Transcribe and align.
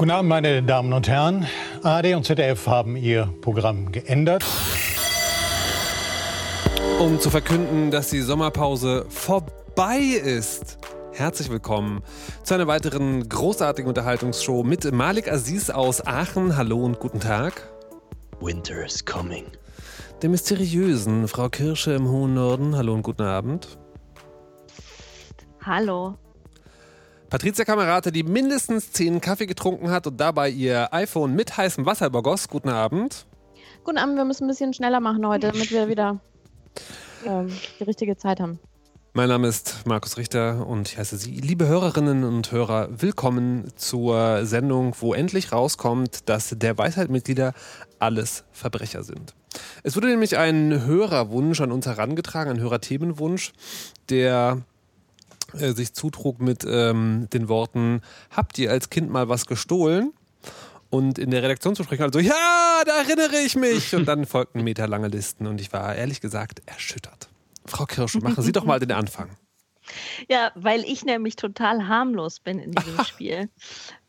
Guten 0.00 0.12
Abend, 0.12 0.30
meine 0.30 0.62
Damen 0.62 0.94
und 0.94 1.08
Herren. 1.08 1.46
ARD 1.82 2.14
und 2.14 2.24
ZDF 2.24 2.66
haben 2.66 2.96
ihr 2.96 3.34
Programm 3.42 3.92
geändert. 3.92 4.42
Um 6.98 7.20
zu 7.20 7.28
verkünden, 7.28 7.90
dass 7.90 8.08
die 8.08 8.22
Sommerpause 8.22 9.04
vorbei 9.10 9.98
ist. 9.98 10.78
Herzlich 11.12 11.50
willkommen 11.50 12.02
zu 12.44 12.54
einer 12.54 12.66
weiteren 12.66 13.28
großartigen 13.28 13.90
Unterhaltungsshow 13.90 14.64
mit 14.64 14.90
Malik 14.90 15.30
Aziz 15.30 15.68
aus 15.68 16.06
Aachen. 16.06 16.56
Hallo 16.56 16.82
und 16.82 16.98
guten 16.98 17.20
Tag. 17.20 17.70
Winter 18.40 18.82
is 18.82 19.04
coming. 19.04 19.44
Der 20.22 20.30
mysteriösen 20.30 21.28
Frau 21.28 21.50
Kirsche 21.50 21.92
im 21.92 22.08
hohen 22.08 22.32
Norden. 22.32 22.74
Hallo 22.74 22.94
und 22.94 23.02
guten 23.02 23.24
Abend. 23.24 23.76
Hallo. 25.60 26.16
Patricia 27.30 27.64
Kamerate, 27.64 28.10
die 28.10 28.24
mindestens 28.24 28.90
zehn 28.90 29.20
Kaffee 29.20 29.46
getrunken 29.46 29.92
hat 29.92 30.04
und 30.08 30.20
dabei 30.20 30.50
ihr 30.50 30.92
iPhone 30.92 31.32
mit 31.32 31.56
heißem 31.56 31.86
Wasser 31.86 32.06
übergoss. 32.06 32.48
Guten 32.48 32.70
Abend. 32.70 33.24
Guten 33.84 33.98
Abend, 33.98 34.16
wir 34.16 34.24
müssen 34.24 34.44
ein 34.44 34.48
bisschen 34.48 34.74
schneller 34.74 34.98
machen 34.98 35.24
heute, 35.24 35.52
damit 35.52 35.70
wir 35.70 35.86
wieder 35.86 36.18
ähm, 37.24 37.48
die 37.78 37.84
richtige 37.84 38.16
Zeit 38.16 38.40
haben. 38.40 38.58
Mein 39.12 39.28
Name 39.28 39.46
ist 39.46 39.86
Markus 39.86 40.16
Richter 40.16 40.66
und 40.66 40.88
ich 40.88 40.98
heiße 40.98 41.16
Sie, 41.18 41.30
liebe 41.30 41.68
Hörerinnen 41.68 42.24
und 42.24 42.50
Hörer, 42.50 42.88
willkommen 43.00 43.70
zur 43.76 44.44
Sendung, 44.44 44.96
wo 44.98 45.14
endlich 45.14 45.52
rauskommt, 45.52 46.28
dass 46.28 46.54
der 46.56 46.78
Weisheit-Mitglieder 46.78 47.54
alles 48.00 48.42
Verbrecher 48.50 49.04
sind. 49.04 49.36
Es 49.84 49.94
wurde 49.94 50.08
nämlich 50.08 50.36
ein 50.36 50.84
Hörerwunsch 50.84 51.60
an 51.60 51.70
uns 51.70 51.86
herangetragen, 51.86 52.54
ein 52.54 52.60
Hörerthemenwunsch, 52.60 53.52
der 54.08 54.62
äh, 55.54 55.72
sich 55.72 55.92
zutrug 55.94 56.40
mit 56.40 56.64
ähm, 56.68 57.28
den 57.32 57.48
Worten: 57.48 58.02
Habt 58.30 58.58
ihr 58.58 58.70
als 58.70 58.90
Kind 58.90 59.10
mal 59.10 59.28
was 59.28 59.46
gestohlen? 59.46 60.12
Und 60.90 61.20
in 61.20 61.30
der 61.30 61.44
Redaktion 61.44 61.76
zu 61.76 61.84
sprechen, 61.84 62.02
also 62.02 62.18
ja, 62.18 62.82
da 62.84 63.02
erinnere 63.02 63.36
ich 63.46 63.54
mich. 63.54 63.94
Und 63.94 64.06
dann 64.06 64.26
folgten 64.26 64.64
meterlange 64.64 65.06
Listen 65.06 65.46
und 65.46 65.60
ich 65.60 65.72
war 65.72 65.94
ehrlich 65.94 66.20
gesagt 66.20 66.62
erschüttert. 66.66 67.28
Frau 67.64 67.84
Kirsche, 67.84 68.18
machen 68.18 68.42
Sie 68.42 68.50
doch 68.50 68.64
mal 68.64 68.80
den 68.80 68.90
Anfang. 68.90 69.30
Ja, 70.28 70.52
weil 70.54 70.84
ich 70.84 71.04
nämlich 71.04 71.36
total 71.36 71.86
harmlos 71.88 72.40
bin 72.40 72.58
in 72.58 72.72
diesem 72.72 73.04
Spiel. 73.04 73.48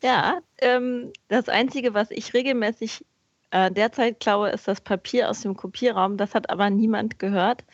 Ja, 0.02 0.40
ähm, 0.60 1.12
das 1.28 1.48
Einzige, 1.48 1.94
was 1.94 2.10
ich 2.10 2.34
regelmäßig 2.34 3.04
äh, 3.50 3.70
derzeit 3.70 4.20
klaue, 4.20 4.50
ist 4.50 4.66
das 4.66 4.80
Papier 4.80 5.30
aus 5.30 5.42
dem 5.42 5.56
Kopierraum. 5.56 6.16
Das 6.16 6.34
hat 6.34 6.50
aber 6.50 6.70
niemand 6.70 7.18
gehört. 7.18 7.64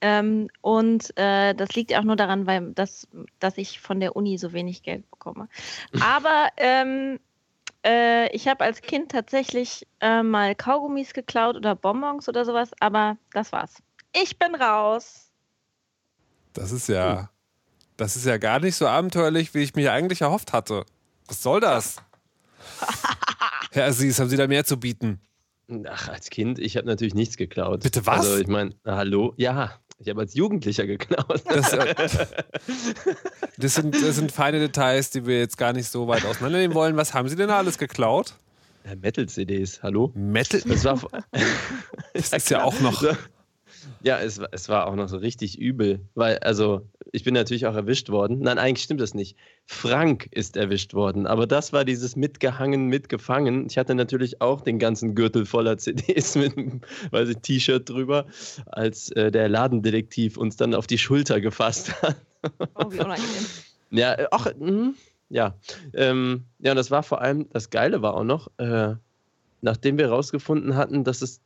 Ähm, 0.00 0.48
und 0.62 1.16
äh, 1.18 1.54
das 1.54 1.74
liegt 1.74 1.94
auch 1.94 2.04
nur 2.04 2.16
daran, 2.16 2.46
weil 2.46 2.72
das, 2.72 3.06
dass 3.38 3.58
ich 3.58 3.80
von 3.80 4.00
der 4.00 4.16
Uni 4.16 4.38
so 4.38 4.52
wenig 4.52 4.82
Geld 4.82 5.10
bekomme. 5.10 5.48
Aber 6.00 6.48
ähm, 6.56 7.18
äh, 7.84 8.34
ich 8.34 8.48
habe 8.48 8.64
als 8.64 8.82
Kind 8.82 9.12
tatsächlich 9.12 9.86
äh, 10.00 10.22
mal 10.22 10.54
Kaugummis 10.54 11.12
geklaut 11.12 11.56
oder 11.56 11.74
Bonbons 11.74 12.28
oder 12.28 12.44
sowas, 12.44 12.70
aber 12.80 13.16
das 13.32 13.52
war's. 13.52 13.76
Ich 14.12 14.38
bin 14.38 14.54
raus. 14.54 15.30
Das 16.52 16.72
ist 16.72 16.88
ja, 16.88 17.30
das 17.96 18.16
ist 18.16 18.26
ja 18.26 18.36
gar 18.36 18.60
nicht 18.60 18.76
so 18.76 18.86
abenteuerlich, 18.86 19.54
wie 19.54 19.60
ich 19.60 19.74
mir 19.74 19.92
eigentlich 19.92 20.20
erhofft 20.20 20.52
hatte. 20.52 20.84
Was 21.26 21.42
soll 21.42 21.60
das? 21.60 21.96
Herr 23.72 23.86
Aziz, 23.86 24.18
haben 24.18 24.28
Sie 24.28 24.36
da 24.36 24.46
mehr 24.46 24.64
zu 24.64 24.78
bieten? 24.78 25.20
Ach, 25.88 26.08
als 26.08 26.28
Kind, 26.28 26.58
ich 26.58 26.76
habe 26.76 26.86
natürlich 26.86 27.14
nichts 27.14 27.36
geklaut. 27.36 27.82
Bitte 27.82 28.04
was? 28.04 28.20
Also 28.20 28.38
ich 28.38 28.48
meine, 28.48 28.74
hallo, 28.84 29.32
ja, 29.36 29.78
ich 30.00 30.08
habe 30.08 30.20
als 30.22 30.34
Jugendlicher 30.34 30.86
geklaut. 30.86 31.42
Das, 31.44 31.70
das, 33.58 33.74
sind, 33.74 33.94
das 33.94 34.16
sind 34.16 34.32
feine 34.32 34.58
Details, 34.58 35.10
die 35.10 35.26
wir 35.26 35.38
jetzt 35.38 35.58
gar 35.58 35.74
nicht 35.74 35.88
so 35.88 36.08
weit 36.08 36.24
auseinandernehmen 36.24 36.74
wollen. 36.74 36.96
Was 36.96 37.12
haben 37.12 37.28
Sie 37.28 37.36
denn 37.36 37.50
alles 37.50 37.76
geklaut? 37.76 38.34
Metal-CDs, 39.00 39.82
hallo? 39.82 40.10
Metal? 40.14 40.62
Das 40.62 40.84
war. 40.84 40.98
Das 42.14 42.32
ist 42.32 42.50
ja 42.50 42.64
auch 42.64 42.80
noch. 42.80 43.04
Ja, 44.02 44.18
es, 44.20 44.40
war- 44.40 44.48
es 44.52 44.68
war 44.68 44.86
auch 44.86 44.94
noch 44.96 45.08
so 45.08 45.16
richtig 45.16 45.58
übel, 45.58 46.00
weil, 46.14 46.38
also, 46.38 46.88
ich 47.12 47.24
bin 47.24 47.34
natürlich 47.34 47.66
auch 47.66 47.74
erwischt 47.74 48.08
worden. 48.10 48.40
Nein, 48.40 48.58
eigentlich 48.58 48.84
stimmt 48.84 49.00
das 49.00 49.14
nicht. 49.14 49.36
Frank 49.66 50.28
ist 50.30 50.56
erwischt 50.56 50.94
worden, 50.94 51.26
aber 51.26 51.46
das 51.46 51.72
war 51.72 51.84
dieses 51.84 52.16
mitgehangen, 52.16 52.86
mitgefangen. 52.86 53.66
Ich 53.66 53.78
hatte 53.78 53.94
natürlich 53.94 54.40
auch 54.40 54.60
den 54.62 54.78
ganzen 54.78 55.14
Gürtel 55.14 55.46
voller 55.46 55.78
CDs 55.78 56.34
mit 56.36 56.56
einem, 56.56 56.80
T-Shirt 57.42 57.88
drüber, 57.88 58.26
als 58.66 59.10
äh, 59.12 59.30
der 59.30 59.48
Ladendetektiv 59.48 60.36
uns 60.36 60.56
dann 60.56 60.74
auf 60.74 60.86
die 60.86 60.98
Schulter 60.98 61.40
gefasst 61.40 62.00
hat. 62.02 62.16
Oh, 62.74 62.90
wie 62.90 62.98
unangenehm. 63.00 63.46
Ja, 63.92 64.14
äh, 64.14 64.26
ach, 64.30 64.46
mhm, 64.56 64.94
ja. 65.30 65.58
Ähm, 65.94 66.44
ja, 66.60 66.70
und 66.72 66.76
das 66.76 66.92
war 66.92 67.02
vor 67.02 67.20
allem, 67.20 67.48
das 67.50 67.70
Geile 67.70 68.02
war 68.02 68.14
auch 68.14 68.22
noch, 68.22 68.48
äh, 68.58 68.94
nachdem 69.62 69.98
wir 69.98 70.08
rausgefunden 70.10 70.76
hatten, 70.76 71.02
dass 71.02 71.22
es 71.22 71.40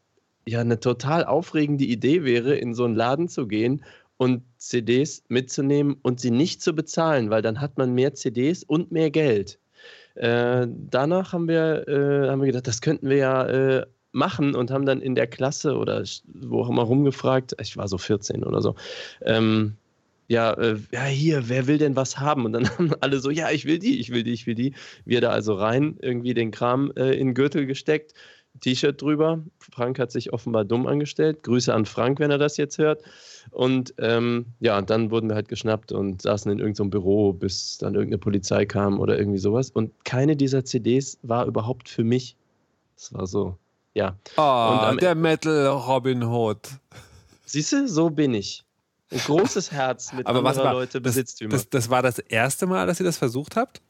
ja 0.47 0.61
eine 0.61 0.81
total 0.81 1.25
aufregende 1.25 1.85
Idee 1.85 2.25
wäre, 2.25 2.55
in 2.57 2.75
so 2.75 2.85
einen 2.85 2.95
Laden 2.95 3.29
zu 3.29 3.47
gehen 3.47 3.85
und 4.17 4.43
CDs 4.59 5.25
mitzunehmen 5.29 5.97
und 6.03 6.21
sie 6.21 6.31
nicht 6.31 6.63
zu 6.63 6.75
bezahlen, 6.75 7.31
weil 7.31 7.43
dann 7.43 7.61
hat 7.61 7.79
man 7.79 7.95
mehr 7.95 8.15
CDs 8.15 8.63
und 8.63 8.93
mehr 8.93 9.11
Geld. 9.11 9.59
Äh, 10.15 10.67
danach 10.69 11.33
haben 11.33 11.49
wir, 11.49 11.89
äh, 11.89 12.29
haben 12.29 12.41
wir 12.41 12.47
gedacht, 12.47 12.67
das 12.67 12.81
könnten 12.81 13.09
wir 13.09 13.17
ja 13.17 13.47
äh, 13.47 13.87
machen 14.13 14.55
und 14.55 14.71
haben 14.71 14.87
dann 14.87 15.01
in 15.01 15.17
der 15.17 15.27
Klasse 15.27 15.77
oder 15.77 16.05
wo 16.27 16.63
auch 16.63 16.71
immer 16.71 16.83
rumgefragt, 16.83 17.57
ich 17.61 17.77
war 17.77 17.89
so 17.89 17.99
14 17.99 18.45
oder 18.45 18.63
so, 18.63 18.77
ähm, 19.23 19.77
ja, 20.29 20.53
äh, 20.55 20.77
ja, 20.93 21.05
hier, 21.05 21.49
wer 21.49 21.67
will 21.67 21.79
denn 21.79 21.97
was 21.97 22.19
haben? 22.19 22.45
Und 22.45 22.53
dann 22.53 22.69
haben 22.79 22.93
alle 23.01 23.19
so, 23.19 23.31
ja, 23.31 23.51
ich 23.51 23.67
will 23.67 23.79
die, 23.79 24.01
ich 24.01 24.11
will 24.11 24.23
die, 24.23 24.33
ich 24.33 24.47
will 24.47 24.55
die. 24.55 24.75
Wir 25.05 25.21
da 25.21 25.31
also 25.31 25.55
rein, 25.55 25.99
irgendwie 26.01 26.35
den 26.35 26.51
Kram 26.51 26.93
äh, 26.97 27.13
in 27.13 27.29
den 27.29 27.35
Gürtel 27.35 27.67
gesteckt, 27.67 28.15
T-Shirt 28.61 29.01
drüber. 29.03 29.43
Frank 29.59 29.99
hat 29.99 30.11
sich 30.13 30.33
offenbar 30.33 30.65
dumm 30.65 30.87
angestellt. 30.87 31.43
Grüße 31.43 31.73
an 31.75 31.85
Frank, 31.87 32.19
wenn 32.21 32.31
er 32.31 32.39
das 32.39 32.57
jetzt 32.57 32.79
hört. 32.79 33.03
Und 33.51 33.95
ähm, 33.99 34.47
ja, 34.61 34.79
und 34.79 34.89
dann 34.91 35.11
wurden 35.11 35.29
wir 35.29 35.35
halt 35.35 35.49
geschnappt 35.49 35.93
und 35.93 36.23
saßen 36.23 36.51
in 36.51 36.59
irgendeinem 36.61 36.91
Büro, 36.91 37.33
bis 37.33 37.79
dann 37.79 37.95
irgendeine 37.95 38.19
Polizei 38.19 38.65
kam 38.65 39.01
oder 39.01 39.19
irgendwie 39.19 39.39
sowas. 39.39 39.71
Und 39.71 40.05
keine 40.05 40.37
dieser 40.37 40.65
CDs 40.65 41.19
war 41.23 41.47
überhaupt 41.47 41.89
für 41.89 42.05
mich. 42.05 42.37
Das 42.97 43.13
war 43.13 43.27
so, 43.27 43.59
ja. 43.93 44.17
Ah, 44.37 44.73
Und 44.73 44.85
am- 44.91 44.99
der 44.99 45.15
Metal 45.15 45.67
Robin 45.69 46.23
Hood. 46.23 46.59
Siehst 47.45 47.73
du, 47.73 47.87
so 47.89 48.09
bin 48.11 48.35
ich. 48.35 48.65
Ein 49.11 49.19
großes 49.19 49.71
Herz 49.73 50.13
mit 50.13 50.27
Aber 50.27 50.43
was 50.43 50.57
anderer 50.57 50.65
war, 50.75 50.81
Leute 50.81 51.01
das, 51.01 51.13
Besitztümer. 51.15 51.51
das, 51.51 51.69
das 51.69 51.91
war 51.91 52.03
das 52.03 52.19
erste 52.19 52.67
Mal, 52.67 52.87
dass 52.87 52.99
ihr 53.01 53.05
das 53.07 53.19
versucht 53.19 53.57
habt? 53.57 53.83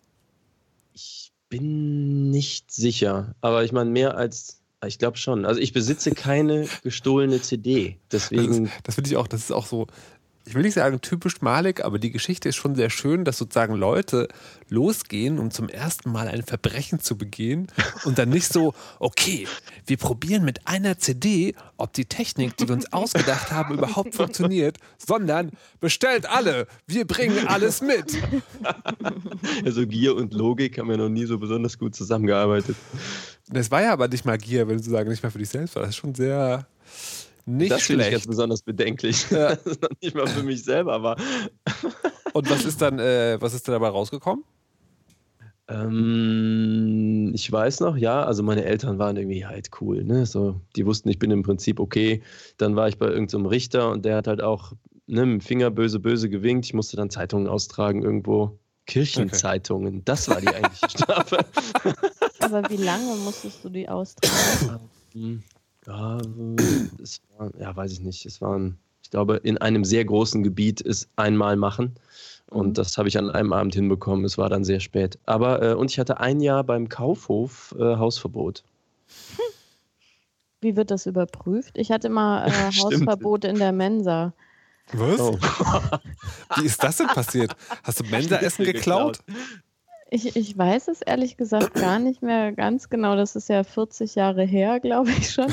Ich 0.92 1.32
bin 1.48 1.93
nicht 2.34 2.70
sicher, 2.72 3.34
aber 3.40 3.64
ich 3.64 3.72
meine 3.72 3.90
mehr 3.90 4.16
als, 4.16 4.60
ich 4.86 4.98
glaube 4.98 5.16
schon. 5.16 5.44
Also 5.46 5.60
ich 5.60 5.72
besitze 5.72 6.10
keine 6.10 6.66
gestohlene 6.82 7.40
CD, 7.40 7.98
Das, 8.10 8.28
deswegen 8.28 8.66
ist- 8.66 8.72
das 8.82 8.94
finde 8.96 9.10
ich 9.10 9.16
auch, 9.16 9.26
das 9.28 9.40
ist 9.44 9.52
auch 9.52 9.66
so, 9.66 9.86
ich 10.46 10.54
will 10.54 10.62
nicht 10.62 10.74
sagen 10.74 11.00
typisch 11.00 11.40
Malik, 11.40 11.84
aber 11.84 11.98
die 11.98 12.10
Geschichte 12.10 12.50
ist 12.50 12.56
schon 12.56 12.74
sehr 12.74 12.90
schön, 12.90 13.24
dass 13.24 13.38
sozusagen 13.38 13.74
Leute 13.74 14.28
losgehen, 14.68 15.38
um 15.38 15.50
zum 15.50 15.68
ersten 15.68 16.12
Mal 16.12 16.28
ein 16.28 16.42
Verbrechen 16.42 17.00
zu 17.00 17.16
begehen 17.16 17.68
und 18.04 18.18
dann 18.18 18.28
nicht 18.28 18.52
so, 18.52 18.74
okay, 18.98 19.46
wir 19.86 19.96
probieren 19.96 20.44
mit 20.44 20.66
einer 20.66 20.98
CD, 20.98 21.54
ob 21.76 21.92
die 21.94 22.04
Technik, 22.04 22.56
die 22.56 22.68
wir 22.68 22.74
uns 22.74 22.92
ausgedacht 22.92 23.52
haben, 23.52 23.74
überhaupt 23.74 24.14
funktioniert, 24.14 24.76
sondern 24.98 25.50
bestellt 25.80 26.28
alle, 26.28 26.66
wir 26.86 27.06
bringen 27.06 27.46
alles 27.48 27.80
mit. 27.80 28.16
also 29.64 29.86
Gier 29.86 30.14
und 30.14 30.34
Logik 30.34 30.78
haben 30.78 30.90
ja 30.90 30.96
noch 30.96 31.08
nie 31.08 31.24
so 31.24 31.38
besonders 31.38 31.78
gut 31.78 31.94
zusammengearbeitet. 31.94 32.76
Das 33.48 33.70
war 33.70 33.82
ja 33.82 33.92
aber 33.92 34.08
nicht 34.08 34.24
mal 34.24 34.38
Gier, 34.38 34.68
wenn 34.68 34.76
du 34.76 34.82
sagen, 34.82 35.08
nicht 35.08 35.22
mal 35.22 35.30
für 35.30 35.38
dich 35.38 35.48
selbst 35.48 35.74
war. 35.76 35.82
Das 35.82 35.90
ist 35.90 35.96
schon 35.96 36.14
sehr 36.14 36.66
nicht 37.46 37.70
das 37.72 37.82
finde 37.82 38.02
ich 38.02 38.08
schlecht. 38.08 38.12
ganz 38.24 38.26
besonders 38.26 38.62
bedenklich, 38.62 39.30
Ja. 39.30 39.48
dass 39.56 39.66
es 39.66 39.80
noch 39.80 39.88
nicht 40.00 40.14
mal 40.14 40.26
für 40.26 40.42
mich 40.42 40.62
selber 40.64 41.02
war. 41.02 41.16
Und 42.32 42.50
was 42.50 42.64
ist 42.64 42.80
dann, 42.82 42.98
äh, 42.98 43.36
was 43.40 43.54
ist 43.54 43.66
denn 43.68 43.72
dabei 43.72 43.88
rausgekommen? 43.88 44.44
Ähm, 45.68 47.32
ich 47.34 47.50
weiß 47.50 47.80
noch, 47.80 47.96
ja, 47.96 48.22
also 48.22 48.42
meine 48.42 48.64
Eltern 48.64 48.98
waren 48.98 49.16
irgendwie 49.16 49.46
halt 49.46 49.70
cool, 49.80 50.04
ne? 50.04 50.26
So, 50.26 50.60
die 50.76 50.84
wussten, 50.84 51.08
ich 51.08 51.18
bin 51.18 51.30
im 51.30 51.42
Prinzip 51.42 51.80
okay. 51.80 52.22
Dann 52.58 52.76
war 52.76 52.88
ich 52.88 52.98
bei 52.98 53.06
irgendeinem 53.06 53.28
so 53.28 53.38
einem 53.38 53.46
Richter 53.46 53.90
und 53.90 54.04
der 54.04 54.16
hat 54.16 54.26
halt 54.26 54.42
auch 54.42 54.72
ne, 55.06 55.24
mit 55.24 55.40
dem 55.42 55.46
Finger 55.46 55.70
böse, 55.70 56.00
böse 56.00 56.28
gewinkt. 56.28 56.66
Ich 56.66 56.74
musste 56.74 56.96
dann 56.96 57.10
Zeitungen 57.10 57.46
austragen 57.48 58.02
irgendwo. 58.02 58.58
Kirchenzeitungen, 58.86 60.04
das 60.04 60.28
war 60.28 60.42
die 60.42 60.48
eigentliche 60.48 60.90
Strafe. 60.98 61.38
Aber 62.40 62.68
wie 62.68 62.76
lange 62.76 63.16
musstest 63.24 63.64
du 63.64 63.70
die 63.70 63.88
austragen? 63.88 65.42
Ja, 65.86 66.18
es 67.02 67.20
war, 67.36 67.50
ja, 67.58 67.74
weiß 67.76 67.92
ich 67.92 68.00
nicht. 68.00 68.24
Es 68.26 68.40
waren, 68.40 68.78
ich 69.02 69.10
glaube, 69.10 69.36
in 69.36 69.58
einem 69.58 69.84
sehr 69.84 70.04
großen 70.04 70.42
Gebiet 70.42 70.80
ist 70.80 71.08
einmal 71.16 71.56
machen. 71.56 71.94
Und 72.50 72.68
Mhm. 72.68 72.74
das 72.74 72.96
habe 72.98 73.08
ich 73.08 73.18
an 73.18 73.30
einem 73.30 73.52
Abend 73.52 73.74
hinbekommen. 73.74 74.24
Es 74.24 74.38
war 74.38 74.48
dann 74.48 74.64
sehr 74.64 74.80
spät. 74.80 75.18
Aber, 75.26 75.62
äh, 75.62 75.74
und 75.74 75.90
ich 75.90 75.98
hatte 75.98 76.20
ein 76.20 76.40
Jahr 76.40 76.62
beim 76.64 76.88
Kaufhof 76.88 77.74
äh, 77.78 77.96
Hausverbot. 77.96 78.62
Wie 80.60 80.76
wird 80.76 80.90
das 80.90 81.06
überprüft? 81.06 81.76
Ich 81.76 81.90
hatte 81.90 82.08
mal 82.08 82.46
äh. 82.46 82.50
Hausverbot 82.80 83.44
in 83.44 83.56
der 83.56 83.72
Mensa. 83.72 84.32
Was? 84.92 85.18
Oh. 85.20 85.38
Wie 86.56 86.66
ist 86.66 86.82
das 86.82 86.98
denn 86.98 87.06
passiert? 87.08 87.56
Hast 87.82 88.00
du 88.00 88.04
Mensa-Essen 88.04 88.64
geklaut? 88.66 89.18
Ich, 90.14 90.36
ich 90.36 90.56
weiß 90.56 90.86
es 90.86 91.02
ehrlich 91.02 91.36
gesagt 91.36 91.74
gar 91.74 91.98
nicht 91.98 92.22
mehr 92.22 92.52
ganz 92.52 92.88
genau. 92.88 93.16
Das 93.16 93.34
ist 93.34 93.48
ja 93.48 93.64
40 93.64 94.14
Jahre 94.14 94.44
her, 94.44 94.78
glaube 94.80 95.10
ich 95.10 95.28
schon. 95.28 95.52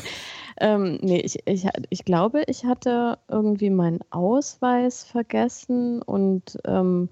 Ähm, 0.59 0.99
nee, 1.01 1.19
ich, 1.19 1.39
ich, 1.47 1.67
ich 1.89 2.05
glaube, 2.05 2.43
ich 2.45 2.63
hatte 2.63 3.17
irgendwie 3.27 3.71
meinen 3.71 4.01
Ausweis 4.11 5.03
vergessen 5.03 6.03
und 6.03 6.59
ähm, 6.65 7.09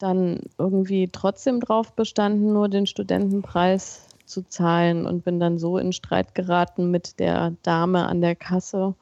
dann 0.00 0.40
irgendwie 0.58 1.06
trotzdem 1.12 1.60
drauf 1.60 1.92
bestanden, 1.92 2.54
nur 2.54 2.68
den 2.68 2.86
Studentenpreis 2.86 4.08
zu 4.24 4.42
zahlen 4.42 5.06
und 5.06 5.22
bin 5.22 5.38
dann 5.38 5.60
so 5.60 5.78
in 5.78 5.92
Streit 5.92 6.34
geraten 6.34 6.90
mit 6.90 7.20
der 7.20 7.52
Dame 7.62 8.08
an 8.08 8.20
der 8.20 8.34
Kasse, 8.34 8.96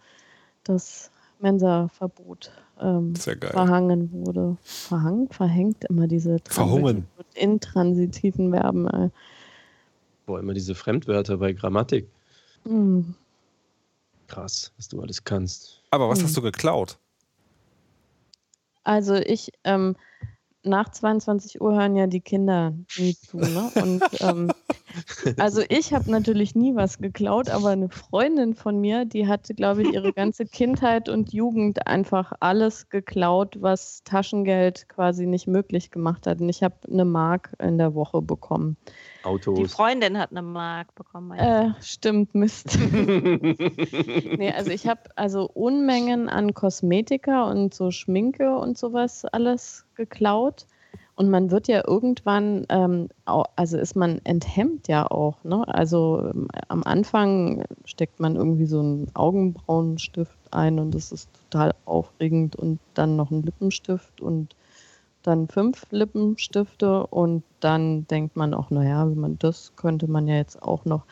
dass 0.62 1.10
Mensa-Verbot 1.38 2.50
ähm, 2.80 3.14
verhangen 3.16 4.10
wurde. 4.12 4.56
Verhangen, 4.62 5.28
verhängt 5.28 5.84
immer 5.84 6.06
diese 6.06 6.38
Verhungen. 6.48 7.06
intransitiven 7.34 8.50
Verben. 8.50 8.88
Äh. 8.88 9.10
Boah, 10.26 10.40
immer 10.40 10.54
diese 10.54 10.74
Fremdwörter 10.74 11.38
bei 11.38 11.52
Grammatik. 11.52 12.08
Mhm. 12.64 13.14
Krass, 14.26 14.72
was 14.76 14.88
du 14.88 15.00
alles 15.00 15.24
kannst. 15.24 15.82
Aber 15.90 16.08
was 16.08 16.20
mhm. 16.20 16.24
hast 16.24 16.36
du 16.36 16.42
geklaut? 16.42 16.98
Also 18.84 19.14
ich, 19.14 19.50
ähm, 19.64 19.96
nach 20.62 20.90
22 20.90 21.60
Uhr 21.60 21.74
hören 21.74 21.96
ja 21.96 22.06
die 22.06 22.20
Kinder 22.20 22.74
nie 22.96 23.14
zu. 23.14 23.38
Ne? 23.38 23.70
Und 23.74 24.02
ähm, 24.20 24.52
also 25.38 25.62
ich 25.68 25.92
habe 25.92 26.10
natürlich 26.10 26.54
nie 26.54 26.74
was 26.74 26.98
geklaut, 26.98 27.48
aber 27.48 27.70
eine 27.70 27.88
Freundin 27.88 28.54
von 28.54 28.80
mir, 28.80 29.04
die 29.04 29.26
hatte, 29.26 29.54
glaube 29.54 29.82
ich, 29.82 29.92
ihre 29.92 30.12
ganze 30.12 30.46
Kindheit 30.46 31.08
und 31.08 31.32
Jugend 31.32 31.86
einfach 31.86 32.32
alles 32.40 32.88
geklaut, 32.88 33.56
was 33.60 34.02
Taschengeld 34.04 34.88
quasi 34.88 35.26
nicht 35.26 35.46
möglich 35.46 35.90
gemacht 35.90 36.26
hat. 36.26 36.40
Und 36.40 36.48
ich 36.48 36.62
habe 36.62 36.76
eine 36.90 37.04
Mark 37.04 37.52
in 37.58 37.78
der 37.78 37.94
Woche 37.94 38.22
bekommen. 38.22 38.76
Autos. 39.24 39.58
Die 39.58 39.66
Freundin 39.66 40.18
hat 40.18 40.30
eine 40.30 40.42
Mark 40.42 40.94
bekommen. 40.94 41.36
Äh, 41.38 41.72
stimmt, 41.80 42.34
Mist. 42.34 42.78
nee, 42.92 44.52
also 44.52 44.70
ich 44.70 44.86
habe 44.86 45.02
also 45.16 45.50
Unmengen 45.52 46.28
an 46.28 46.54
Kosmetika 46.54 47.50
und 47.50 47.74
so 47.74 47.90
Schminke 47.90 48.56
und 48.56 48.78
sowas 48.78 49.24
alles 49.24 49.84
geklaut. 49.94 50.66
Und 51.18 51.30
man 51.30 51.50
wird 51.50 51.66
ja 51.66 51.82
irgendwann, 51.84 52.64
ähm, 52.68 53.08
also 53.24 53.76
ist 53.76 53.96
man 53.96 54.20
enthemmt 54.22 54.86
ja 54.86 55.04
auch. 55.10 55.42
Ne? 55.42 55.66
Also 55.66 56.30
ähm, 56.32 56.46
am 56.68 56.84
Anfang 56.84 57.64
steckt 57.86 58.20
man 58.20 58.36
irgendwie 58.36 58.66
so 58.66 58.78
einen 58.78 59.10
Augenbrauenstift 59.14 60.38
ein 60.52 60.78
und 60.78 60.94
das 60.94 61.10
ist 61.10 61.28
total 61.50 61.74
aufregend 61.86 62.54
und 62.54 62.78
dann 62.94 63.16
noch 63.16 63.32
ein 63.32 63.42
Lippenstift 63.42 64.20
und 64.20 64.54
dann 65.24 65.48
fünf 65.48 65.86
Lippenstifte 65.90 67.04
und 67.08 67.42
dann 67.58 68.06
denkt 68.06 68.36
man 68.36 68.54
auch, 68.54 68.70
naja, 68.70 69.04
man, 69.04 69.40
das 69.40 69.72
könnte 69.74 70.06
man 70.06 70.28
ja 70.28 70.36
jetzt 70.36 70.62
auch 70.62 70.84
noch. 70.84 71.04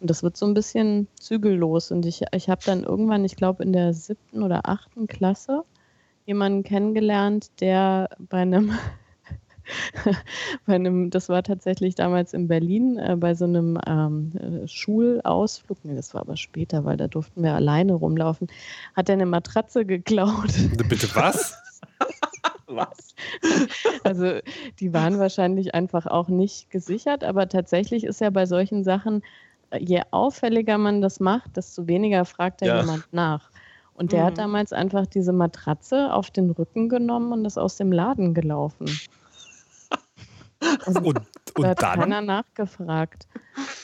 Und 0.00 0.08
das 0.08 0.22
wird 0.22 0.36
so 0.36 0.46
ein 0.46 0.54
bisschen 0.54 1.08
zügellos. 1.18 1.90
Und 1.90 2.06
ich, 2.06 2.22
ich 2.32 2.48
habe 2.48 2.62
dann 2.64 2.84
irgendwann, 2.84 3.24
ich 3.24 3.34
glaube 3.34 3.64
in 3.64 3.72
der 3.72 3.92
siebten 3.92 4.44
oder 4.44 4.68
achten 4.68 5.08
Klasse, 5.08 5.64
jemanden 6.26 6.62
kennengelernt, 6.62 7.50
der 7.60 8.08
bei 8.20 8.42
einem, 8.42 8.70
bei 10.66 10.74
einem, 10.74 11.10
das 11.10 11.28
war 11.28 11.42
tatsächlich 11.42 11.94
damals 11.94 12.32
in 12.32 12.48
Berlin, 12.48 12.98
äh, 12.98 13.16
bei 13.16 13.34
so 13.34 13.44
einem 13.44 13.78
ähm, 13.86 14.32
äh, 14.36 14.68
Schulausflug, 14.68 15.78
nee, 15.84 15.94
das 15.94 16.14
war 16.14 16.22
aber 16.22 16.36
später, 16.36 16.84
weil 16.84 16.96
da 16.96 17.08
durften 17.08 17.42
wir 17.42 17.54
alleine 17.54 17.94
rumlaufen, 17.94 18.48
hat 18.94 19.08
er 19.08 19.14
eine 19.14 19.26
Matratze 19.26 19.84
geklaut. 19.84 20.52
Bitte 20.88 21.08
was? 21.14 21.56
was? 22.66 23.14
Also 24.04 24.38
die 24.80 24.92
waren 24.92 25.18
wahrscheinlich 25.18 25.74
einfach 25.74 26.06
auch 26.06 26.28
nicht 26.28 26.70
gesichert, 26.70 27.24
aber 27.24 27.48
tatsächlich 27.48 28.04
ist 28.04 28.20
ja 28.20 28.30
bei 28.30 28.46
solchen 28.46 28.84
Sachen, 28.84 29.22
äh, 29.70 29.78
je 29.82 30.02
auffälliger 30.10 30.78
man 30.78 31.00
das 31.00 31.20
macht, 31.20 31.56
desto 31.56 31.86
weniger 31.86 32.24
fragt 32.24 32.62
da 32.62 32.66
ja. 32.66 32.80
jemand 32.80 33.04
nach. 33.12 33.50
Und 33.94 34.12
der 34.12 34.22
mhm. 34.22 34.26
hat 34.26 34.38
damals 34.38 34.72
einfach 34.72 35.06
diese 35.06 35.32
Matratze 35.32 36.12
auf 36.12 36.30
den 36.30 36.50
Rücken 36.50 36.88
genommen 36.88 37.32
und 37.32 37.44
ist 37.44 37.58
aus 37.58 37.76
dem 37.76 37.92
Laden 37.92 38.34
gelaufen. 38.34 38.86
Und, 40.86 40.96
und, 40.98 41.18
und 41.54 41.62
da 41.62 41.68
hat 41.68 41.82
dann? 41.82 42.00
keiner 42.00 42.20
nachgefragt. 42.20 43.26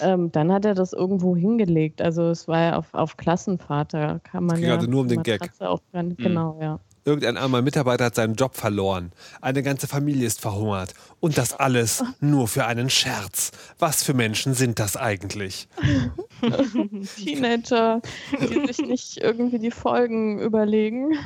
Ähm, 0.01 0.31
dann 0.33 0.53
hat 0.53 0.65
er 0.65 0.75
das 0.75 0.93
irgendwo 0.93 1.37
hingelegt. 1.37 2.01
Also 2.01 2.31
es 2.31 2.49
war 2.49 2.61
ja 2.61 2.77
auf, 2.77 2.95
auf 2.95 3.17
Klassenfahrt, 3.17 3.95
da 3.95 4.19
kann 4.21 4.45
man 4.45 4.61
ja 4.63 4.75
also 4.75 4.89
nur 4.89 5.03
um 5.03 5.09
den 5.09 5.23
Gag. 5.23 5.51
Mhm. 5.93 6.17
Genau, 6.17 6.59
ja. 6.61 6.81
Irgendein 7.05 7.39
armer 7.39 7.63
Mitarbeiter 7.63 8.05
hat 8.07 8.15
seinen 8.15 8.35
Job 8.35 8.55
verloren. 8.55 9.13
Eine 9.41 9.63
ganze 9.63 9.87
Familie 9.89 10.27
ist 10.27 10.43
verhungert. 10.43 10.93
Und 11.21 11.39
das 11.39 11.55
alles 11.55 12.05
nur 12.21 12.49
für 12.49 12.67
einen 12.67 12.91
Scherz. 12.91 13.51
Was 13.79 14.03
für 14.03 14.13
Menschen 14.13 14.53
sind 14.53 14.79
das 14.79 14.97
eigentlich? 14.99 15.69
Teenager, 17.17 18.03
die 18.39 18.67
sich 18.67 18.87
nicht 18.87 19.17
irgendwie 19.23 19.59
die 19.59 19.71
Folgen 19.71 20.39
überlegen. 20.39 21.17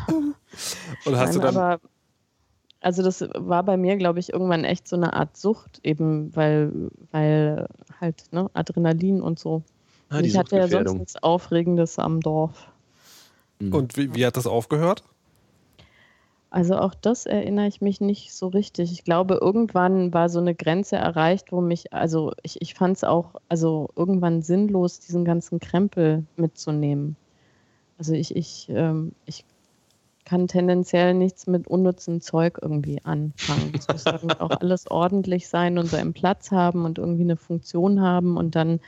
Und 1.04 1.16
hast 1.16 1.34
Nein, 1.36 1.46
du 1.46 1.52
dann. 1.52 1.78
Also, 2.82 3.02
das 3.02 3.22
war 3.34 3.62
bei 3.62 3.76
mir, 3.76 3.96
glaube 3.96 4.18
ich, 4.18 4.32
irgendwann 4.32 4.64
echt 4.64 4.88
so 4.88 4.96
eine 4.96 5.12
Art 5.12 5.36
Sucht, 5.36 5.80
eben 5.84 6.34
weil, 6.34 6.90
weil 7.10 7.66
halt 8.00 8.24
ne, 8.32 8.50
Adrenalin 8.54 9.22
und 9.22 9.38
so. 9.38 9.62
Ah, 10.10 10.20
ich 10.20 10.36
hatte 10.36 10.56
ja 10.56 10.68
sonst 10.68 10.92
nichts 10.94 11.22
Aufregendes 11.22 11.98
am 11.98 12.20
Dorf. 12.20 12.68
Und 13.70 13.96
wie, 13.96 14.14
wie 14.14 14.26
hat 14.26 14.36
das 14.36 14.46
aufgehört? 14.46 15.04
Also 16.50 16.76
auch 16.76 16.94
das 16.94 17.24
erinnere 17.24 17.66
ich 17.66 17.80
mich 17.80 18.02
nicht 18.02 18.34
so 18.34 18.48
richtig. 18.48 18.92
Ich 18.92 19.04
glaube, 19.04 19.38
irgendwann 19.40 20.12
war 20.12 20.28
so 20.28 20.38
eine 20.38 20.54
Grenze 20.54 20.96
erreicht, 20.96 21.50
wo 21.50 21.62
mich, 21.62 21.94
also 21.94 22.32
ich, 22.42 22.60
ich 22.60 22.74
fand 22.74 22.98
es 22.98 23.04
auch, 23.04 23.36
also 23.48 23.88
irgendwann 23.96 24.42
sinnlos, 24.42 25.00
diesen 25.00 25.24
ganzen 25.24 25.60
Krempel 25.60 26.24
mitzunehmen. 26.36 27.16
Also 27.96 28.12
ich, 28.12 28.36
ich, 28.36 28.66
ähm, 28.68 29.12
ich 29.24 29.46
kann 30.24 30.48
tendenziell 30.48 31.14
nichts 31.14 31.46
mit 31.46 31.66
unnützem 31.66 32.20
Zeug 32.20 32.58
irgendwie 32.62 33.02
anfangen. 33.04 33.72
Es 33.74 33.88
muss 33.88 34.06
auch 34.38 34.50
alles 34.50 34.90
ordentlich 34.90 35.48
sein 35.48 35.78
und 35.78 35.86
seinen 35.86 36.12
Platz 36.12 36.50
haben 36.50 36.84
und 36.84 36.98
irgendwie 36.98 37.22
eine 37.22 37.36
Funktion 37.36 38.00
haben 38.00 38.36
und 38.36 38.54
dann 38.54 38.80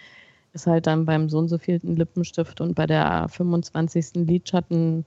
ist 0.53 0.67
halt 0.67 0.87
dann 0.87 1.05
beim 1.05 1.29
so 1.29 1.39
und 1.39 1.49
so 1.49 1.59
vielten 1.59 1.97
Lippenstift 1.97 2.61
und 2.61 2.75
bei 2.75 2.87
der 2.87 3.29
25. 3.29 4.27
Lidschatten 4.27 5.05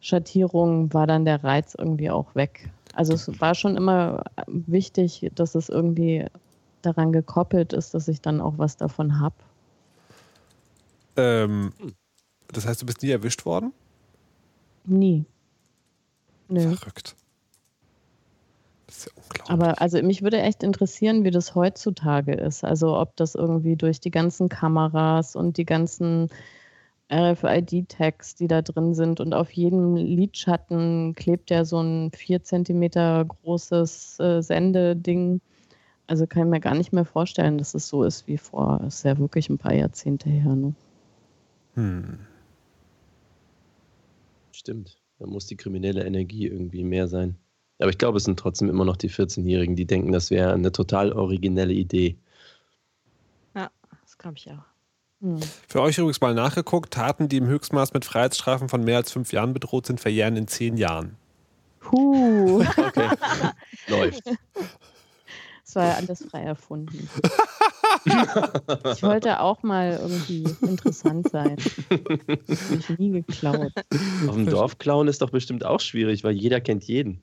Schattierung 0.00 0.92
war 0.94 1.06
dann 1.06 1.26
der 1.26 1.44
Reiz 1.44 1.74
irgendwie 1.74 2.10
auch 2.10 2.34
weg. 2.34 2.70
Also 2.94 3.12
es 3.12 3.40
war 3.40 3.54
schon 3.54 3.76
immer 3.76 4.24
wichtig, 4.46 5.30
dass 5.34 5.54
es 5.54 5.68
irgendwie 5.68 6.26
daran 6.82 7.12
gekoppelt 7.12 7.74
ist, 7.74 7.92
dass 7.92 8.08
ich 8.08 8.22
dann 8.22 8.40
auch 8.40 8.54
was 8.56 8.78
davon 8.78 9.20
habe. 9.20 9.34
Ähm, 11.16 11.72
das 12.48 12.66
heißt, 12.66 12.80
du 12.80 12.86
bist 12.86 13.02
nie 13.02 13.10
erwischt 13.10 13.44
worden? 13.44 13.72
Nie. 14.84 15.26
Nö. 16.50 16.74
Verrückt. 16.74 17.16
Das 18.86 18.98
ist 18.98 19.06
ja 19.06 19.12
unglaublich. 19.22 19.50
Aber 19.50 19.80
also 19.80 20.02
mich 20.02 20.22
würde 20.22 20.40
echt 20.40 20.62
interessieren, 20.62 21.24
wie 21.24 21.30
das 21.30 21.54
heutzutage 21.54 22.34
ist. 22.34 22.64
Also 22.64 22.98
ob 22.98 23.16
das 23.16 23.36
irgendwie 23.36 23.76
durch 23.76 24.00
die 24.00 24.10
ganzen 24.10 24.48
Kameras 24.48 25.36
und 25.36 25.56
die 25.56 25.64
ganzen 25.64 26.28
RFID-Tags, 27.12 28.34
die 28.34 28.48
da 28.48 28.62
drin 28.62 28.94
sind. 28.94 29.20
Und 29.20 29.32
auf 29.32 29.50
jedem 29.52 29.94
Lidschatten 29.94 31.14
klebt 31.14 31.50
ja 31.50 31.64
so 31.64 31.80
ein 31.80 32.10
vier 32.10 32.42
Zentimeter 32.42 33.24
großes 33.24 34.18
äh, 34.18 34.42
Sendeding. 34.42 35.40
Also 36.08 36.26
kann 36.26 36.44
ich 36.44 36.48
mir 36.50 36.60
gar 36.60 36.74
nicht 36.74 36.92
mehr 36.92 37.04
vorstellen, 37.04 37.58
dass 37.58 37.74
es 37.74 37.88
so 37.88 38.02
ist 38.02 38.26
wie 38.26 38.38
vor. 38.38 38.80
Das 38.82 38.96
ist 38.96 39.04
ja 39.04 39.18
wirklich 39.18 39.48
ein 39.48 39.58
paar 39.58 39.74
Jahrzehnte 39.74 40.28
her. 40.28 40.54
Ne? 40.56 40.74
Hm. 41.74 42.18
Stimmt. 44.50 45.00
Da 45.20 45.26
muss 45.26 45.46
die 45.46 45.56
kriminelle 45.56 46.04
Energie 46.04 46.46
irgendwie 46.46 46.82
mehr 46.82 47.06
sein. 47.06 47.36
Aber 47.78 47.90
ich 47.90 47.98
glaube, 47.98 48.16
es 48.16 48.24
sind 48.24 48.38
trotzdem 48.38 48.70
immer 48.70 48.86
noch 48.86 48.96
die 48.96 49.10
14-Jährigen, 49.10 49.76
die 49.76 49.86
denken, 49.86 50.12
das 50.12 50.30
wäre 50.30 50.52
eine 50.52 50.72
total 50.72 51.12
originelle 51.12 51.74
Idee. 51.74 52.16
Ja, 53.54 53.70
das 54.02 54.16
glaube 54.16 54.38
ich 54.38 54.50
auch. 54.50 54.64
Hm. 55.20 55.40
Für 55.68 55.82
euch 55.82 55.98
übrigens 55.98 56.22
mal 56.22 56.34
nachgeguckt, 56.34 56.94
Taten, 56.94 57.28
die 57.28 57.36
im 57.36 57.46
Höchstmaß 57.46 57.92
mit 57.92 58.06
Freiheitsstrafen 58.06 58.70
von 58.70 58.82
mehr 58.82 58.96
als 58.96 59.12
fünf 59.12 59.32
Jahren 59.32 59.52
bedroht 59.52 59.86
sind, 59.86 60.00
verjähren 60.00 60.36
in 60.36 60.48
zehn 60.48 60.76
Jahren. 60.76 61.16
Puh. 61.80 62.64
Okay. 62.76 63.08
Läuft. 63.88 64.22
Das 65.70 65.76
war 65.76 65.86
ja 65.86 65.94
alles 65.94 66.24
frei 66.24 66.42
erfunden. 66.42 67.08
ich 68.04 69.02
wollte 69.04 69.38
auch 69.38 69.62
mal 69.62 70.00
irgendwie 70.02 70.42
interessant 70.62 71.30
sein. 71.30 71.56
Hab 71.90 72.72
ich 72.76 72.98
nie 72.98 73.10
geklaut. 73.10 73.70
Auf 74.26 74.34
dem 74.34 74.46
Dorf 74.46 74.78
klauen 74.78 75.06
ist 75.06 75.22
doch 75.22 75.30
bestimmt 75.30 75.64
auch 75.64 75.78
schwierig, 75.78 76.24
weil 76.24 76.32
jeder 76.32 76.60
kennt 76.60 76.82
jeden. 76.82 77.22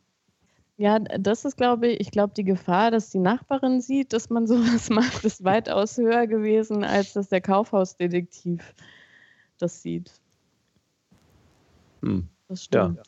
Ja, 0.78 0.98
das 1.00 1.44
ist, 1.44 1.58
glaube 1.58 1.90
ich, 1.90 2.00
ich 2.00 2.12
glaube, 2.12 2.34
die 2.38 2.46
Gefahr, 2.46 2.90
dass 2.90 3.10
die 3.10 3.20
Nachbarin 3.20 3.82
sieht, 3.82 4.14
dass 4.14 4.30
man 4.30 4.48
sowas 4.48 4.90
macht, 4.92 5.26
ist 5.26 5.44
weitaus 5.44 5.98
höher 5.98 6.26
gewesen, 6.26 6.86
als 6.86 7.12
dass 7.12 7.28
der 7.28 7.42
Kaufhausdetektiv 7.42 8.74
das 9.58 9.82
sieht. 9.82 10.10
Hm. 12.02 12.30
Das 12.48 12.64
stimmt. 12.64 13.02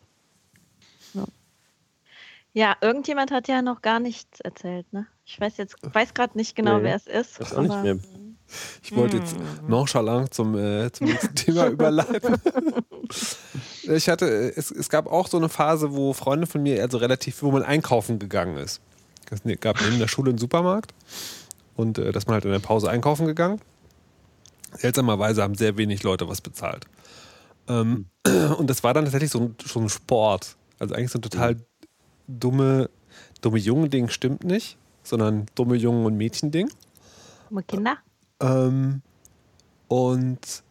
Ja. 1.14 1.26
ja. 2.52 2.76
irgendjemand 2.82 3.32
hat 3.32 3.48
ja 3.48 3.62
noch 3.62 3.82
gar 3.82 4.02
nichts 4.02 4.42
erzählt, 4.42 4.92
ne? 4.92 5.08
Ich 5.30 5.40
weiß 5.40 5.58
jetzt, 5.58 5.76
weiß 5.94 6.16
gerade 6.16 6.36
nicht 6.36 6.56
genau, 6.56 6.80
Nee, 6.80 6.86
wer 6.86 6.96
es 6.96 7.06
ist. 7.06 7.40
Weiß 7.40 7.54
auch 7.54 7.62
nicht 7.62 7.84
mehr. 7.84 8.00
Ich 8.82 8.96
wollte 8.96 9.18
jetzt 9.18 9.36
nonchalant 9.68 10.34
zum, 10.34 10.58
äh, 10.58 10.92
zum 10.92 11.06
nächsten 11.06 11.36
Thema 11.36 11.68
überleiten. 11.72 12.36
Ich 13.84 14.08
hatte, 14.08 14.28
es, 14.56 14.70
es 14.70 14.88
gab 14.88 15.08
auch 15.08 15.28
so 15.28 15.38
eine 15.38 15.50
Phase, 15.50 15.94
wo 15.94 16.14
Freunde 16.14 16.46
von 16.46 16.62
mir, 16.62 16.80
also 16.84 17.00
relativ, 17.00 17.42
wo 17.42 17.50
man 17.50 17.64
einkaufen 17.64 18.20
gegangen 18.20 18.58
ist. 18.58 18.82
Es 19.32 19.42
gab 19.60 19.82
neben 19.82 19.98
der 19.98 20.08
Schule 20.08 20.30
einen 20.30 20.38
Supermarkt 20.38 20.94
und 21.76 21.98
äh, 21.98 22.12
dass 22.12 22.28
man 22.28 22.36
halt 22.36 22.46
in 22.46 22.52
der 22.52 22.60
Pause 22.60 22.92
einkaufen 22.92 23.26
gegangen. 23.26 23.60
Seltsamerweise 24.74 25.42
haben 25.42 25.56
sehr 25.56 25.76
wenig 25.78 26.04
Leute 26.04 26.30
was 26.30 26.42
bezahlt. 26.42 26.86
Ähm, 27.68 28.06
und 28.58 28.70
das 28.70 28.84
war 28.84 28.94
dann 28.94 29.06
tatsächlich 29.06 29.32
so 29.32 29.40
ein, 29.40 29.56
schon 29.66 29.86
ein 29.86 29.90
Sport. 29.90 30.56
Also 30.78 30.94
eigentlich 30.94 31.12
so 31.12 31.18
ein 31.18 31.24
total 31.24 31.58
dumme, 32.28 32.92
dumme 33.42 33.58
Jungen-Ding 33.58 34.10
stimmt 34.10 34.44
nicht, 34.44 34.78
sondern 35.10 35.46
dumme 35.56 35.76
Jungen- 35.76 36.06
und 36.06 36.16
Mädchen-Ding. 36.18 36.70
Junge 37.50 37.64
Kinder? 37.64 37.98
Ähm, 38.42 39.02
und 39.88 40.64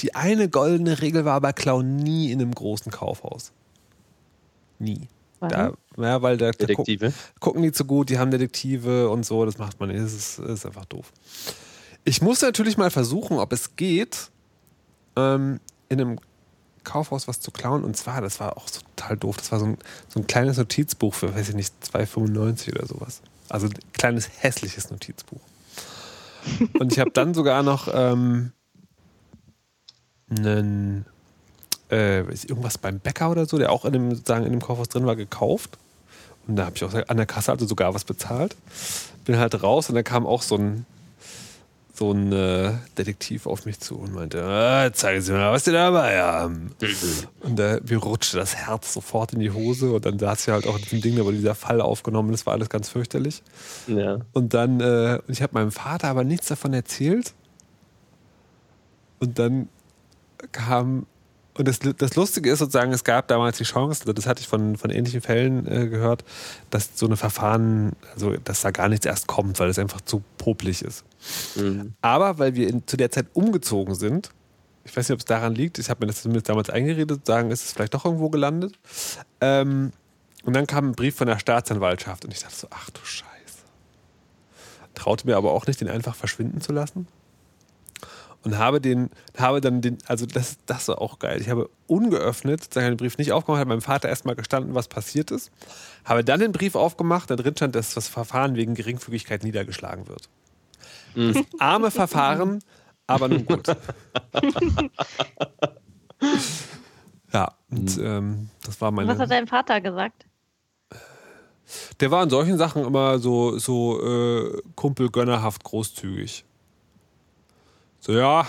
die 0.00 0.14
eine 0.14 0.48
goldene 0.48 1.00
Regel 1.00 1.24
war 1.24 1.34
aber, 1.34 1.52
klau 1.52 1.82
nie 1.82 2.30
in 2.32 2.40
einem 2.40 2.52
großen 2.54 2.92
Kaufhaus. 2.92 3.52
Nie. 4.78 5.08
Weil- 5.40 5.48
Da, 5.50 5.72
ja, 5.96 6.22
weil 6.22 6.36
da, 6.36 6.46
da 6.46 6.52
gu 6.52 6.66
Detektive. 6.66 7.12
gucken 7.40 7.62
die 7.62 7.72
zu 7.72 7.84
gut, 7.84 8.10
die 8.10 8.18
haben 8.18 8.30
Detektive 8.30 9.08
und 9.08 9.24
so, 9.24 9.44
das 9.44 9.58
macht 9.58 9.78
man 9.80 9.88
nicht. 9.90 10.00
Das 10.02 10.12
ist, 10.12 10.38
das 10.38 10.50
ist 10.50 10.66
einfach 10.66 10.84
doof. 10.84 11.12
Ich 12.04 12.22
muss 12.22 12.42
natürlich 12.42 12.76
mal 12.76 12.90
versuchen, 12.90 13.38
ob 13.38 13.52
es 13.52 13.76
geht, 13.76 14.30
ähm, 15.16 15.60
in 15.88 16.00
einem 16.00 16.18
Kaufhaus 16.84 17.28
was 17.28 17.40
zu 17.40 17.50
klauen. 17.50 17.84
Und 17.84 17.96
zwar, 17.96 18.20
das 18.20 18.40
war 18.40 18.56
auch 18.56 18.68
so 18.68 18.80
total 18.96 19.16
doof. 19.16 19.36
Das 19.36 19.52
war 19.52 19.60
so 19.60 19.66
ein, 19.66 19.78
so 20.08 20.20
ein 20.20 20.26
kleines 20.26 20.56
Notizbuch 20.56 21.14
für, 21.14 21.34
weiß 21.34 21.50
ich 21.50 21.54
nicht, 21.54 21.74
2,95 21.92 22.74
oder 22.74 22.86
sowas. 22.86 23.20
Also 23.48 23.66
ein 23.66 23.74
kleines, 23.92 24.28
hässliches 24.40 24.90
Notizbuch. 24.90 25.40
Und 26.78 26.92
ich 26.92 26.98
habe 26.98 27.10
dann 27.10 27.34
sogar 27.34 27.62
noch 27.62 27.88
ähm, 27.92 28.52
einen, 30.30 31.06
äh, 31.90 32.20
irgendwas 32.20 32.78
beim 32.78 33.00
Bäcker 33.00 33.30
oder 33.30 33.46
so, 33.46 33.58
der 33.58 33.72
auch 33.72 33.84
in 33.84 33.92
dem, 33.92 34.14
sozusagen 34.14 34.44
in 34.44 34.52
dem 34.52 34.62
Kaufhaus 34.62 34.88
drin 34.88 35.06
war, 35.06 35.16
gekauft. 35.16 35.78
Und 36.46 36.56
da 36.56 36.66
habe 36.66 36.76
ich 36.76 36.84
auch 36.84 36.94
an 36.94 37.16
der 37.16 37.26
Kasse 37.26 37.52
also 37.52 37.66
sogar 37.66 37.94
was 37.94 38.04
bezahlt. 38.04 38.56
Bin 39.24 39.38
halt 39.38 39.62
raus 39.62 39.88
und 39.88 39.94
da 39.94 40.02
kam 40.02 40.26
auch 40.26 40.42
so 40.42 40.56
ein, 40.56 40.86
so 41.98 42.12
ein 42.12 42.32
äh, 42.32 42.72
Detektiv 42.96 43.46
auf 43.46 43.66
mich 43.66 43.80
zu 43.80 43.96
und 43.96 44.14
meinte, 44.14 44.42
ah, 44.42 44.92
zeigen 44.92 45.20
Sie 45.20 45.32
mal, 45.32 45.52
was 45.52 45.64
Sie 45.64 45.72
dabei 45.72 46.22
haben. 46.22 46.70
Und 47.40 47.58
da, 47.58 47.78
mir 47.86 47.98
rutschte 47.98 48.36
das 48.36 48.54
Herz 48.54 48.94
sofort 48.94 49.32
in 49.32 49.40
die 49.40 49.50
Hose 49.50 49.92
und 49.92 50.06
dann 50.06 50.18
saß 50.18 50.46
ich 50.46 50.52
halt 50.52 50.66
auch 50.66 50.76
in 50.76 50.82
diesem 50.82 51.00
Ding, 51.00 51.16
da 51.16 51.24
wurde 51.24 51.36
dieser 51.36 51.56
Fall 51.56 51.80
aufgenommen, 51.80 52.30
das 52.30 52.46
war 52.46 52.54
alles 52.54 52.68
ganz 52.68 52.88
fürchterlich. 52.88 53.42
Ja. 53.88 54.20
Und 54.32 54.54
dann, 54.54 54.80
äh, 54.80 55.20
ich 55.26 55.42
habe 55.42 55.54
meinem 55.54 55.72
Vater 55.72 56.08
aber 56.08 56.22
nichts 56.22 56.46
davon 56.46 56.72
erzählt. 56.72 57.34
Und 59.18 59.38
dann 59.40 59.68
kam, 60.52 61.06
und 61.58 61.66
das, 61.66 61.80
das 61.80 62.14
Lustige 62.14 62.50
ist 62.50 62.60
sozusagen, 62.60 62.92
es 62.92 63.02
gab 63.02 63.26
damals 63.28 63.58
die 63.58 63.64
Chance, 63.64 64.02
also 64.02 64.12
das 64.12 64.26
hatte 64.26 64.40
ich 64.40 64.48
von, 64.48 64.76
von 64.76 64.90
ähnlichen 64.90 65.20
Fällen 65.20 65.66
äh, 65.66 65.88
gehört, 65.88 66.24
dass 66.70 66.90
so 66.94 67.06
eine 67.06 67.16
Verfahren, 67.16 67.92
also 68.14 68.36
dass 68.36 68.60
da 68.60 68.70
gar 68.70 68.88
nichts 68.88 69.04
erst 69.04 69.26
kommt, 69.26 69.58
weil 69.58 69.68
es 69.68 69.78
einfach 69.78 70.00
zu 70.00 70.22
popelig 70.38 70.82
ist. 70.82 71.04
Mhm. 71.56 71.94
Aber 72.00 72.38
weil 72.38 72.54
wir 72.54 72.68
in, 72.68 72.86
zu 72.86 72.96
der 72.96 73.10
Zeit 73.10 73.26
umgezogen 73.34 73.96
sind, 73.96 74.30
ich 74.84 74.96
weiß 74.96 75.08
nicht, 75.08 75.14
ob 75.14 75.18
es 75.18 75.24
daran 75.24 75.54
liegt, 75.54 75.78
ich 75.78 75.90
habe 75.90 76.00
mir 76.00 76.06
das 76.06 76.22
zumindest 76.22 76.48
damals 76.48 76.70
eingeredet, 76.70 77.26
sagen, 77.26 77.50
ist 77.50 77.64
es 77.64 77.72
vielleicht 77.72 77.92
doch 77.92 78.04
irgendwo 78.04 78.30
gelandet. 78.30 78.78
Ähm, 79.40 79.92
und 80.44 80.54
dann 80.54 80.66
kam 80.66 80.90
ein 80.90 80.94
Brief 80.94 81.16
von 81.16 81.26
der 81.26 81.38
Staatsanwaltschaft 81.38 82.24
und 82.24 82.32
ich 82.32 82.38
dachte 82.40 82.54
so, 82.54 82.68
ach 82.70 82.88
du 82.90 83.00
Scheiße. 83.04 83.28
Traute 84.94 85.26
mir 85.26 85.36
aber 85.36 85.52
auch 85.52 85.66
nicht, 85.66 85.80
den 85.80 85.88
einfach 85.88 86.14
verschwinden 86.14 86.60
zu 86.60 86.72
lassen. 86.72 87.08
Und 88.44 88.56
habe 88.56 88.80
den, 88.80 89.10
habe 89.36 89.60
dann 89.60 89.80
den, 89.80 89.98
also 90.06 90.24
das, 90.24 90.58
das 90.66 90.88
war 90.88 91.02
auch 91.02 91.18
geil. 91.18 91.40
Ich 91.40 91.50
habe 91.50 91.68
ungeöffnet, 91.86 92.62
sozusagen 92.62 92.92
den 92.92 92.96
Brief 92.96 93.18
nicht 93.18 93.32
aufgemacht, 93.32 93.60
habe 93.60 93.70
meinem 93.70 93.82
Vater 93.82 94.08
erstmal 94.08 94.36
gestanden, 94.36 94.74
was 94.74 94.88
passiert 94.88 95.30
ist. 95.30 95.50
Habe 96.04 96.22
dann 96.24 96.40
den 96.40 96.52
Brief 96.52 96.76
aufgemacht, 96.76 97.30
da 97.30 97.36
drin 97.36 97.56
stand, 97.56 97.74
dass 97.74 97.94
das 97.94 98.08
Verfahren 98.08 98.54
wegen 98.54 98.74
Geringfügigkeit 98.74 99.42
niedergeschlagen 99.42 100.08
wird. 100.08 100.28
Das 101.14 101.44
arme 101.58 101.90
Verfahren, 101.90 102.62
aber 103.06 103.28
nun 103.28 103.44
gut. 103.44 103.66
ja, 107.32 107.52
und 107.70 107.98
ähm, 107.98 108.50
das 108.64 108.80
war 108.80 108.92
meine. 108.92 109.08
Was 109.08 109.18
hat 109.18 109.30
dein 109.30 109.48
Vater 109.48 109.80
gesagt? 109.80 110.26
Der 112.00 112.10
war 112.10 112.22
in 112.22 112.30
solchen 112.30 112.56
Sachen 112.56 112.84
immer 112.84 113.18
so, 113.18 113.58
so 113.58 114.00
äh, 114.02 114.62
kumpelgönnerhaft 114.74 115.64
großzügig. 115.64 116.44
So, 118.00 118.12
ja, 118.12 118.46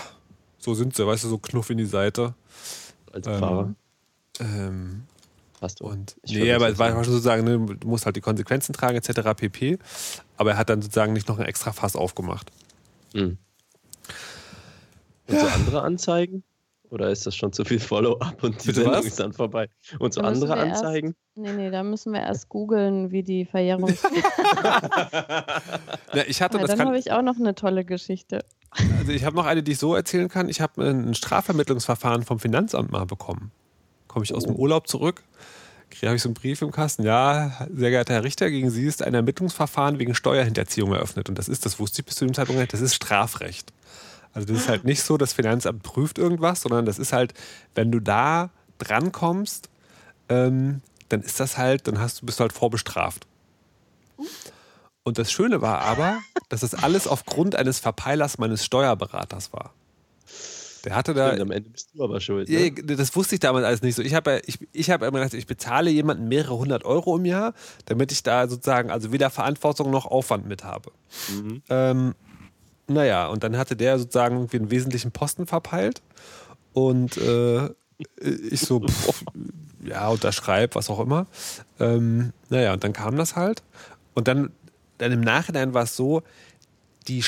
so 0.58 0.74
sind 0.74 0.94
sie, 0.94 1.06
weißt 1.06 1.24
du, 1.24 1.28
so 1.28 1.38
Knuff 1.38 1.70
in 1.70 1.78
die 1.78 1.84
Seite. 1.86 2.34
Als 3.12 3.26
Ähm, 3.26 3.38
Fahrer. 3.38 3.74
Ähm, 4.40 5.02
Passt 5.58 5.82
auch. 5.82 5.90
und 5.90 6.16
Ich 6.22 6.32
nee, 6.32 6.52
aber 6.52 6.68
es 6.68 6.78
war 6.78 6.90
schon 6.92 7.04
sozusagen, 7.04 7.44
ne, 7.44 7.58
du 7.76 7.88
musst 7.88 8.06
halt 8.06 8.16
die 8.16 8.20
Konsequenzen 8.22 8.72
tragen, 8.72 8.96
etc. 8.96 9.34
pp. 9.36 9.78
Aber 10.36 10.52
er 10.52 10.56
hat 10.58 10.70
dann 10.70 10.80
sozusagen 10.80 11.12
nicht 11.12 11.28
noch 11.28 11.38
ein 11.38 11.44
extra 11.44 11.72
Fass 11.72 11.96
aufgemacht. 11.96 12.50
Mhm. 13.12 13.36
Und 15.26 15.38
so 15.40 15.46
andere 15.46 15.82
Anzeigen? 15.82 16.42
Oder 16.90 17.10
ist 17.10 17.24
das 17.26 17.36
schon 17.36 17.52
zu 17.52 17.64
viel 17.64 17.78
Follow-up 17.78 18.42
und 18.42 18.62
die 18.64 18.68
Bitte 18.68 18.80
Sendung 18.80 18.94
was? 18.98 19.04
ist 19.06 19.20
dann 19.20 19.32
vorbei? 19.32 19.68
Und 20.00 20.12
so 20.14 20.22
Da 20.22 20.28
andere 20.28 20.48
wir 20.56 20.56
erst- 20.66 20.82
Anzeigen? 20.82 21.14
Nee, 21.36 21.52
nee, 21.52 21.70
da 21.70 21.84
müssen 21.84 22.12
wir 22.12 22.20
erst 22.20 22.48
googeln, 22.48 23.12
wie 23.12 23.22
die 23.22 23.44
Verjährung 23.44 23.88
Ja, 26.12 26.24
ich 26.26 26.42
hatte 26.42 26.56
Ja, 26.58 26.66
das 26.66 26.76
dann 26.76 26.86
habe 26.88 26.98
ich 26.98 27.12
auch 27.12 27.22
noch 27.22 27.36
eine 27.38 27.54
tolle 27.54 27.84
Geschichte. 27.84 28.44
Also 28.70 29.12
ich 29.12 29.24
habe 29.24 29.36
noch 29.36 29.46
eine, 29.46 29.62
die 29.62 29.72
ich 29.72 29.78
so 29.78 29.94
erzählen 29.94 30.28
kann. 30.28 30.48
Ich 30.48 30.60
habe 30.60 30.88
ein 30.88 31.14
Strafvermittlungsverfahren 31.14 32.24
vom 32.24 32.38
Finanzamt 32.38 32.90
mal 32.92 33.06
bekommen. 33.06 33.50
Komme 34.06 34.24
ich 34.24 34.34
aus 34.34 34.44
dem 34.44 34.54
Urlaub 34.54 34.88
zurück, 34.88 35.22
habe 36.02 36.16
ich 36.16 36.22
so 36.22 36.28
einen 36.28 36.34
Brief 36.34 36.62
im 36.62 36.70
Kasten. 36.70 37.02
Ja, 37.02 37.66
sehr 37.74 37.90
geehrter 37.90 38.14
Herr 38.14 38.24
Richter, 38.24 38.50
gegen 38.50 38.70
Sie 38.70 38.84
ist 38.84 39.02
ein 39.02 39.14
Ermittlungsverfahren 39.14 39.98
wegen 39.98 40.14
Steuerhinterziehung 40.14 40.92
eröffnet. 40.92 41.28
Und 41.28 41.36
das 41.36 41.48
ist, 41.48 41.66
das 41.66 41.78
wusste 41.78 42.00
ich 42.00 42.06
bis 42.06 42.16
zu 42.16 42.24
dem 42.24 42.34
Zeitpunkt 42.34 42.60
nicht, 42.60 42.72
das 42.72 42.80
ist 42.80 42.94
Strafrecht. 42.94 43.72
Also 44.32 44.46
das 44.46 44.62
ist 44.62 44.68
halt 44.68 44.84
nicht 44.84 45.02
so, 45.02 45.16
das 45.16 45.32
Finanzamt 45.32 45.82
prüft 45.82 46.18
irgendwas, 46.18 46.62
sondern 46.62 46.86
das 46.86 46.98
ist 46.98 47.12
halt, 47.12 47.34
wenn 47.74 47.90
du 47.90 48.00
da 48.00 48.50
drankommst, 48.78 49.68
ähm, 50.28 50.82
dann 51.08 51.22
ist 51.22 51.40
das 51.40 51.58
halt, 51.58 51.88
dann 51.88 51.98
hast 51.98 52.22
du, 52.22 52.26
bist 52.26 52.38
du 52.38 52.42
halt 52.42 52.52
vorbestraft. 52.52 53.26
Und 55.10 55.18
das 55.18 55.32
Schöne 55.32 55.60
war 55.60 55.80
aber, 55.80 56.20
dass 56.50 56.60
das 56.60 56.72
alles 56.72 57.08
aufgrund 57.08 57.56
eines 57.56 57.80
Verpeilers 57.80 58.38
meines 58.38 58.64
Steuerberaters 58.64 59.52
war. 59.52 59.74
Der 60.84 60.94
hatte 60.94 61.14
da. 61.14 61.30
Stimmt, 61.30 61.42
am 61.42 61.50
Ende 61.50 61.68
bist 61.68 61.88
du 61.92 62.04
aber 62.04 62.20
schuld. 62.20 62.48
Ne? 62.48 62.70
das 62.70 63.16
wusste 63.16 63.34
ich 63.34 63.40
damals 63.40 63.66
alles 63.66 63.82
nicht 63.82 63.96
so. 63.96 64.02
Ich 64.02 64.14
habe 64.14 64.30
ja, 64.30 64.40
ich, 64.46 64.60
ich 64.72 64.88
hab 64.88 65.02
immer 65.02 65.18
gedacht, 65.18 65.34
ich 65.34 65.48
bezahle 65.48 65.90
jemanden 65.90 66.28
mehrere 66.28 66.56
hundert 66.56 66.84
Euro 66.84 67.16
im 67.16 67.24
Jahr, 67.24 67.54
damit 67.86 68.12
ich 68.12 68.22
da 68.22 68.46
sozusagen 68.46 68.88
also 68.92 69.10
weder 69.10 69.30
Verantwortung 69.30 69.90
noch 69.90 70.06
Aufwand 70.06 70.46
mit 70.46 70.62
habe. 70.62 70.92
Mhm. 71.28 71.62
Ähm, 71.68 72.14
naja, 72.86 73.26
und 73.26 73.42
dann 73.42 73.56
hatte 73.56 73.74
der 73.74 73.98
sozusagen 73.98 74.36
irgendwie 74.36 74.58
einen 74.58 74.70
wesentlichen 74.70 75.10
Posten 75.10 75.48
verpeilt. 75.48 76.02
Und 76.72 77.16
äh, 77.16 77.68
ich 78.20 78.60
so, 78.60 78.78
pff, 78.78 79.24
ja, 79.84 80.06
unterschreib, 80.06 80.76
was 80.76 80.88
auch 80.88 81.00
immer. 81.00 81.26
Ähm, 81.80 82.32
naja, 82.48 82.74
und 82.74 82.84
dann 82.84 82.92
kam 82.92 83.16
das 83.16 83.34
halt. 83.34 83.64
Und 84.14 84.28
dann, 84.28 84.50
dann 85.00 85.12
im 85.12 85.20
Nachhinein 85.20 85.74
war 85.74 85.84
es 85.84 85.96
so, 85.96 86.22
die, 87.08 87.24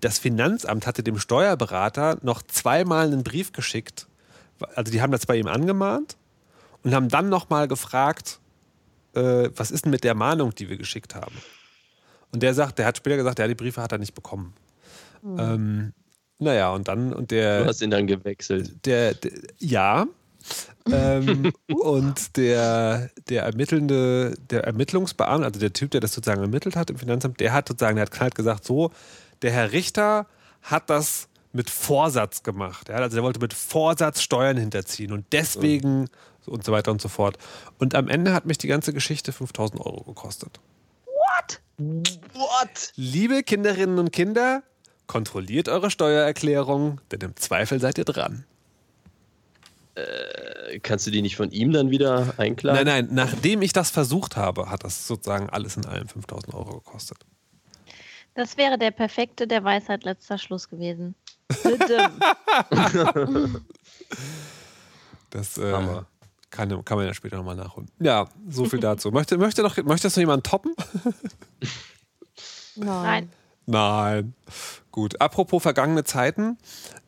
das 0.00 0.18
Finanzamt 0.18 0.86
hatte 0.86 1.02
dem 1.02 1.18
Steuerberater 1.18 2.18
noch 2.22 2.42
zweimal 2.42 3.06
einen 3.06 3.24
Brief 3.24 3.52
geschickt. 3.52 4.06
Also 4.74 4.92
die 4.92 5.00
haben 5.00 5.12
das 5.12 5.26
bei 5.26 5.36
ihm 5.36 5.46
angemahnt 5.46 6.16
und 6.82 6.94
haben 6.94 7.08
dann 7.08 7.28
nochmal 7.28 7.68
gefragt, 7.68 8.38
äh, 9.14 9.50
was 9.54 9.70
ist 9.70 9.84
denn 9.84 9.90
mit 9.90 10.04
der 10.04 10.14
Mahnung, 10.14 10.54
die 10.54 10.68
wir 10.68 10.76
geschickt 10.76 11.14
haben? 11.14 11.34
Und 12.32 12.42
der 12.42 12.54
sagt, 12.54 12.78
der 12.78 12.86
hat 12.86 12.98
später 12.98 13.16
gesagt, 13.16 13.38
ja, 13.38 13.48
die 13.48 13.54
Briefe 13.54 13.80
hat 13.82 13.92
er 13.92 13.98
nicht 13.98 14.14
bekommen. 14.14 14.54
Ähm, 15.24 15.92
naja, 16.38 16.70
und 16.70 16.88
dann, 16.88 17.12
und 17.12 17.30
der. 17.30 17.62
Du 17.62 17.68
hast 17.68 17.80
ihn 17.80 17.90
dann 17.90 18.06
gewechselt. 18.06 18.84
Der, 18.84 19.14
der 19.14 19.32
ja. 19.58 20.06
Ähm, 20.90 21.52
und 21.68 22.36
der, 22.36 23.10
der 23.28 23.42
ermittelnde, 23.42 24.34
der 24.50 24.64
Ermittlungsbeamte, 24.64 25.46
also 25.46 25.60
der 25.60 25.72
Typ, 25.72 25.90
der 25.90 26.00
das 26.00 26.12
sozusagen 26.12 26.42
ermittelt 26.42 26.76
hat 26.76 26.90
im 26.90 26.98
Finanzamt, 26.98 27.40
der 27.40 27.52
hat 27.52 27.68
sozusagen, 27.68 27.96
der 27.96 28.02
hat 28.02 28.10
knallt 28.10 28.34
gesagt, 28.34 28.64
so, 28.64 28.90
der 29.42 29.52
Herr 29.52 29.72
Richter 29.72 30.26
hat 30.62 30.90
das 30.90 31.28
mit 31.52 31.70
Vorsatz 31.70 32.42
gemacht. 32.42 32.88
Ja? 32.88 32.96
Also 32.96 33.16
der 33.16 33.24
wollte 33.24 33.40
mit 33.40 33.54
Vorsatz 33.54 34.20
Steuern 34.20 34.56
hinterziehen 34.56 35.12
und 35.12 35.26
deswegen 35.32 36.08
so 36.44 36.52
und 36.52 36.64
so 36.64 36.72
weiter 36.72 36.90
und 36.92 37.00
so 37.00 37.08
fort. 37.08 37.38
Und 37.78 37.94
am 37.94 38.08
Ende 38.08 38.32
hat 38.32 38.46
mich 38.46 38.58
die 38.58 38.68
ganze 38.68 38.92
Geschichte 38.92 39.32
5000 39.32 39.80
Euro 39.80 40.04
gekostet. 40.04 40.60
What? 41.76 42.92
Liebe 42.96 43.42
Kinderinnen 43.42 43.98
und 43.98 44.12
Kinder, 44.12 44.62
kontrolliert 45.06 45.68
eure 45.68 45.90
Steuererklärung, 45.90 47.00
denn 47.10 47.20
im 47.20 47.36
Zweifel 47.36 47.80
seid 47.80 47.98
ihr 47.98 48.04
dran. 48.04 48.44
Äh, 49.96 50.78
kannst 50.80 51.06
du 51.06 51.10
die 51.10 51.22
nicht 51.22 51.36
von 51.36 51.50
ihm 51.50 51.72
dann 51.72 51.90
wieder 51.90 52.34
einklagen? 52.36 52.84
Nein, 52.84 53.06
nein, 53.06 53.14
nachdem 53.14 53.62
ich 53.62 53.72
das 53.72 53.90
versucht 53.90 54.36
habe, 54.36 54.70
hat 54.70 54.84
das 54.84 55.06
sozusagen 55.06 55.48
alles 55.50 55.76
in 55.76 55.86
allem 55.86 56.08
5000 56.08 56.54
Euro 56.54 56.80
gekostet. 56.80 57.18
Das 58.34 58.56
wäre 58.58 58.76
der 58.76 58.90
perfekte 58.90 59.46
der 59.46 59.64
Weisheit 59.64 60.04
letzter 60.04 60.36
Schluss 60.38 60.68
gewesen. 60.68 61.14
Bitte. 61.62 62.10
Das 65.30 65.58
äh, 65.58 65.72
kann, 66.50 66.84
kann 66.84 66.96
man 66.96 67.06
ja 67.06 67.12
später 67.12 67.36
nochmal 67.36 67.56
nachholen. 67.56 67.90
Ja, 67.98 68.28
so 68.48 68.64
viel 68.64 68.78
dazu. 68.80 69.10
Möchte, 69.10 69.36
möchte, 69.36 69.62
noch, 69.62 69.76
möchte 69.78 70.06
das 70.06 70.16
noch 70.16 70.20
jemand 70.20 70.46
toppen? 70.46 70.74
Nein. 72.76 73.30
Nein. 73.66 74.34
Gut. 74.92 75.20
Apropos 75.20 75.62
vergangene 75.62 76.04
Zeiten. 76.04 76.56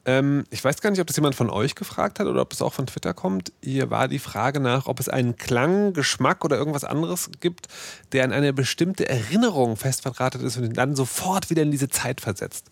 Ähm, 0.09 0.45
ich 0.49 0.65
weiß 0.65 0.81
gar 0.81 0.89
nicht, 0.89 1.01
ob 1.01 1.07
das 1.07 1.17
jemand 1.17 1.35
von 1.35 1.51
euch 1.51 1.75
gefragt 1.75 2.19
hat 2.19 2.27
oder 2.27 2.41
ob 2.41 2.55
es 2.55 2.63
auch 2.63 2.73
von 2.73 2.87
Twitter 2.87 3.13
kommt. 3.13 3.53
Hier 3.63 3.91
war 3.91 4.09
die 4.09 4.19
Frage 4.19 4.59
nach, 4.59 4.87
ob 4.87 5.01
es 5.01 5.11
einen 5.11 5.37
Klang, 5.37 5.93
Geschmack 5.93 6.47
oder 6.47 6.57
irgendwas 6.57 6.85
anderes 6.85 7.31
gibt, 7.41 7.69
der 8.13 8.25
an 8.25 8.33
eine 8.33 8.55
bestimmte 8.55 9.07
Erinnerung 9.07 9.77
fest 9.77 10.01
verdrahtet 10.01 10.41
ist 10.41 10.57
und 10.57 10.65
ihn 10.65 10.73
dann 10.73 10.97
sofort 10.97 11.51
wieder 11.51 11.61
in 11.61 11.71
diese 11.71 11.91
Zeit 11.91 12.23
versetzt. 12.23 12.71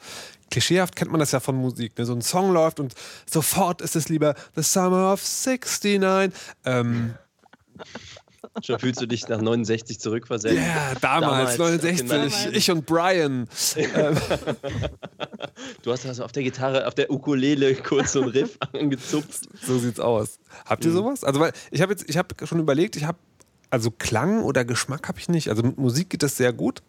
Klischeehaft 0.50 0.96
kennt 0.96 1.10
man 1.10 1.20
das 1.20 1.32
ja 1.32 1.40
von 1.40 1.56
Musik. 1.56 1.98
Ne? 1.98 2.06
So 2.06 2.14
ein 2.14 2.22
Song 2.22 2.54
läuft 2.54 2.80
und 2.80 2.94
sofort 3.28 3.82
ist 3.82 3.96
es 3.96 4.08
lieber 4.08 4.34
The 4.54 4.62
Summer 4.62 5.12
of 5.12 5.20
69. 5.22 6.32
Ähm, 6.64 7.16
Schon 8.62 8.78
fühlst 8.78 9.00
du 9.00 9.06
dich 9.06 9.28
nach 9.28 9.40
69 9.40 9.98
zurückversetzt? 10.00 10.56
ja, 10.56 10.94
damals, 11.00 11.56
Damals, 11.56 11.82
69, 11.82 12.08
damals. 12.08 12.46
ich 12.56 12.70
und 12.70 12.86
Brian. 12.86 13.48
Du 15.82 15.92
hast 15.92 16.04
also 16.06 16.24
auf 16.24 16.32
der 16.32 16.42
Gitarre, 16.42 16.86
auf 16.86 16.94
der 16.94 17.10
Ukulele 17.10 17.74
kurz 17.76 18.12
so 18.12 18.22
einen 18.22 18.30
Riff 18.30 18.58
angezupft. 18.72 19.48
So 19.62 19.78
sieht's 19.78 20.00
aus. 20.00 20.38
Habt 20.66 20.84
ihr 20.84 20.92
sowas? 20.92 21.24
Also 21.24 21.40
weil 21.40 21.52
ich 21.70 21.80
habe 21.80 21.92
jetzt, 21.92 22.08
ich 22.08 22.16
habe 22.18 22.28
schon 22.46 22.58
überlegt, 22.60 22.96
ich 22.96 23.04
habe 23.04 23.18
also 23.70 23.90
Klang 23.90 24.42
oder 24.42 24.64
Geschmack 24.64 25.08
habe 25.08 25.18
ich 25.18 25.28
nicht. 25.28 25.48
Also 25.48 25.62
mit 25.62 25.78
Musik 25.78 26.10
geht 26.10 26.22
das 26.22 26.36
sehr 26.36 26.52
gut. 26.52 26.82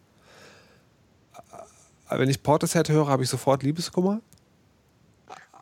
Aber 2.06 2.20
wenn 2.20 2.28
ich 2.30 2.42
Portishead 2.42 2.88
höre, 2.88 3.06
habe 3.08 3.22
ich 3.22 3.28
sofort 3.28 3.62
Liebeskummer. 3.62 4.20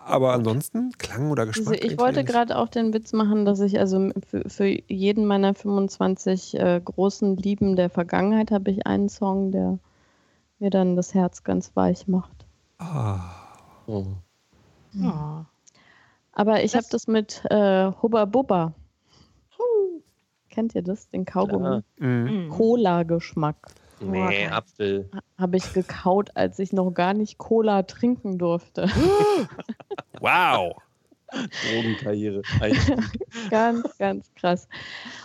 Aber 0.07 0.33
ansonsten 0.35 0.93
Klang 0.99 1.33
oder 1.33 1.47
Geschmack. 1.47 1.75
Also 1.75 1.83
ich 1.83 1.99
wollte 1.99 2.23
gerade 2.23 2.57
auch 2.57 2.69
den 2.69 2.95
Witz 2.95 3.13
machen, 3.13 3.45
dass 3.45 3.59
ich 3.61 3.81
also 3.81 4.11
für, 4.29 4.49
für 4.49 4.67
jeden 4.67 5.27
meiner 5.27 5.53
25 5.53 6.55
äh, 6.59 6.81
großen 6.85 7.37
Lieben 7.37 7.75
der 7.75 7.91
Vergangenheit 7.91 8.53
habe 8.53 8.71
ich 8.71 8.87
einen 8.87 9.09
Song, 9.09 9.51
der 9.51 9.79
mir 10.61 10.71
dann 10.71 10.95
das 10.95 11.13
Herz 11.13 11.43
ganz 11.43 11.75
weich 11.75 12.07
macht. 12.07 12.47
Ah, 12.79 13.19
Oh. 13.89 14.05
Oh. 15.01 15.45
Aber 16.33 16.65
ich 16.65 16.75
habe 16.75 16.87
das 16.91 17.07
mit 17.07 17.43
äh, 17.51 17.91
Hubba 18.03 18.25
Bubba. 18.25 18.73
Kennt 20.51 20.75
ihr 20.75 20.83
das? 20.83 21.09
Den 21.11 21.25
Kaugummi? 21.25 21.83
Mhm. 21.99 22.45
Mhm. 22.45 22.49
Cola-Geschmack. 22.49 23.57
Nee, 24.01 24.47
Apfel. 24.49 25.11
Habe 25.39 25.57
ich 25.57 25.73
gekaut, 25.73 26.31
als 26.35 26.59
ich 26.59 26.73
noch 26.73 26.91
gar 26.93 27.15
nicht 27.15 27.39
Cola 27.39 27.83
trinken 27.83 28.39
durfte. 28.39 28.89
Wow. 30.21 30.75
Drogenkarriere. 31.31 32.41
Ganz, 33.51 33.99
ganz 33.99 34.33
krass. 34.35 34.67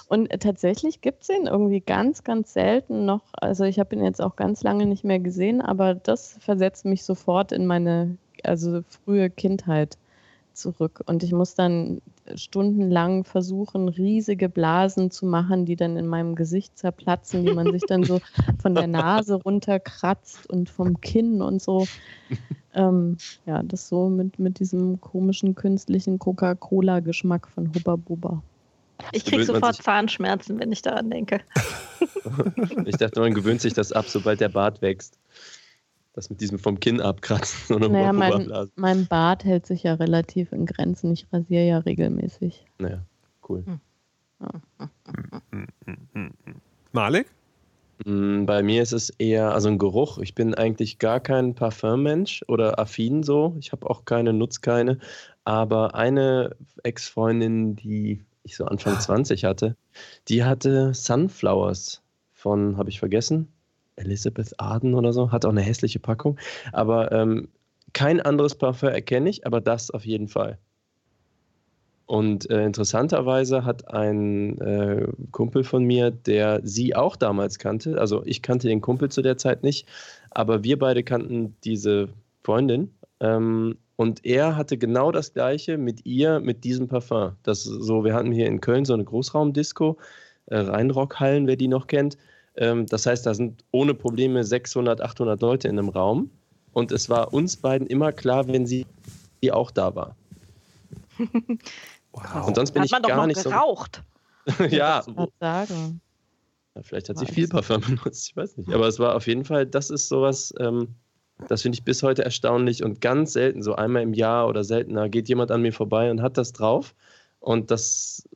Und 0.08 0.30
tatsächlich 0.42 1.00
gibt 1.00 1.24
es 1.24 1.30
ihn 1.30 1.48
irgendwie 1.48 1.80
ganz, 1.80 2.26
ganz 2.26 2.52
selten 2.52 3.06
noch. 3.06 3.22
Also 3.32 3.64
ich 3.64 3.80
habe 3.80 3.96
ihn 3.96 4.04
jetzt 4.04 4.22
auch 4.22 4.36
ganz 4.36 4.64
lange 4.64 4.86
nicht 4.86 5.06
mehr 5.06 5.20
gesehen, 5.20 5.62
aber 5.62 5.96
das 5.96 6.38
versetzt 6.42 6.84
mich 6.84 7.04
sofort 7.04 7.54
in 7.54 7.68
meine 7.68 8.18
also 8.44 8.82
frühe 9.06 9.30
Kindheit 9.30 9.98
zurück. 10.54 11.02
Und 11.06 11.24
ich 11.24 11.32
muss 11.32 11.56
dann 11.56 12.02
stundenlang 12.36 13.24
versuchen, 13.24 13.90
riesige 13.90 14.50
Blasen 14.50 15.12
zu 15.12 15.26
machen, 15.26 15.66
die 15.66 15.76
dann 15.76 15.98
in 15.98 16.08
meinem 16.08 16.36
Gesicht 16.36 16.78
zerplatzen, 16.78 17.46
die 17.46 17.54
man 17.54 17.72
sich 17.72 17.84
dann 17.88 18.04
so 18.04 18.20
von 18.62 18.76
der 18.76 18.88
Nase 18.88 19.36
runterkratzt 19.36 20.50
und 20.50 20.70
vom 20.70 21.02
Kinn 21.02 21.42
und 21.42 21.62
so. 21.62 21.88
Ähm, 22.74 23.18
ja, 23.46 23.64
das 23.64 23.88
so 23.90 24.10
mit, 24.10 24.40
mit 24.40 24.60
diesem 24.60 25.02
komischen 25.02 25.56
künstlichen 25.56 26.20
Coca-Cola-Geschmack 26.20 27.48
von 27.48 27.74
Hubba 27.74 27.96
Bubba. 27.98 28.42
Ich 29.12 29.26
krieg 29.26 29.40
Gewöhnt 29.40 29.48
man 29.50 29.56
sofort 29.56 29.84
Zahnschmerzen, 29.84 30.60
wenn 30.60 30.72
ich 30.72 30.82
daran 30.82 31.10
denke. 31.10 31.42
Ich 32.86 32.96
dachte, 32.98 33.20
man 33.20 33.34
gewöhnt 33.34 33.62
sich 33.62 33.74
das 33.74 33.92
ab, 33.92 34.06
sobald 34.08 34.40
der 34.40 34.50
Bart 34.50 34.82
wächst. 34.82 35.18
Das 36.14 36.30
mit 36.30 36.42
diesem 36.42 36.60
vom 36.60 36.80
Kinn 36.80 37.00
abkratzen 37.00 37.76
oder 37.76 37.88
Naja, 37.88 38.12
mein, 38.12 38.52
mein 38.76 39.08
Bart 39.08 39.46
hält 39.46 39.66
sich 39.66 39.84
ja 39.84 39.94
relativ 39.94 40.52
in 40.52 40.66
Grenzen. 40.66 41.14
Ich 41.14 41.26
rasiere 41.32 41.66
ja 41.66 41.78
regelmäßig. 41.80 42.66
Naja, 42.80 43.06
cool. 43.48 43.64
Malik? 46.92 47.28
Mm, 48.06 48.46
Bei 48.46 48.64
mir 48.64 48.82
ist 48.82 48.92
es 48.92 49.10
eher, 49.12 49.54
also 49.54 49.70
ein 49.70 49.78
Geruch. 49.78 50.18
Ich 50.18 50.36
bin 50.36 50.54
eigentlich 50.54 51.00
gar 51.00 51.20
kein 51.20 51.56
Parfümmensch 51.56 52.44
oder 52.48 52.80
affin 52.80 53.24
so. 53.24 53.56
Ich 53.60 53.72
habe 53.72 53.90
auch 53.90 54.06
keine, 54.06 54.34
nutz 54.34 54.62
keine. 54.62 55.00
Aber 55.44 55.96
eine 55.96 56.56
Ex-Freundin, 56.84 57.76
die 57.76 58.26
ich 58.44 58.58
so 58.58 58.66
Anfang 58.66 59.00
20 59.00 59.46
hatte, 59.46 59.78
die 60.28 60.44
hatte 60.44 60.94
Sunflowers 60.94 62.02
von, 62.34 62.78
habe 62.78 62.90
ich 62.90 63.00
vergessen, 63.00 63.48
Elizabeth 64.02 64.60
Arden 64.60 64.94
oder 64.94 65.14
so. 65.14 65.32
Hat 65.32 65.46
auch 65.46 65.52
eine 65.52 65.62
hässliche 65.62 66.00
Packung. 66.00 66.38
Aber 66.72 67.12
ähm, 67.12 67.48
kein 67.94 68.22
anderes 68.22 68.56
Parfüm 68.56 68.90
erkenne 68.90 69.30
ich, 69.30 69.46
aber 69.46 69.62
das 69.62 69.92
auf 69.92 70.06
jeden 70.06 70.28
Fall. 70.28 70.58
Und 72.12 72.50
äh, 72.50 72.66
interessanterweise 72.66 73.64
hat 73.64 73.88
ein 73.88 74.60
äh, 74.60 75.08
Kumpel 75.32 75.64
von 75.64 75.86
mir, 75.86 76.12
der 76.12 76.60
sie 76.62 76.94
auch 76.94 77.16
damals 77.16 77.58
kannte, 77.58 78.02
also 78.02 78.22
ich 78.26 78.42
kannte 78.42 78.68
den 78.68 78.82
Kumpel 78.82 79.08
zu 79.08 79.22
der 79.22 79.38
Zeit 79.38 79.64
nicht, 79.64 79.88
aber 80.30 80.62
wir 80.66 80.78
beide 80.78 81.04
kannten 81.04 81.56
diese 81.64 82.10
Freundin. 82.44 82.92
Ähm, 83.22 83.78
und 83.96 84.26
er 84.26 84.58
hatte 84.58 84.78
genau 84.78 85.14
das 85.14 85.34
gleiche 85.34 85.78
mit 85.78 86.06
ihr, 86.06 86.42
mit 86.42 86.66
diesem 86.66 86.90
Parfum. 86.90 87.38
Das 87.44 87.64
so, 87.64 88.04
wir 88.04 88.14
hatten 88.14 88.34
hier 88.34 88.48
in 88.48 88.60
Köln 88.60 88.84
so 88.84 88.94
eine 88.94 89.06
Großraumdisco, 89.06 89.98
äh, 90.48 90.58
Rheinrockhallen, 90.58 91.48
wer 91.48 91.56
die 91.56 91.70
noch 91.70 91.88
kennt. 91.88 92.18
Ähm, 92.56 92.86
das 92.86 93.06
heißt, 93.06 93.26
da 93.26 93.34
sind 93.34 93.64
ohne 93.72 93.94
Probleme 93.94 94.44
600, 94.44 95.02
800 95.02 95.42
Leute 95.42 95.68
in 95.68 95.80
einem 95.80 95.90
Raum. 95.90 96.30
Und 96.74 96.92
es 96.92 97.10
war 97.10 97.34
uns 97.34 97.58
beiden 97.58 97.88
immer 97.88 98.12
klar, 98.12 98.48
wenn 98.48 98.66
sie 98.66 98.86
die 99.44 99.52
auch 99.52 99.72
da 99.72 99.96
war. 99.96 100.16
Wow. 102.14 102.48
Und 102.48 102.56
sonst 102.56 102.72
bin 102.72 102.82
Hat 102.82 102.88
ich 102.88 102.92
man 102.92 103.02
doch 103.04 103.10
gar 103.10 103.18
noch 103.18 103.28
nicht 103.28 103.44
geraucht. 103.44 104.04
so. 104.58 104.64
ja, 104.66 105.02
sagen. 105.40 106.02
Ja, 106.76 106.82
vielleicht 106.84 107.10
hat 107.10 107.18
sie 107.18 107.26
viel 107.26 107.48
Parfum 107.48 107.82
benutzt, 107.82 108.30
ich 108.30 108.36
weiß 108.36 108.58
nicht. 108.58 108.74
Aber 108.74 108.88
es 108.88 109.00
war 109.00 109.16
auf 109.16 109.28
jeden 109.28 109.46
Fall, 109.46 109.66
das 109.66 109.90
ist 109.90 110.08
sowas, 110.08 110.54
ähm, 110.60 110.96
das 111.48 111.62
finde 111.62 111.78
ich 111.78 111.84
bis 111.84 112.04
heute 112.04 112.24
erstaunlich 112.24 112.84
und 112.84 113.02
ganz 113.02 113.34
selten, 113.34 113.64
so 113.64 113.76
einmal 113.76 114.04
im 114.04 114.14
Jahr 114.14 114.48
oder 114.48 114.64
seltener, 114.64 115.10
geht 115.10 115.30
jemand 115.30 115.52
an 115.52 115.62
mir 115.62 115.74
vorbei 115.74 116.12
und 116.12 116.22
hat 116.22 116.38
das 116.38 116.54
drauf 116.54 116.94
und 117.40 117.72
das 117.72 118.28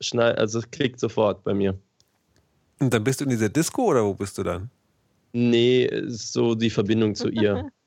schnell, 0.00 0.34
also 0.34 0.58
es 0.58 0.70
klickt 0.70 1.00
sofort 1.00 1.44
bei 1.44 1.54
mir. 1.54 1.78
Und 2.82 2.92
dann 2.92 3.04
bist 3.04 3.20
du 3.20 3.24
in 3.24 3.30
dieser 3.30 3.48
Disco 3.48 3.84
oder 3.84 4.04
wo 4.04 4.12
bist 4.14 4.36
du 4.38 4.42
dann? 4.42 4.68
Nee, 5.32 5.88
so 6.08 6.54
die 6.56 6.68
Verbindung 6.70 7.14
zu 7.14 7.28
ihr. 7.28 7.70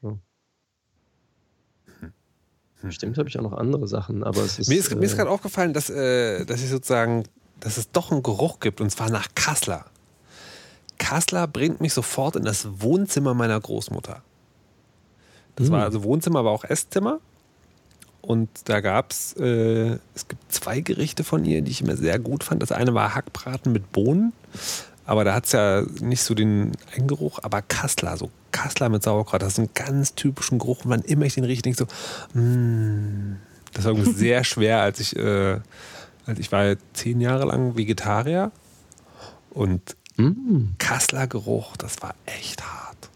So. 0.00 0.18
Bestimmt 2.82 3.18
habe 3.18 3.28
ich 3.28 3.36
auch 3.38 3.42
noch 3.42 3.52
andere 3.52 3.88
Sachen, 3.88 4.22
aber 4.22 4.42
es 4.42 4.58
ist. 4.60 4.68
Mir 4.68 4.78
ist, 4.78 4.94
mir 4.94 5.04
ist 5.04 5.14
äh, 5.14 5.16
gerade 5.16 5.30
aufgefallen, 5.30 5.72
dass, 5.72 5.90
äh, 5.90 6.44
dass 6.44 6.62
ich 6.62 6.68
sozusagen, 6.68 7.24
dass 7.58 7.76
es 7.78 7.90
doch 7.90 8.12
einen 8.12 8.22
Geruch 8.22 8.60
gibt 8.60 8.80
und 8.80 8.90
zwar 8.90 9.10
nach 9.10 9.26
Kassler. 9.34 9.86
Kassler 10.98 11.48
bringt 11.48 11.80
mich 11.80 11.92
sofort 11.94 12.36
in 12.36 12.44
das 12.44 12.68
Wohnzimmer 12.80 13.34
meiner 13.34 13.60
Großmutter. 13.60 14.22
Das 15.56 15.70
war 15.72 15.80
Hm. 15.80 15.84
also 15.86 16.04
Wohnzimmer, 16.04 16.38
aber 16.40 16.50
auch 16.52 16.62
Esszimmer. 16.64 17.20
Und 18.28 18.50
da 18.66 18.80
gab 18.80 19.12
es, 19.12 19.32
äh, 19.38 19.96
es 20.14 20.28
gibt 20.28 20.52
zwei 20.52 20.80
Gerichte 20.80 21.24
von 21.24 21.46
ihr, 21.46 21.62
die 21.62 21.70
ich 21.70 21.80
immer 21.80 21.96
sehr 21.96 22.18
gut 22.18 22.44
fand. 22.44 22.60
Das 22.60 22.72
eine 22.72 22.92
war 22.92 23.14
Hackbraten 23.14 23.72
mit 23.72 23.90
Bohnen, 23.90 24.34
aber 25.06 25.24
da 25.24 25.32
hat 25.32 25.46
es 25.46 25.52
ja 25.52 25.82
nicht 26.02 26.20
so 26.20 26.34
den 26.34 26.72
Eingeruch, 26.94 27.38
aber 27.42 27.62
Kassler, 27.62 28.18
so 28.18 28.30
Kassler 28.52 28.90
mit 28.90 29.02
Sauerkraut, 29.02 29.40
das 29.40 29.54
ist 29.54 29.60
ein 29.60 29.70
ganz 29.72 30.14
typischen 30.14 30.58
Geruch. 30.58 30.84
Und 30.84 30.90
wann 30.90 31.00
immer 31.04 31.24
ich 31.24 31.36
den 31.36 31.44
rieche, 31.44 31.62
denke 31.62 31.82
ich 31.82 31.88
so, 32.34 32.38
mm. 32.38 33.38
das 33.72 33.86
war 33.86 33.92
irgendwie 33.92 34.12
sehr 34.14 34.44
schwer, 34.44 34.82
als 34.82 35.00
ich, 35.00 35.16
äh, 35.16 35.60
als 36.26 36.38
ich 36.38 36.52
war 36.52 36.76
zehn 36.92 37.22
Jahre 37.22 37.46
lang 37.46 37.78
Vegetarier 37.78 38.52
und 39.48 39.96
mm. 40.18 40.74
Kassler 40.76 41.28
Geruch, 41.28 41.78
das 41.78 42.02
war 42.02 42.14
echt 42.26 42.62
hart. 42.62 43.08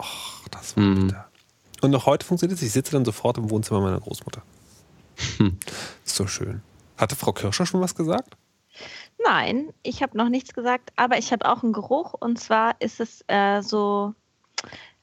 Och, 0.00 0.48
das 0.50 0.76
war 0.76 0.82
Mhm. 0.82 1.06
bitter. 1.06 1.26
Und 1.84 1.90
noch 1.90 2.06
heute 2.06 2.24
funktioniert 2.26 2.58
es. 2.58 2.64
Ich 2.66 2.72
sitze 2.72 2.92
dann 2.92 3.04
sofort 3.04 3.36
im 3.36 3.50
Wohnzimmer 3.50 3.80
meiner 3.80 4.00
Großmutter. 4.00 4.42
Hm. 5.36 5.58
Ist 6.04 6.16
so 6.16 6.26
schön. 6.26 6.62
Hatte 6.96 7.14
Frau 7.14 7.32
Kirscher 7.32 7.66
schon 7.66 7.82
was 7.82 7.94
gesagt? 7.94 8.36
Nein, 9.22 9.68
ich 9.82 10.02
habe 10.02 10.16
noch 10.16 10.30
nichts 10.30 10.54
gesagt, 10.54 10.92
aber 10.96 11.18
ich 11.18 11.30
habe 11.30 11.46
auch 11.46 11.62
einen 11.62 11.74
Geruch 11.74 12.14
und 12.14 12.40
zwar 12.40 12.74
ist 12.80 13.00
es 13.00 13.22
äh, 13.28 13.60
so 13.60 14.14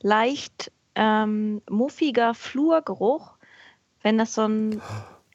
leicht 0.02 0.72
ähm, 0.96 1.62
muffiger 1.70 2.34
Flurgeruch, 2.34 3.36
wenn 4.02 4.17
das 4.17 4.34
so 4.34 4.48
ein 4.48 4.82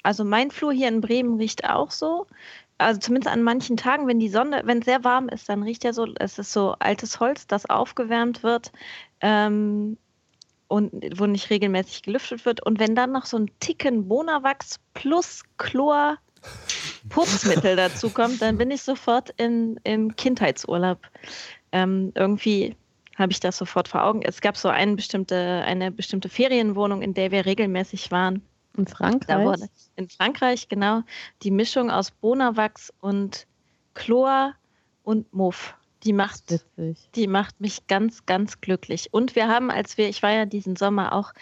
also 0.03 0.25
mein 0.25 0.51
Flur 0.51 0.73
hier 0.73 0.89
in 0.89 1.01
Bremen 1.01 1.37
riecht 1.37 1.69
auch 1.69 1.91
so. 1.91 2.27
Also 2.79 3.01
zumindest 3.01 3.33
an 3.33 3.43
manchen 3.43 3.77
Tagen, 3.77 4.07
wenn 4.07 4.21
die 4.21 4.29
Sonne, 4.29 4.63
wenn 4.65 4.79
es 4.79 4.85
sehr 4.85 5.03
warm 5.05 5.29
ist, 5.29 5.49
dann 5.49 5.63
riecht 5.63 5.85
er 5.85 5.95
so, 5.95 6.07
es 6.19 6.39
ist 6.39 6.53
so 6.53 6.77
altes 6.79 7.19
Holz, 7.21 7.47
das 7.47 7.71
aufgewärmt 7.71 8.43
wird 8.43 8.71
ähm, 9.21 9.97
und 10.69 10.93
wo 11.19 11.27
nicht 11.27 11.51
regelmäßig 11.51 12.03
gelüftet 12.03 12.45
wird. 12.45 12.65
Und 12.65 12.79
wenn 12.79 12.95
dann 12.95 13.13
noch 13.13 13.27
so 13.27 13.39
ein 13.39 13.51
Ticken 13.61 14.09
Bonawachs 14.09 14.81
plus 14.95 15.43
Chlor 15.59 16.19
Putzmittel 17.09 17.77
dazu 17.77 18.11
kommt, 18.11 18.43
dann 18.43 18.59
bin 18.59 18.71
ich 18.71 18.83
sofort 18.83 19.31
in, 19.37 19.79
im 19.85 20.15
Kindheitsurlaub. 20.17 20.99
Ähm, 21.73 22.13
irgendwie 22.15 22.77
habe 23.17 23.33
ich 23.33 23.41
das 23.41 23.57
sofort 23.57 23.89
vor 23.89 24.05
Augen. 24.05 24.23
Es 24.23 24.41
gab 24.41 24.57
so 24.57 24.69
eine 24.69 24.95
bestimmte, 24.95 25.63
eine 25.65 25.91
bestimmte 25.91 26.29
Ferienwohnung, 26.29 27.03
in 27.03 27.15
der 27.15 27.31
wir 27.31 27.47
regelmäßig 27.47 28.11
waren. 28.11 28.43
In 28.77 28.87
Frankreich? 28.87 29.27
Da 29.27 29.43
wurde 29.43 29.69
in 29.97 30.09
Frankreich, 30.09 30.69
genau, 30.69 31.03
die 31.43 31.51
Mischung 31.51 31.91
aus 31.91 32.11
Bonawachs 32.11 32.93
und 33.01 33.47
Chlor 33.95 34.55
und 35.03 35.33
Muff. 35.33 35.75
Die 36.07 36.13
macht, 36.13 36.53
Witzig. 36.53 37.11
die 37.17 37.27
macht 37.27 37.61
mich 37.61 37.89
ganz, 37.89 38.25
ganz 38.27 38.61
glücklich. 38.61 39.09
Und 39.13 39.35
wir 39.35 39.49
haben, 39.49 39.73
als 39.73 39.99
wir, 39.99 40.09
ich 40.09 40.23
war 40.23 40.33
ja 40.33 40.47
diesen 40.47 40.77
Sommer 40.77 41.13
auch 41.13 41.33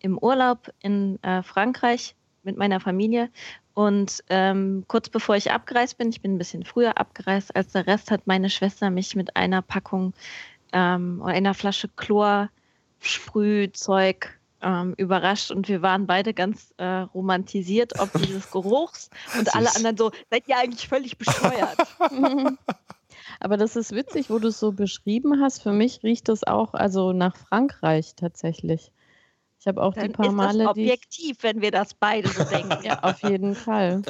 im 0.00 0.16
Urlaub 0.16 0.72
in 0.80 1.22
äh, 1.22 1.42
Frankreich 1.42 2.14
mit 2.42 2.56
meiner 2.56 2.80
Familie 2.80 3.28
und 3.74 4.24
ähm, 4.30 4.86
kurz 4.88 5.10
bevor 5.10 5.36
ich 5.36 5.52
abgereist 5.52 5.98
bin, 5.98 6.08
ich 6.08 6.22
bin 6.22 6.36
ein 6.36 6.38
bisschen 6.38 6.64
früher 6.64 6.96
abgereist 6.96 7.54
als 7.54 7.72
der 7.72 7.86
Rest, 7.86 8.10
hat 8.10 8.26
meine 8.26 8.48
Schwester 8.48 8.88
mich 8.88 9.14
mit 9.14 9.36
einer 9.36 9.60
Packung 9.60 10.14
ähm, 10.72 11.20
oder 11.22 11.34
einer 11.34 11.52
Flasche 11.52 11.88
Chlor-Sprühzeug 11.88 14.38
ähm, 14.62 14.94
überrascht 14.96 15.50
und 15.50 15.68
wir 15.68 15.82
waren 15.82 16.06
beide 16.06 16.32
ganz 16.32 16.72
äh, 16.78 16.86
romantisiert, 16.86 18.00
ob 18.00 18.10
dieses 18.22 18.50
Geruchs 18.50 19.10
und 19.38 19.54
alle 19.54 19.76
anderen 19.76 19.98
so, 19.98 20.10
seid 20.30 20.48
ihr 20.48 20.56
eigentlich 20.56 20.88
völlig 20.88 21.18
bescheuert? 21.18 21.76
Aber 23.40 23.56
das 23.56 23.76
ist 23.76 23.92
witzig, 23.92 24.30
wo 24.30 24.38
du 24.38 24.48
es 24.48 24.58
so 24.58 24.72
beschrieben 24.72 25.40
hast. 25.40 25.62
Für 25.62 25.72
mich 25.72 26.02
riecht 26.02 26.28
es 26.28 26.44
auch 26.44 26.74
also 26.74 27.12
nach 27.12 27.36
Frankreich 27.36 28.14
tatsächlich. 28.16 28.92
Ich 29.58 29.66
habe 29.66 29.82
auch 29.82 29.94
Dann 29.94 30.08
die 30.08 30.12
paar 30.12 30.26
ist 30.26 30.32
Male, 30.34 30.58
das 30.58 30.68
objektiv, 30.68 31.38
wenn 31.42 31.60
wir 31.60 31.70
das 31.70 31.94
beide 31.94 32.28
so 32.28 32.44
denken. 32.44 32.76
ja, 32.84 33.02
auf 33.02 33.22
jeden 33.22 33.54
Fall. 33.54 34.02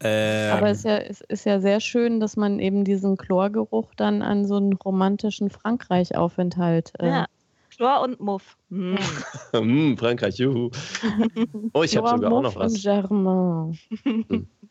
Ähm, 0.00 0.52
Aber 0.56 0.68
es 0.70 0.78
ist, 0.78 0.84
ja, 0.84 0.96
es 0.98 1.20
ist 1.20 1.44
ja 1.46 1.60
sehr 1.60 1.80
schön, 1.80 2.18
dass 2.18 2.36
man 2.36 2.58
eben 2.58 2.82
diesen 2.84 3.16
Chlorgeruch 3.16 3.94
dann 3.94 4.22
an 4.22 4.46
so 4.46 4.56
einen 4.56 4.72
romantischen 4.72 5.50
Frankreich-Aufenthalt. 5.50 6.92
Äh, 6.98 7.06
Ja. 7.08 7.26
Chlor 7.76 8.00
und 8.00 8.20
Muff. 8.20 8.56
Hm. 8.70 8.96
Hm, 9.52 9.98
Frankreich, 9.98 10.38
juhu. 10.38 10.70
Oh, 11.74 11.82
ich 11.82 11.96
habe 11.96 12.08
sogar 12.08 12.32
auch 12.32 12.42
Muff 12.42 12.54
noch 12.54 12.60
was. 12.60 12.72
und 12.72 12.82
Germain. 12.82 13.78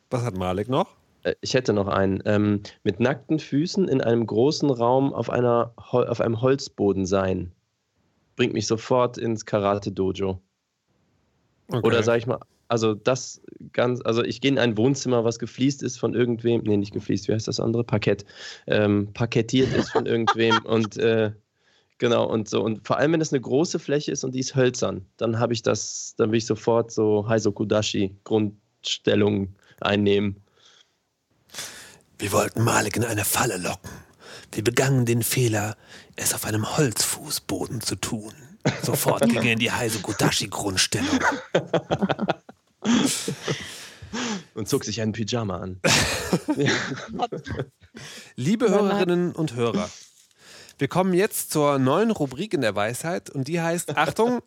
was 0.09 0.23
hat 0.23 0.35
Malik 0.37 0.69
noch? 0.69 0.87
Äh, 1.25 1.35
Ich 1.41 1.53
hätte 1.53 1.73
noch 1.73 1.87
einen. 1.87 2.21
Ähm, 2.25 2.61
mit 2.83 2.99
nackten 2.99 3.39
Füßen 3.39 3.87
in 3.87 4.01
einem 4.01 4.25
großen 4.25 4.69
Raum 4.69 5.13
auf, 5.13 5.29
einer, 5.29 5.73
auf 5.75 6.21
einem 6.21 6.41
Holzboden 6.41 7.05
sein. 7.05 7.51
Bringt 8.35 8.53
mich 8.53 8.67
sofort 8.67 9.17
ins 9.17 9.45
Karate-Dojo. 9.45 10.39
Okay. 11.67 11.87
Oder 11.87 12.03
sag 12.03 12.17
ich 12.17 12.27
mal, 12.27 12.39
also 12.67 12.93
das 12.93 13.41
ganz, 13.73 14.01
also 14.03 14.23
ich 14.23 14.41
gehe 14.41 14.51
in 14.51 14.59
ein 14.59 14.77
Wohnzimmer, 14.77 15.23
was 15.23 15.39
gefliest 15.39 15.83
ist 15.83 15.97
von 15.97 16.13
irgendwem, 16.13 16.61
nee, 16.61 16.77
nicht 16.77 16.93
gefliest, 16.93 17.27
wie 17.27 17.33
heißt 17.33 17.47
das 17.47 17.59
andere? 17.59 17.83
Parkett. 17.83 18.25
Ähm, 18.67 19.09
parkettiert 19.13 19.73
ist 19.73 19.89
von 19.89 20.05
irgendwem 20.05 20.57
und 20.65 20.97
äh, 20.97 21.31
genau 21.97 22.27
und 22.27 22.49
so. 22.49 22.63
Und 22.63 22.85
vor 22.85 22.97
allem, 22.97 23.13
wenn 23.13 23.21
es 23.21 23.33
eine 23.33 23.41
große 23.41 23.79
Fläche 23.79 24.11
ist 24.11 24.23
und 24.23 24.35
die 24.35 24.39
ist 24.39 24.55
hölzern, 24.55 25.05
dann 25.17 25.39
habe 25.39 25.53
ich 25.53 25.61
das, 25.61 26.15
dann 26.17 26.31
will 26.31 26.37
ich 26.37 26.45
sofort 26.45 26.91
so 26.91 27.27
Heisokudashi 27.27 28.15
Grundstellung 28.23 29.55
einnehmen. 29.81 30.44
Wir 32.17 32.31
wollten 32.31 32.63
Malik 32.63 32.95
in 32.95 33.03
eine 33.03 33.25
Falle 33.25 33.57
locken. 33.57 33.91
Wir 34.51 34.63
begangen 34.63 35.05
den 35.05 35.21
Fehler, 35.21 35.75
es 36.15 36.33
auf 36.33 36.45
einem 36.45 36.77
Holzfußboden 36.77 37.81
zu 37.81 37.95
tun. 37.95 38.33
Sofort 38.81 39.23
ging 39.29 39.43
er 39.43 39.53
in 39.53 39.59
die 39.59 39.71
Heise 39.71 39.99
Godashi-Grundstellung. 39.99 41.19
Und 44.53 44.69
zog 44.69 44.85
sich 44.85 45.01
einen 45.01 45.11
Pyjama 45.11 45.57
an. 45.59 45.81
Liebe 48.35 48.69
Hörerinnen 48.69 49.33
und 49.33 49.55
Hörer, 49.55 49.89
wir 50.77 50.87
kommen 50.87 51.13
jetzt 51.13 51.51
zur 51.51 51.79
neuen 51.79 52.11
Rubrik 52.11 52.53
in 52.53 52.61
der 52.61 52.75
Weisheit 52.75 53.29
und 53.29 53.49
die 53.49 53.59
heißt, 53.59 53.97
Achtung, 53.97 54.41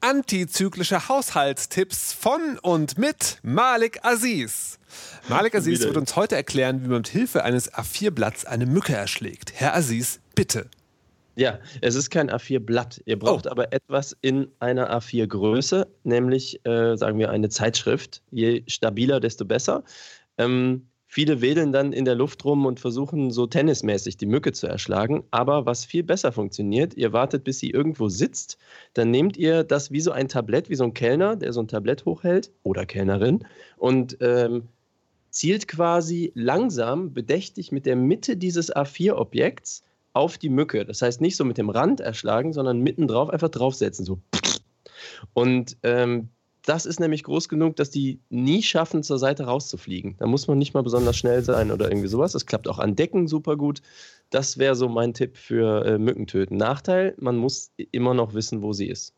antizyklische 0.00 1.08
Haushaltstipps 1.08 2.12
von 2.12 2.58
und 2.62 2.98
mit 2.98 3.38
Malik 3.42 4.00
Aziz. 4.04 4.78
Malik 5.28 5.54
Aziz 5.54 5.80
wird 5.80 5.96
uns 5.96 6.16
heute 6.16 6.36
erklären, 6.36 6.82
wie 6.82 6.88
man 6.88 6.98
mit 6.98 7.08
Hilfe 7.08 7.44
eines 7.44 7.72
A4-Blatts 7.72 8.44
eine 8.44 8.66
Mücke 8.66 8.94
erschlägt. 8.94 9.52
Herr 9.54 9.74
Aziz, 9.76 10.20
bitte. 10.34 10.68
Ja, 11.36 11.58
es 11.80 11.94
ist 11.94 12.10
kein 12.10 12.30
A4-Blatt. 12.30 13.00
Ihr 13.06 13.18
braucht 13.18 13.46
Oh. 13.46 13.50
aber 13.50 13.72
etwas 13.72 14.16
in 14.20 14.48
einer 14.58 14.90
A4-Größe, 14.92 15.86
nämlich, 16.02 16.60
äh, 16.66 16.96
sagen 16.96 17.18
wir, 17.18 17.30
eine 17.30 17.48
Zeitschrift. 17.48 18.22
Je 18.30 18.64
stabiler, 18.66 19.20
desto 19.20 19.44
besser. 19.44 19.84
Ähm, 20.38 20.88
viele 21.12 21.40
wedeln 21.40 21.72
dann 21.72 21.92
in 21.92 22.04
der 22.04 22.14
Luft 22.14 22.44
rum 22.44 22.66
und 22.66 22.78
versuchen 22.78 23.32
so 23.32 23.48
tennismäßig 23.48 24.16
die 24.16 24.26
Mücke 24.26 24.52
zu 24.52 24.68
erschlagen. 24.68 25.24
Aber 25.32 25.66
was 25.66 25.84
viel 25.84 26.04
besser 26.04 26.30
funktioniert, 26.30 26.94
ihr 26.94 27.12
wartet, 27.12 27.42
bis 27.42 27.58
sie 27.58 27.70
irgendwo 27.70 28.08
sitzt. 28.08 28.58
Dann 28.94 29.10
nehmt 29.10 29.36
ihr 29.36 29.64
das 29.64 29.90
wie 29.90 30.00
so 30.00 30.12
ein 30.12 30.28
Tablett, 30.28 30.70
wie 30.70 30.76
so 30.76 30.84
ein 30.84 30.94
Kellner, 30.94 31.34
der 31.34 31.52
so 31.52 31.60
ein 31.60 31.66
Tablett 31.66 32.04
hochhält 32.04 32.52
oder 32.62 32.86
Kellnerin 32.86 33.44
und 33.76 34.18
ähm, 34.20 34.68
zielt 35.30 35.66
quasi 35.66 36.30
langsam, 36.36 37.12
bedächtig 37.12 37.72
mit 37.72 37.86
der 37.86 37.96
Mitte 37.96 38.36
dieses 38.36 38.72
A4-Objekts 38.72 39.82
auf 40.12 40.38
die 40.38 40.48
Mücke. 40.48 40.84
Das 40.84 41.02
heißt 41.02 41.20
nicht 41.20 41.36
so 41.36 41.44
mit 41.44 41.58
dem 41.58 41.70
Rand 41.70 41.98
erschlagen, 41.98 42.52
sondern 42.52 42.78
mittendran 42.78 43.30
einfach 43.30 43.48
draufsetzen. 43.48 44.04
So. 44.04 44.20
Und 45.34 45.76
ähm, 45.82 46.28
das 46.70 46.86
ist 46.86 47.00
nämlich 47.00 47.24
groß 47.24 47.48
genug, 47.48 47.74
dass 47.74 47.90
die 47.90 48.20
nie 48.28 48.62
schaffen, 48.62 49.02
zur 49.02 49.18
Seite 49.18 49.42
rauszufliegen. 49.42 50.14
Da 50.18 50.26
muss 50.26 50.46
man 50.46 50.56
nicht 50.56 50.72
mal 50.72 50.84
besonders 50.84 51.16
schnell 51.16 51.42
sein 51.42 51.72
oder 51.72 51.90
irgendwie 51.90 52.06
sowas. 52.06 52.30
Das 52.30 52.46
klappt 52.46 52.68
auch 52.68 52.78
an 52.78 52.94
Decken 52.94 53.26
super 53.26 53.56
gut. 53.56 53.82
Das 54.30 54.56
wäre 54.56 54.76
so 54.76 54.88
mein 54.88 55.12
Tipp 55.12 55.36
für 55.36 55.84
äh, 55.84 55.98
Mückentöten. 55.98 56.56
Nachteil, 56.56 57.16
man 57.18 57.36
muss 57.36 57.72
immer 57.90 58.14
noch 58.14 58.34
wissen, 58.34 58.62
wo 58.62 58.72
sie 58.72 58.86
ist. 58.86 59.16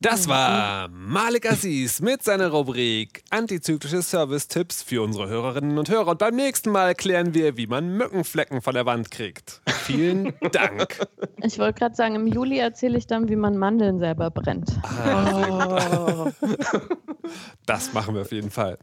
Das 0.00 0.28
war 0.28 0.88
Malik 0.88 1.50
Aziz 1.50 2.02
mit 2.02 2.22
seiner 2.22 2.48
Rubrik 2.48 3.24
Antizyklische 3.30 4.02
Service-Tipps 4.02 4.82
für 4.82 5.02
unsere 5.02 5.26
Hörerinnen 5.28 5.78
und 5.78 5.88
Hörer. 5.88 6.08
Und 6.08 6.18
beim 6.18 6.36
nächsten 6.36 6.70
Mal 6.70 6.94
klären 6.94 7.32
wir, 7.32 7.56
wie 7.56 7.66
man 7.66 7.96
Mückenflecken 7.96 8.60
von 8.60 8.74
der 8.74 8.84
Wand 8.84 9.10
kriegt. 9.10 9.62
Vielen 9.84 10.34
Dank. 10.52 10.98
Ich 11.42 11.58
wollte 11.58 11.78
gerade 11.78 11.94
sagen, 11.94 12.14
im 12.14 12.26
Juli 12.26 12.58
erzähle 12.58 12.98
ich 12.98 13.06
dann, 13.06 13.30
wie 13.30 13.36
man 13.36 13.56
Mandeln 13.56 13.98
selber 13.98 14.30
brennt. 14.30 14.78
Das 17.66 17.92
machen 17.92 18.14
wir 18.14 18.20
auf 18.22 18.30
jeden 18.30 18.52
Fall. 18.52 18.78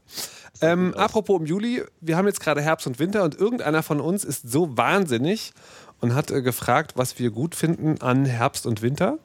Ähm, 0.61 0.93
apropos 0.95 1.39
im 1.39 1.45
Juli, 1.45 1.83
wir 2.01 2.17
haben 2.17 2.27
jetzt 2.27 2.41
gerade 2.41 2.61
Herbst 2.61 2.85
und 2.85 2.99
Winter 2.99 3.23
und 3.23 3.39
irgendeiner 3.39 3.83
von 3.83 4.01
uns 4.01 4.25
ist 4.25 4.51
so 4.51 4.75
wahnsinnig 4.77 5.53
und 6.01 6.13
hat 6.13 6.29
äh, 6.29 6.41
gefragt, 6.41 6.91
was 6.95 7.17
wir 7.19 7.31
gut 7.31 7.55
finden 7.55 8.01
an 8.01 8.25
Herbst 8.25 8.65
und 8.65 8.81
Winter. 8.81 9.19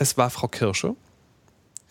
Es 0.00 0.16
war 0.16 0.30
Frau 0.30 0.48
Kirsche, 0.48 0.96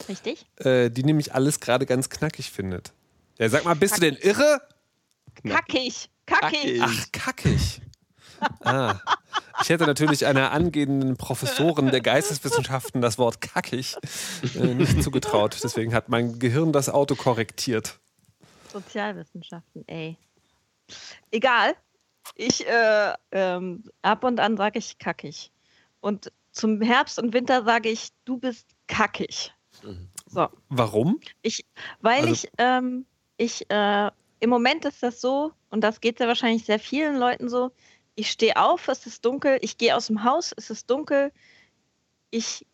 Richtig? 0.08 0.44
äh, 0.58 0.90
die 0.90 1.04
nämlich 1.04 1.36
alles 1.36 1.60
gerade 1.60 1.86
ganz 1.86 2.10
knackig 2.10 2.50
findet. 2.50 2.92
Ja, 3.38 3.48
sag 3.50 3.66
mal, 3.66 3.76
bist 3.76 3.98
du 3.98 4.02
denn 4.02 4.16
irre? 4.16 4.62
Kackig, 5.48 6.10
kackig. 6.26 6.80
Kackig. 6.80 6.82
Ach, 6.82 7.06
kackig. 7.12 7.82
Ah. 8.62 9.00
Ich 9.62 9.70
hätte 9.70 9.86
natürlich 9.86 10.26
einer 10.26 10.52
angehenden 10.52 11.18
Professorin 11.18 11.92
der 11.92 12.02
Geisteswissenschaften 12.02 13.00
das 13.00 13.20
Wort 13.20 13.42
kackig 13.42 13.96
äh, 14.56 14.74
nicht 14.74 15.04
zugetraut. 15.04 15.60
Deswegen 15.64 15.94
hat 15.94 16.10
mein 16.10 16.40
Gehirn 16.40 16.72
das 16.72 16.90
Auto 16.90 17.14
korrektiert. 17.14 18.00
Sozialwissenschaften, 18.74 19.88
ey. 19.88 20.18
Egal. 21.30 21.76
Ich, 22.34 22.66
äh, 22.66 23.14
ähm, 23.32 23.84
ab 24.02 24.24
und 24.24 24.40
an 24.40 24.58
sage 24.58 24.80
ich 24.80 24.98
kackig. 24.98 25.52
Und 26.02 26.32
zum 26.52 26.82
Herbst 26.82 27.20
und 27.20 27.34
Winter 27.34 27.64
sage 27.64 27.90
ich, 27.90 28.10
du 28.26 28.38
bist 28.38 28.68
kackig. 28.88 29.54
So. 30.28 30.48
Warum? 30.70 31.20
Ich, 31.42 31.66
weil 32.02 32.22
Also- 32.22 32.32
ich, 32.34 32.52
ähm, 32.58 33.06
ich, 33.38 33.70
äh, 33.70 34.12
im 34.42 34.50
Moment 34.50 34.86
ist 34.86 35.02
das 35.04 35.22
so, 35.22 35.54
und 35.70 35.82
das 35.82 36.02
geht 36.02 36.20
ja 36.20 36.28
wahrscheinlich 36.28 36.66
sehr 36.66 36.80
vielen 36.80 37.18
Leuten 37.18 37.50
so, 37.50 37.72
ich 38.16 38.32
stehe 38.32 38.58
auf, 38.58 38.88
es 38.88 39.06
ist 39.06 39.24
dunkel, 39.26 39.60
ich 39.62 39.78
gehe 39.78 39.96
aus 39.96 40.08
dem 40.08 40.24
Haus, 40.24 40.54
es 40.58 40.70
ist 40.70 40.90
dunkel, 40.90 41.32
ich 42.32 42.66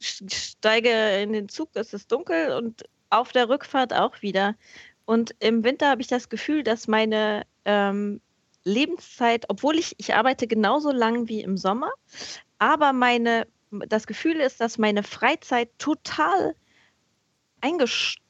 steige 0.00 1.20
in 1.22 1.32
den 1.32 1.48
Zug, 1.48 1.70
es 1.74 1.92
ist 1.92 2.10
dunkel 2.10 2.52
und 2.52 2.84
auf 3.10 3.32
der 3.32 3.48
Rückfahrt 3.48 3.92
auch 3.92 4.22
wieder. 4.22 4.54
Und 5.04 5.34
im 5.40 5.64
Winter 5.64 5.88
habe 5.90 6.00
ich 6.00 6.08
das 6.08 6.28
Gefühl, 6.28 6.62
dass 6.62 6.88
meine 6.88 7.44
ähm, 7.64 8.20
Lebenszeit, 8.64 9.46
obwohl 9.48 9.78
ich, 9.78 9.94
ich 9.98 10.14
arbeite 10.14 10.46
genauso 10.46 10.90
lang 10.92 11.28
wie 11.28 11.40
im 11.40 11.56
Sommer, 11.56 11.90
aber 12.58 12.92
meine, 12.92 13.46
das 13.70 14.06
Gefühl 14.06 14.36
ist, 14.36 14.60
dass 14.60 14.78
meine 14.78 15.02
Freizeit 15.02 15.70
total 15.78 16.54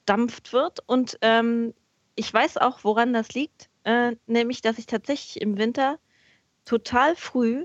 verdampft 0.09 0.53
wird. 0.53 0.81
Und 0.87 1.19
ähm, 1.21 1.75
ich 2.15 2.33
weiß 2.33 2.57
auch, 2.57 2.83
woran 2.83 3.13
das 3.13 3.33
liegt, 3.35 3.69
äh, 3.85 4.17
nämlich, 4.27 4.63
dass 4.63 4.79
ich 4.79 4.87
tatsächlich 4.87 5.41
im 5.41 5.59
Winter 5.59 5.99
total 6.65 7.15
früh 7.15 7.65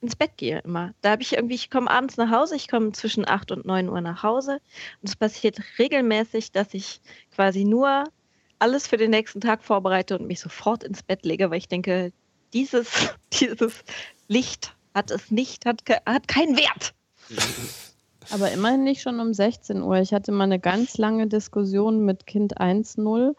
ins 0.00 0.14
Bett 0.14 0.36
gehe 0.36 0.60
immer. 0.60 0.94
Da 1.00 1.10
habe 1.10 1.22
ich 1.22 1.32
irgendwie, 1.32 1.56
ich 1.56 1.70
komme 1.70 1.90
abends 1.90 2.16
nach 2.16 2.30
Hause, 2.30 2.54
ich 2.54 2.68
komme 2.68 2.92
zwischen 2.92 3.26
8 3.26 3.50
und 3.50 3.66
9 3.66 3.88
Uhr 3.88 4.00
nach 4.00 4.22
Hause 4.22 4.60
und 5.02 5.08
es 5.08 5.16
passiert 5.16 5.58
regelmäßig, 5.78 6.52
dass 6.52 6.72
ich 6.72 7.00
quasi 7.34 7.64
nur 7.64 8.04
alles 8.60 8.86
für 8.86 8.96
den 8.96 9.10
nächsten 9.10 9.40
Tag 9.40 9.64
vorbereite 9.64 10.16
und 10.16 10.26
mich 10.26 10.40
sofort 10.40 10.84
ins 10.84 11.02
Bett 11.02 11.24
lege, 11.24 11.50
weil 11.50 11.58
ich 11.58 11.68
denke, 11.68 12.12
dieses, 12.52 13.14
dieses 13.32 13.82
Licht 14.28 14.76
hat 14.94 15.10
es 15.10 15.30
nicht, 15.30 15.66
hat, 15.66 15.82
hat 16.06 16.28
keinen 16.28 16.56
Wert. 16.56 16.94
Aber 18.30 18.50
immerhin 18.52 18.84
nicht 18.84 19.00
schon 19.00 19.20
um 19.20 19.32
16 19.32 19.82
Uhr. 19.82 19.96
Ich 19.96 20.12
hatte 20.12 20.32
mal 20.32 20.44
eine 20.44 20.58
ganz 20.58 20.98
lange 20.98 21.28
Diskussion 21.28 22.04
mit 22.04 22.26
Kind 22.26 22.60
1.0, 22.60 23.34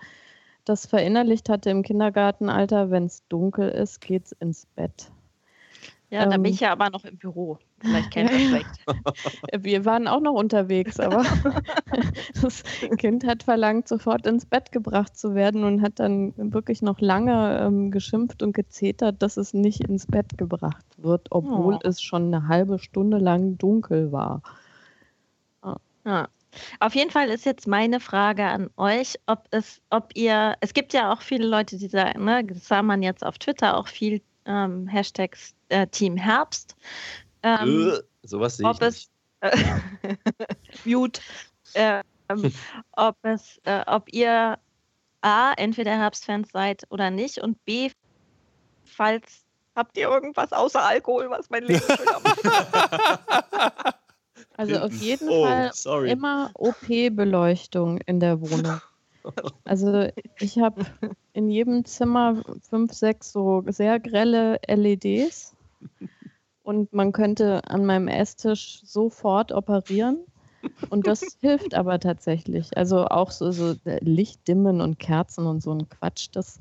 das 0.66 0.86
verinnerlicht 0.86 1.50
hatte 1.50 1.70
im 1.70 1.84
Kindergartenalter, 1.84 2.92
wenn 2.92 3.06
es 3.06 3.24
dunkel 3.28 3.70
ist, 3.70 4.02
geht's 4.02 4.32
ins 4.34 4.66
Bett. 4.76 5.12
Ja, 6.12 6.24
ähm, 6.24 6.30
da 6.32 6.38
bin 6.38 6.52
ich 6.52 6.60
ja 6.60 6.72
aber 6.72 6.90
noch 6.90 7.06
im 7.06 7.18
Büro. 7.18 7.60
Vielleicht 7.80 8.12
kennt 8.12 8.32
ihr 8.32 8.40
schlecht. 8.40 8.70
Wir 9.64 9.86
waren 9.86 10.08
auch 10.08 10.22
noch 10.22 10.34
unterwegs, 10.34 11.00
aber 11.00 11.24
das 12.42 12.64
Kind 12.98 13.26
hat 13.26 13.44
verlangt, 13.44 13.88
sofort 13.88 14.26
ins 14.26 14.46
Bett 14.46 14.72
gebracht 14.72 15.16
zu 15.16 15.36
werden 15.36 15.64
und 15.64 15.82
hat 15.82 16.00
dann 16.00 16.34
wirklich 16.38 16.82
noch 16.82 17.00
lange 17.00 17.60
ähm, 17.62 17.92
geschimpft 17.92 18.42
und 18.42 18.54
gezetert, 18.54 19.22
dass 19.22 19.38
es 19.38 19.54
nicht 19.54 19.82
ins 19.82 20.08
Bett 20.08 20.38
gebracht 20.38 20.86
wird, 20.98 21.28
obwohl 21.30 21.76
oh. 21.76 21.88
es 21.88 22.02
schon 22.02 22.34
eine 22.34 22.48
halbe 22.48 22.80
Stunde 22.80 23.18
lang 23.18 23.58
dunkel 23.58 24.12
war. 24.12 24.42
Ja. 26.06 26.28
Auf 26.80 26.96
jeden 26.96 27.12
Fall 27.12 27.30
ist 27.30 27.46
jetzt 27.46 27.68
meine 27.68 28.00
Frage 28.00 28.46
an 28.46 28.72
euch, 28.76 29.20
ob 29.28 29.46
es, 29.52 29.82
ob 29.92 30.16
ihr, 30.16 30.56
es 30.62 30.74
gibt 30.74 30.94
ja 30.94 31.14
auch 31.14 31.22
viele 31.22 31.48
Leute, 31.48 31.78
die 31.78 31.88
sagen, 31.88 32.26
ne, 32.26 32.44
das 32.44 32.68
sah 32.68 32.82
man 32.82 33.04
jetzt 33.04 33.24
auf 33.24 33.38
Twitter 33.38 33.78
auch 33.78 33.88
viel 33.88 34.22
ähm, 34.50 34.88
Hashtags 34.88 35.54
äh, 35.70 35.88
Team 35.88 36.18
Herbst. 36.18 36.76
Ähm, 37.44 37.94
äh, 37.94 38.28
sowas 38.28 38.58
sehe 38.58 38.70
ich. 38.70 38.82
Es, 38.82 39.10
äh, 39.42 39.56
Mute. 40.86 41.22
Ähm, 41.76 42.04
ob 42.94 43.16
es, 43.22 43.60
äh, 43.64 43.84
ob 43.88 44.12
ihr 44.12 44.58
A, 45.22 45.54
entweder 45.54 45.92
Herbstfans 45.92 46.52
seid 46.52 46.86
oder 46.90 47.12
nicht 47.12 47.38
und 47.38 47.64
B, 47.66 47.92
falls 48.84 49.46
habt 49.76 49.98
ihr 49.98 50.10
irgendwas 50.10 50.52
außer 50.52 50.84
Alkohol, 50.84 51.30
was 51.30 51.50
mein 51.50 51.64
Leben 51.64 51.82
schöner 51.98 52.20
macht? 52.20 53.96
Also 54.58 54.78
auf 54.78 54.94
jeden 54.94 55.30
oh, 55.30 55.46
Fall 55.46 55.72
sorry. 55.74 56.10
immer 56.12 56.52
OP-Beleuchtung 56.56 58.00
in 58.00 58.20
der 58.20 58.42
Wohnung. 58.42 58.82
Also 59.66 60.08
ich 60.40 60.58
habe 60.60 60.86
in 61.34 61.50
jedem 61.50 61.86
Zimmer 61.86 62.44
fünf, 62.70 62.94
sechs 62.94 63.32
so 63.32 63.64
sehr 63.68 64.00
grelle 64.00 64.60
LEDs 64.68 65.56
und 66.64 66.94
man 66.94 67.12
könnte 67.12 67.68
an 67.68 67.86
meinem 67.86 68.08
Esstisch 68.08 68.82
sofort 68.84 69.52
operieren. 69.52 70.20
Und 70.90 71.08
das 71.08 71.22
hilft 71.42 71.74
aber 71.74 72.00
tatsächlich. 72.00 72.78
Also 72.78 73.06
auch 73.06 73.32
so, 73.32 73.52
so 73.52 73.76
Lichtdimmen 74.02 74.82
und 74.82 75.00
Kerzen 75.00 75.46
und 75.48 75.62
so 75.62 75.72
ein 75.72 75.90
Quatsch, 75.90 76.30
das 76.32 76.60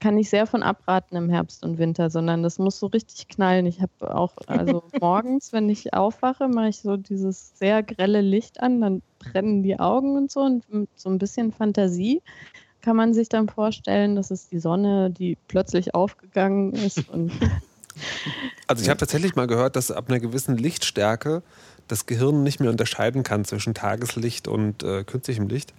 kann 0.00 0.18
ich 0.18 0.30
sehr 0.30 0.46
von 0.46 0.62
abraten 0.62 1.16
im 1.16 1.30
Herbst 1.30 1.64
und 1.64 1.78
Winter, 1.78 2.10
sondern 2.10 2.42
das 2.42 2.58
muss 2.58 2.78
so 2.78 2.86
richtig 2.86 3.28
knallen. 3.28 3.66
Ich 3.66 3.80
habe 3.80 4.14
auch, 4.14 4.32
also 4.46 4.84
morgens, 5.00 5.52
wenn 5.52 5.68
ich 5.68 5.94
aufwache, 5.94 6.48
mache 6.48 6.68
ich 6.68 6.80
so 6.80 6.96
dieses 6.96 7.56
sehr 7.58 7.82
grelle 7.82 8.20
Licht 8.20 8.60
an, 8.60 8.80
dann 8.80 9.02
brennen 9.18 9.62
die 9.62 9.78
Augen 9.78 10.16
und 10.16 10.30
so 10.30 10.40
und 10.40 10.72
mit 10.72 10.88
so 10.96 11.08
ein 11.08 11.18
bisschen 11.18 11.52
Fantasie 11.52 12.22
kann 12.86 12.94
man 12.94 13.14
sich 13.14 13.28
dann 13.28 13.48
vorstellen, 13.48 14.14
dass 14.14 14.30
es 14.30 14.48
die 14.48 14.60
Sonne, 14.60 15.10
die 15.10 15.36
plötzlich 15.48 15.96
aufgegangen 15.96 16.72
ist. 16.72 17.08
Und 17.08 17.32
also 18.68 18.80
ich 18.80 18.88
habe 18.88 18.98
tatsächlich 18.98 19.34
mal 19.34 19.48
gehört, 19.48 19.74
dass 19.74 19.90
ab 19.90 20.04
einer 20.08 20.20
gewissen 20.20 20.56
Lichtstärke 20.56 21.42
das 21.88 22.06
Gehirn 22.06 22.42
nicht 22.42 22.60
mehr 22.60 22.70
unterscheiden 22.70 23.22
kann 23.22 23.44
zwischen 23.44 23.74
Tageslicht 23.74 24.48
und 24.48 24.82
äh, 24.82 25.04
künstlichem 25.04 25.48
Licht. 25.48 25.72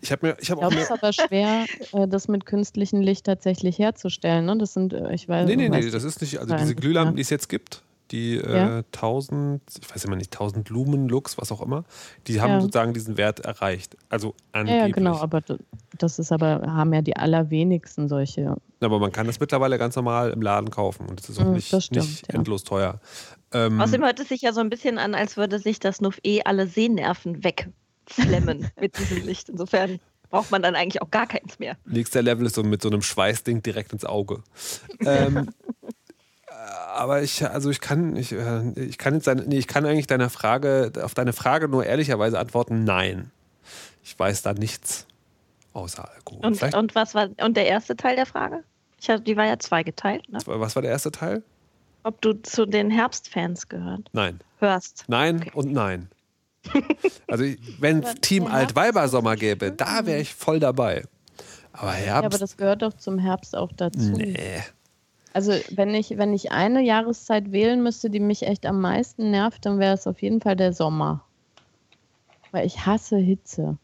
Ich 0.00 0.10
habe 0.12 0.26
mir, 0.26 0.36
ich 0.40 0.50
habe 0.50 0.66
auch. 0.66 0.72
Es 0.72 0.84
ist 0.84 0.92
aber 0.92 1.12
schwer, 1.12 1.66
äh, 1.92 2.08
das 2.08 2.28
mit 2.28 2.46
künstlichem 2.46 3.00
Licht 3.00 3.26
tatsächlich 3.26 3.78
herzustellen. 3.78 4.46
Ne? 4.46 4.56
Das 4.58 4.74
sind, 4.74 4.92
äh, 4.92 5.12
ich 5.12 5.28
weiß. 5.28 5.46
Nee, 5.46 5.56
nee, 5.56 5.68
nee, 5.68 5.90
das 5.90 6.04
ist 6.04 6.20
nicht. 6.20 6.38
Also 6.38 6.54
diese 6.56 6.74
Glühlampen, 6.74 7.16
die 7.16 7.22
es 7.22 7.30
jetzt 7.30 7.48
gibt, 7.48 7.82
die 8.12 8.36
äh, 8.36 8.82
1000, 8.94 9.62
ich 9.80 9.90
weiß 9.90 10.04
immer 10.04 10.16
nicht, 10.16 10.32
1000 10.34 10.68
Lumen, 10.68 11.08
Lux, 11.08 11.38
was 11.38 11.50
auch 11.50 11.62
immer, 11.62 11.84
die 12.26 12.40
haben 12.40 12.50
ja. 12.52 12.60
sozusagen 12.60 12.92
diesen 12.92 13.16
Wert 13.16 13.40
erreicht. 13.40 13.96
Also 14.10 14.34
angeblich. 14.52 14.88
Ja, 14.88 14.88
genau, 14.88 15.16
aber 15.16 15.40
das 15.98 16.18
ist 16.18 16.30
aber, 16.30 16.62
haben 16.66 16.92
ja 16.92 17.00
die 17.00 17.16
allerwenigsten 17.16 18.08
solche. 18.08 18.56
Aber 18.80 18.98
man 18.98 19.12
kann 19.12 19.26
das 19.26 19.40
mittlerweile 19.40 19.78
ganz 19.78 19.96
normal 19.96 20.30
im 20.30 20.42
Laden 20.42 20.70
kaufen 20.70 21.06
und 21.08 21.20
es 21.20 21.30
ist 21.30 21.38
auch 21.38 21.44
hm, 21.44 21.54
nicht, 21.54 21.68
stimmt, 21.68 21.92
nicht 21.92 22.28
ja. 22.28 22.34
endlos 22.34 22.64
teuer. 22.64 23.00
Ähm, 23.52 23.80
Außerdem 23.80 24.04
hört 24.04 24.20
es 24.20 24.28
sich 24.28 24.42
ja 24.42 24.52
so 24.52 24.60
ein 24.60 24.70
bisschen 24.70 24.98
an, 24.98 25.14
als 25.14 25.36
würde 25.36 25.58
sich 25.58 25.80
das 25.80 26.00
Nuff 26.00 26.18
eh 26.24 26.42
alle 26.44 26.66
Sehnerven 26.66 27.44
weg 27.44 27.68
flemmen 28.06 28.70
mit 28.80 28.98
diesem 28.98 29.24
Licht. 29.26 29.48
Insofern 29.48 30.00
braucht 30.30 30.50
man 30.50 30.62
dann 30.62 30.74
eigentlich 30.74 31.02
auch 31.02 31.10
gar 31.10 31.26
keins 31.26 31.58
mehr. 31.58 31.76
Nächster 31.84 32.22
Level 32.22 32.46
ist 32.46 32.54
so 32.54 32.62
mit 32.62 32.82
so 32.82 32.88
einem 32.88 33.02
Schweißding 33.02 33.62
direkt 33.62 33.92
ins 33.92 34.04
Auge. 34.04 34.42
ähm, 35.00 35.50
äh, 36.46 36.52
aber 36.94 37.22
ich, 37.22 37.46
also 37.46 37.70
ich 37.70 37.80
kann, 37.80 38.16
ich, 38.16 38.32
äh, 38.32 38.72
ich 38.76 38.98
kann 38.98 39.14
jetzt, 39.14 39.28
nee, 39.46 39.58
ich 39.58 39.66
kann 39.68 39.84
eigentlich 39.84 40.06
deiner 40.06 40.30
Frage, 40.30 40.92
auf 41.02 41.14
deine 41.14 41.32
Frage 41.32 41.68
nur 41.68 41.84
ehrlicherweise 41.84 42.38
antworten, 42.38 42.84
nein. 42.84 43.30
Ich 44.02 44.18
weiß 44.18 44.42
da 44.42 44.52
nichts 44.54 45.06
außer 45.74 46.08
Alkohol. 46.10 46.44
Und, 46.44 46.74
und 46.74 46.94
was 46.94 47.14
war, 47.14 47.28
und 47.40 47.56
der 47.56 47.66
erste 47.66 47.96
Teil 47.96 48.16
der 48.16 48.26
Frage? 48.26 48.64
Ich 49.00 49.10
hab, 49.10 49.24
die 49.24 49.36
war 49.36 49.46
ja 49.46 49.58
zweigeteilt, 49.58 50.28
ne? 50.28 50.38
Was 50.44 50.76
war 50.76 50.82
der 50.82 50.92
erste 50.92 51.10
Teil? 51.10 51.42
Ob 52.04 52.20
du 52.20 52.34
zu 52.42 52.66
den 52.66 52.90
Herbstfans 52.90 53.68
gehört? 53.68 54.10
Nein. 54.12 54.40
Hörst. 54.58 55.04
Nein 55.08 55.36
okay. 55.36 55.50
und 55.54 55.72
nein. 55.72 56.08
Also 57.28 57.44
wenn 57.78 58.02
es 58.02 58.14
Team 58.20 58.46
Altweibersommer 58.46 59.36
gäbe, 59.36 59.72
da 59.72 60.04
wäre 60.04 60.20
ich 60.20 60.34
voll 60.34 60.60
dabei. 60.60 61.04
Aber 61.72 61.92
Herbst. 61.92 62.06
Ja, 62.06 62.16
aber 62.18 62.38
das 62.38 62.56
gehört 62.56 62.82
doch 62.82 62.92
zum 62.92 63.18
Herbst 63.18 63.56
auch 63.56 63.72
dazu. 63.72 63.98
Nee. 63.98 64.62
Also 65.32 65.52
wenn 65.70 65.94
ich, 65.94 66.18
wenn 66.18 66.34
ich 66.34 66.52
eine 66.52 66.82
Jahreszeit 66.82 67.52
wählen 67.52 67.82
müsste, 67.82 68.10
die 68.10 68.20
mich 68.20 68.46
echt 68.46 68.66
am 68.66 68.80
meisten 68.80 69.30
nervt, 69.30 69.64
dann 69.64 69.78
wäre 69.78 69.94
es 69.94 70.06
auf 70.06 70.20
jeden 70.20 70.40
Fall 70.40 70.56
der 70.56 70.74
Sommer. 70.74 71.24
Weil 72.50 72.66
ich 72.66 72.84
hasse 72.84 73.16
Hitze. 73.16 73.78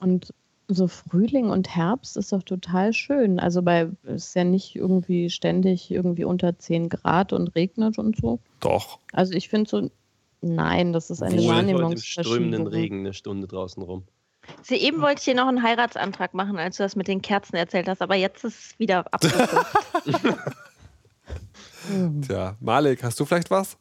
Und 0.00 0.32
so 0.68 0.86
Frühling 0.86 1.50
und 1.50 1.74
Herbst 1.74 2.16
ist 2.16 2.32
doch 2.32 2.42
total 2.42 2.92
schön. 2.92 3.40
Also 3.40 3.62
bei 3.62 3.88
ist 4.04 4.36
ja 4.36 4.44
nicht 4.44 4.76
irgendwie 4.76 5.30
ständig 5.30 5.90
irgendwie 5.90 6.24
unter 6.24 6.58
10 6.58 6.90
Grad 6.90 7.32
und 7.32 7.54
regnet 7.54 7.98
und 7.98 8.16
so. 8.16 8.38
Doch. 8.60 8.98
Also 9.12 9.32
ich 9.32 9.48
finde 9.48 9.70
so 9.70 9.90
Nein, 10.40 10.92
das 10.92 11.10
ist 11.10 11.22
eine 11.22 11.44
Wahrnehmungsverschiebung. 11.44 11.92
Im 11.92 11.98
strömenden 11.98 12.66
Regen 12.66 13.00
eine 13.00 13.12
Stunde 13.12 13.48
draußen 13.48 13.82
rum. 13.82 14.04
Sie, 14.62 14.76
eben 14.76 15.02
wollte 15.02 15.18
ich 15.18 15.24
dir 15.24 15.34
noch 15.34 15.48
einen 15.48 15.62
Heiratsantrag 15.62 16.32
machen, 16.32 16.58
als 16.58 16.76
du 16.76 16.82
das 16.82 16.96
mit 16.96 17.08
den 17.08 17.20
Kerzen 17.20 17.56
erzählt 17.56 17.88
hast, 17.88 18.00
aber 18.00 18.14
jetzt 18.14 18.44
ist 18.44 18.58
es 18.58 18.78
wieder 18.78 19.04
abgekürzt. 19.12 19.76
Tja, 22.22 22.56
Malik, 22.60 23.02
hast 23.02 23.18
du 23.20 23.24
vielleicht 23.24 23.50
was? 23.50 23.76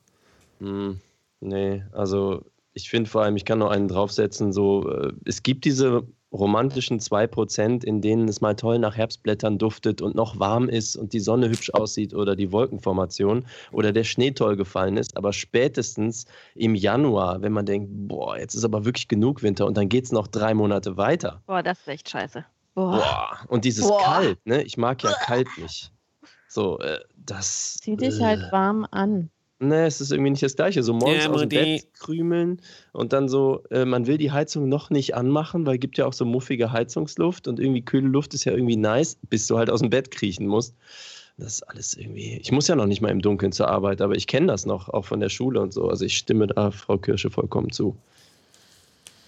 Hm, 0.59 0.99
nee, 1.39 1.83
also 1.91 2.43
ich 2.73 2.89
finde 2.89 3.09
vor 3.09 3.23
allem, 3.23 3.37
ich 3.37 3.45
kann 3.45 3.59
noch 3.59 3.69
einen 3.69 3.87
draufsetzen, 3.87 4.51
so, 4.51 4.91
äh, 4.91 5.13
es 5.25 5.43
gibt 5.43 5.65
diese 5.65 6.05
romantischen 6.31 6.99
2%, 6.99 7.83
in 7.83 8.01
denen 8.01 8.27
es 8.27 8.41
mal 8.41 8.55
toll 8.55 8.79
nach 8.79 8.95
Herbstblättern 8.95 9.57
duftet 9.57 10.01
und 10.01 10.15
noch 10.15 10.39
warm 10.39 10.67
ist 10.67 10.95
und 10.95 11.13
die 11.13 11.19
Sonne 11.19 11.49
hübsch 11.49 11.71
aussieht 11.73 12.13
oder 12.13 12.35
die 12.35 12.51
Wolkenformation 12.51 13.45
oder 13.71 13.91
der 13.91 14.03
Schnee 14.03 14.31
toll 14.31 14.57
gefallen 14.57 14.97
ist. 14.97 15.15
Aber 15.15 15.33
spätestens 15.33 16.25
im 16.55 16.75
Januar, 16.75 17.41
wenn 17.41 17.53
man 17.53 17.65
denkt, 17.65 17.89
boah, 17.91 18.37
jetzt 18.37 18.55
ist 18.55 18.65
aber 18.65 18.85
wirklich 18.85 19.07
genug 19.07 19.41
Winter 19.41 19.65
und 19.65 19.77
dann 19.77 19.89
geht 19.89 20.05
es 20.05 20.11
noch 20.11 20.27
drei 20.27 20.53
Monate 20.53 20.97
weiter. 20.97 21.41
Boah, 21.45 21.63
das 21.63 21.79
ist 21.79 21.87
echt 21.87 22.09
scheiße. 22.09 22.45
Boah. 22.75 22.97
boah. 22.97 23.39
Und 23.47 23.65
dieses 23.65 23.87
boah. 23.87 24.01
Kalt, 24.01 24.45
ne? 24.45 24.61
Ich 24.63 24.77
mag 24.77 25.01
ja 25.03 25.11
kalt 25.13 25.47
nicht. 25.57 25.91
So, 26.47 26.79
äh, 26.79 26.99
das. 27.15 27.77
Zieh 27.81 27.95
dich 27.95 28.21
halt 28.21 28.39
äh, 28.39 28.43
halt 28.43 28.51
warm 28.51 28.87
an. 28.91 29.29
Ne, 29.59 29.87
es 29.87 30.01
ist 30.01 30.11
irgendwie 30.11 30.29
nicht 30.29 30.43
das 30.43 30.55
Gleiche. 30.55 30.83
So 30.83 30.93
morgens 30.93 31.23
ja, 31.23 31.31
aus 31.31 31.39
dem 31.41 31.49
Bett 31.49 31.91
krümeln 31.95 32.61
und 32.91 33.11
dann 33.11 33.27
so, 33.27 33.63
äh, 33.71 33.85
man 33.85 34.05
will 34.05 34.19
die 34.19 34.31
Heizung 34.31 34.69
noch 34.69 34.91
nicht 34.91 35.15
anmachen, 35.15 35.65
weil 35.65 35.75
es 35.75 35.79
gibt 35.79 35.97
ja 35.97 36.05
auch 36.05 36.13
so 36.13 36.25
muffige 36.25 36.71
Heizungsluft 36.71 37.47
und 37.47 37.59
irgendwie 37.59 37.81
kühle 37.81 38.07
Luft 38.07 38.35
ist 38.35 38.45
ja 38.45 38.51
irgendwie 38.51 38.75
nice, 38.75 39.17
bis 39.29 39.47
du 39.47 39.57
halt 39.57 39.71
aus 39.71 39.79
dem 39.79 39.89
Bett 39.89 40.11
kriechen 40.11 40.45
musst. 40.45 40.75
Das 41.37 41.53
ist 41.53 41.63
alles 41.63 41.95
irgendwie. 41.95 42.37
Ich 42.37 42.51
muss 42.51 42.67
ja 42.67 42.75
noch 42.75 42.85
nicht 42.85 43.01
mal 43.01 43.09
im 43.09 43.21
Dunkeln 43.21 43.51
zur 43.51 43.67
Arbeit, 43.67 44.01
aber 44.01 44.15
ich 44.15 44.27
kenne 44.27 44.47
das 44.47 44.67
noch, 44.67 44.89
auch 44.89 45.05
von 45.05 45.19
der 45.19 45.29
Schule 45.29 45.59
und 45.59 45.73
so. 45.73 45.89
Also 45.89 46.05
ich 46.05 46.17
stimme 46.17 46.47
da 46.47 46.69
Frau 46.69 46.97
Kirsche 46.97 47.31
vollkommen 47.31 47.71
zu. 47.71 47.95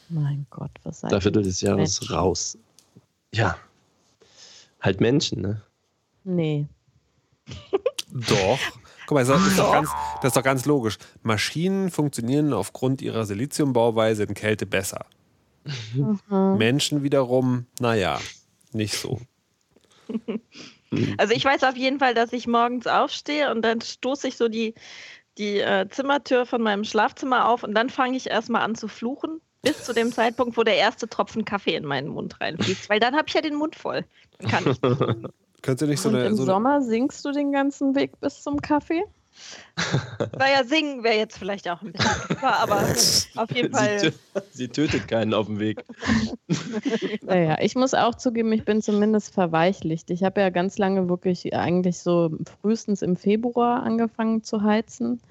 Mein 0.09 0.45
Gott, 0.49 0.71
was 0.83 1.01
sagt 1.01 1.13
Dafür 1.13 1.31
des 1.31 1.61
Jahres 1.61 2.01
Menschen? 2.01 2.15
raus. 2.15 2.57
Ja. 3.33 3.57
Halt 4.79 5.01
Menschen, 5.01 5.41
ne? 5.41 5.61
Nee. 6.23 6.67
Doch. 8.11 8.59
Guck 9.09 9.15
mal, 9.15 9.25
das 9.25 9.47
ist, 9.47 9.57
doch 9.57 9.71
ganz, 9.71 9.89
das 10.21 10.29
ist 10.29 10.37
doch 10.37 10.43
ganz 10.43 10.65
logisch. 10.65 10.99
Maschinen 11.23 11.89
funktionieren 11.89 12.53
aufgrund 12.53 13.01
ihrer 13.01 13.25
Siliziumbauweise 13.25 14.21
in 14.21 14.35
Kälte 14.35 14.67
besser. 14.67 15.07
Mhm. 15.95 16.57
Menschen 16.59 17.01
wiederum, 17.01 17.65
naja, 17.79 18.19
nicht 18.71 18.93
so. 18.93 19.19
Also 21.17 21.33
ich 21.33 21.43
weiß 21.43 21.63
auf 21.63 21.75
jeden 21.75 21.97
Fall, 21.97 22.13
dass 22.13 22.33
ich 22.33 22.45
morgens 22.45 22.85
aufstehe 22.85 23.49
und 23.49 23.63
dann 23.63 23.81
stoße 23.81 24.27
ich 24.27 24.37
so 24.37 24.47
die, 24.47 24.75
die 25.39 25.59
äh, 25.59 25.87
Zimmertür 25.89 26.45
von 26.45 26.61
meinem 26.61 26.83
Schlafzimmer 26.83 27.47
auf 27.47 27.63
und 27.63 27.73
dann 27.73 27.89
fange 27.89 28.15
ich 28.15 28.29
erstmal 28.29 28.61
an 28.61 28.75
zu 28.75 28.87
fluchen, 28.87 29.41
bis 29.63 29.85
zu 29.85 29.93
dem 29.93 30.11
Zeitpunkt, 30.11 30.55
wo 30.55 30.61
der 30.61 30.77
erste 30.77 31.09
Tropfen 31.09 31.45
Kaffee 31.45 31.75
in 31.75 31.85
meinen 31.85 32.09
Mund 32.09 32.39
reinfließt. 32.39 32.89
Weil 32.89 32.99
dann 32.99 33.15
habe 33.15 33.27
ich 33.27 33.33
ja 33.33 33.41
den 33.41 33.55
Mund 33.55 33.75
voll. 33.75 34.05
Dann 34.37 34.51
kann 34.51 34.71
ich. 34.71 34.79
Könntest 35.61 35.81
du 35.81 35.87
nicht 35.87 36.01
so 36.01 36.09
und 36.09 36.15
eine. 36.15 36.25
im 36.27 36.35
So 36.35 36.43
eine 36.43 36.51
Sommer 36.51 36.81
singst 36.81 37.23
du 37.25 37.31
den 37.31 37.51
ganzen 37.51 37.95
Weg 37.95 38.19
bis 38.19 38.41
zum 38.41 38.61
Kaffee? 38.61 39.03
Naja, 40.37 40.63
singen 40.65 41.03
wäre 41.03 41.15
jetzt 41.17 41.37
vielleicht 41.37 41.69
auch 41.69 41.81
ein 41.81 41.93
bisschen 41.93 42.11
drüber, 42.27 42.59
aber 42.59 42.81
auf 43.35 43.51
jeden 43.51 43.73
Sie, 43.73 43.79
Fall. 43.79 43.97
tö 43.97 44.11
sie 44.51 44.67
tötet 44.67 45.07
keinen 45.07 45.33
auf 45.33 45.47
dem 45.47 45.59
Weg. 45.59 45.83
Naja, 47.21 47.57
ich 47.61 47.75
muss 47.75 47.93
auch 47.93 48.15
zugeben, 48.15 48.51
ich 48.51 48.65
bin 48.65 48.81
zumindest 48.81 49.33
verweichlicht. 49.33 50.09
Ich 50.09 50.23
habe 50.23 50.41
ja 50.41 50.49
ganz 50.49 50.77
lange 50.77 51.07
wirklich 51.07 51.53
eigentlich 51.55 51.99
so 51.99 52.31
frühestens 52.61 53.01
im 53.01 53.15
Februar 53.15 53.83
angefangen 53.83 54.43
zu 54.43 54.63
heizen. 54.63 55.21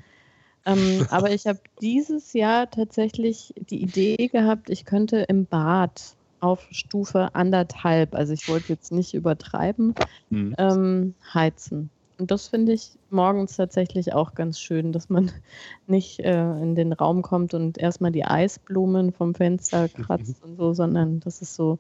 Ähm, 0.65 1.07
aber 1.11 1.31
ich 1.31 1.47
habe 1.47 1.61
dieses 1.81 2.33
Jahr 2.33 2.71
tatsächlich 2.71 3.55
die 3.57 3.83
Idee 3.83 4.29
gehabt, 4.29 4.71
ich 4.71 4.85
könnte 4.85 5.19
im 5.29 5.47
Bad 5.47 6.15
auf 6.41 6.67
Stufe 6.71 7.35
anderthalb, 7.35 8.15
also 8.15 8.33
ich 8.33 8.49
wollte 8.49 8.73
jetzt 8.73 8.93
nicht 8.93 9.15
übertreiben, 9.15 9.95
Hm. 10.31 10.55
ähm, 10.59 11.15
heizen. 11.33 11.91
Und 12.19 12.33
das 12.33 12.49
finde 12.49 12.73
ich 12.73 12.99
morgens 13.11 13.57
tatsächlich 13.57 14.13
auch 14.13 14.35
ganz 14.35 14.59
schön, 14.59 14.93
dass 14.93 15.09
man 15.09 15.31
nicht 15.87 16.21
äh, 16.21 16.53
in 16.61 16.75
den 16.75 16.93
Raum 16.93 17.23
kommt 17.23 17.55
und 17.55 17.79
erstmal 17.79 18.11
die 18.11 18.25
Eisblumen 18.25 19.13
vom 19.13 19.35
Fenster 19.35 19.89
kratzt 19.89 20.43
und 20.43 20.57
so, 20.57 20.75
sondern 20.75 21.21
dass 21.21 21.41
es 21.41 21.55
so 21.55 21.79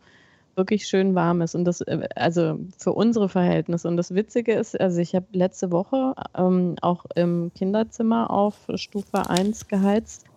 wirklich 0.55 0.87
schön 0.87 1.15
warm 1.15 1.41
ist. 1.41 1.55
Und 1.55 1.65
das, 1.65 1.81
äh, 1.81 2.09
also 2.15 2.59
für 2.77 2.93
unsere 2.93 3.29
Verhältnisse. 3.29 3.89
Und 3.89 3.97
das 3.97 4.15
Witzige 4.15 4.53
ist, 4.53 4.79
also 4.79 5.01
ich 5.01 5.15
habe 5.15 5.27
letzte 5.33 5.73
Woche 5.73 6.15
ähm, 6.37 6.77
auch 6.83 7.05
im 7.15 7.51
Kinderzimmer 7.55 8.31
auf 8.31 8.55
Stufe 8.75 9.29
1 9.31 9.69
geheizt 9.69 10.28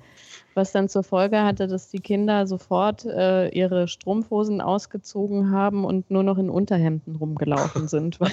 was 0.54 0.72
dann 0.72 0.90
zur 0.90 1.04
Folge 1.04 1.44
hatte, 1.44 1.68
dass 1.68 1.90
die 1.90 2.00
Kinder 2.00 2.46
sofort 2.48 3.06
äh, 3.06 3.50
ihre 3.50 3.88
Strumpfhosen 3.88 4.62
ausgezogen 4.62 5.52
haben 5.52 5.86
und 5.86 6.12
nur 6.12 6.24
noch 6.24 6.38
in 6.38 6.50
Unterhemden 6.50 7.16
rumgelaufen 7.16 7.88
sind, 7.88 8.20
weil 8.20 8.32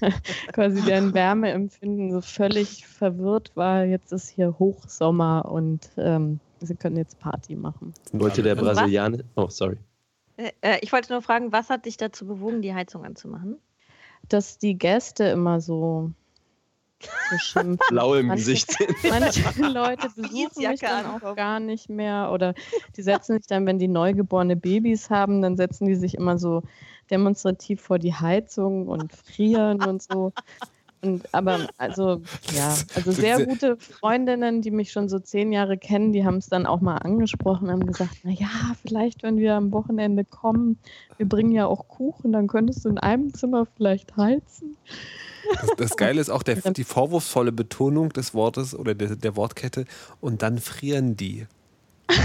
quasi 0.52 0.82
deren 0.82 1.14
Wärmeempfinden 1.14 2.12
so 2.12 2.20
völlig 2.20 2.86
verwirrt 2.86 3.52
war. 3.54 3.84
Jetzt 3.84 4.12
ist 4.12 4.28
hier 4.28 4.58
Hochsommer 4.58 5.50
und 5.50 5.90
ähm, 5.96 6.40
sie 6.60 6.74
können 6.74 6.96
jetzt 6.96 7.18
Party 7.20 7.54
machen. 7.54 7.94
Wollte 8.12 8.42
der 8.42 8.52
Also? 8.56 8.64
Brasilianer. 8.64 9.18
Oh, 9.36 9.48
sorry. 9.48 9.76
Äh, 10.36 10.52
äh, 10.62 10.78
ich 10.80 10.92
wollte 10.92 11.12
nur 11.12 11.22
fragen, 11.22 11.52
was 11.52 11.70
hat 11.70 11.86
dich 11.86 11.96
dazu 11.96 12.26
bewogen, 12.26 12.62
die 12.62 12.74
Heizung 12.74 13.04
anzumachen? 13.04 13.58
Dass 14.28 14.58
die 14.58 14.78
Gäste 14.78 15.24
immer 15.24 15.60
so, 15.60 16.12
Blau 17.88 18.14
im 18.16 18.26
Manche- 18.28 18.44
Gesicht 18.44 18.72
sind. 18.72 18.96
Manche 19.10 19.68
Leute 19.68 20.08
besuchen 20.16 20.68
mich 20.68 20.80
dann 20.80 21.06
auch 21.06 21.36
gar 21.36 21.60
nicht 21.60 21.88
mehr 21.88 22.30
oder 22.32 22.54
die 22.96 23.02
setzen 23.02 23.36
sich 23.36 23.46
dann, 23.46 23.66
wenn 23.66 23.78
die 23.78 23.88
neugeborene 23.88 24.56
Babys 24.56 25.10
haben, 25.10 25.42
dann 25.42 25.56
setzen 25.56 25.86
die 25.86 25.94
sich 25.96 26.14
immer 26.14 26.38
so 26.38 26.62
demonstrativ 27.10 27.80
vor 27.80 27.98
die 27.98 28.14
Heizung 28.14 28.88
und 28.88 29.12
frieren 29.12 29.82
und 29.82 30.02
so. 30.02 30.32
Und, 31.04 31.24
aber 31.32 31.66
also 31.78 32.22
ja, 32.54 32.76
also 32.94 33.10
sehr 33.10 33.44
gute 33.44 33.76
Freundinnen, 33.76 34.62
die 34.62 34.70
mich 34.70 34.92
schon 34.92 35.08
so 35.08 35.18
zehn 35.18 35.52
Jahre 35.52 35.76
kennen, 35.76 36.12
die 36.12 36.24
haben 36.24 36.36
es 36.36 36.48
dann 36.48 36.64
auch 36.64 36.80
mal 36.80 36.98
angesprochen, 36.98 37.72
haben 37.72 37.84
gesagt, 37.84 38.18
na 38.22 38.30
ja, 38.30 38.48
vielleicht 38.86 39.24
wenn 39.24 39.36
wir 39.36 39.56
am 39.56 39.72
Wochenende 39.72 40.24
kommen, 40.24 40.78
wir 41.16 41.28
bringen 41.28 41.50
ja 41.50 41.66
auch 41.66 41.88
Kuchen, 41.88 42.32
dann 42.32 42.46
könntest 42.46 42.84
du 42.84 42.88
in 42.88 42.98
einem 42.98 43.34
Zimmer 43.34 43.66
vielleicht 43.66 44.16
heizen. 44.16 44.76
Das, 45.60 45.70
das 45.76 45.96
Geile 45.96 46.20
ist 46.20 46.30
auch 46.30 46.42
der, 46.42 46.56
die 46.72 46.84
vorwurfsvolle 46.84 47.52
Betonung 47.52 48.10
des 48.10 48.34
Wortes 48.34 48.74
oder 48.74 48.94
der, 48.94 49.16
der 49.16 49.36
Wortkette 49.36 49.84
und 50.20 50.42
dann 50.42 50.58
frieren 50.58 51.16
die. 51.16 51.46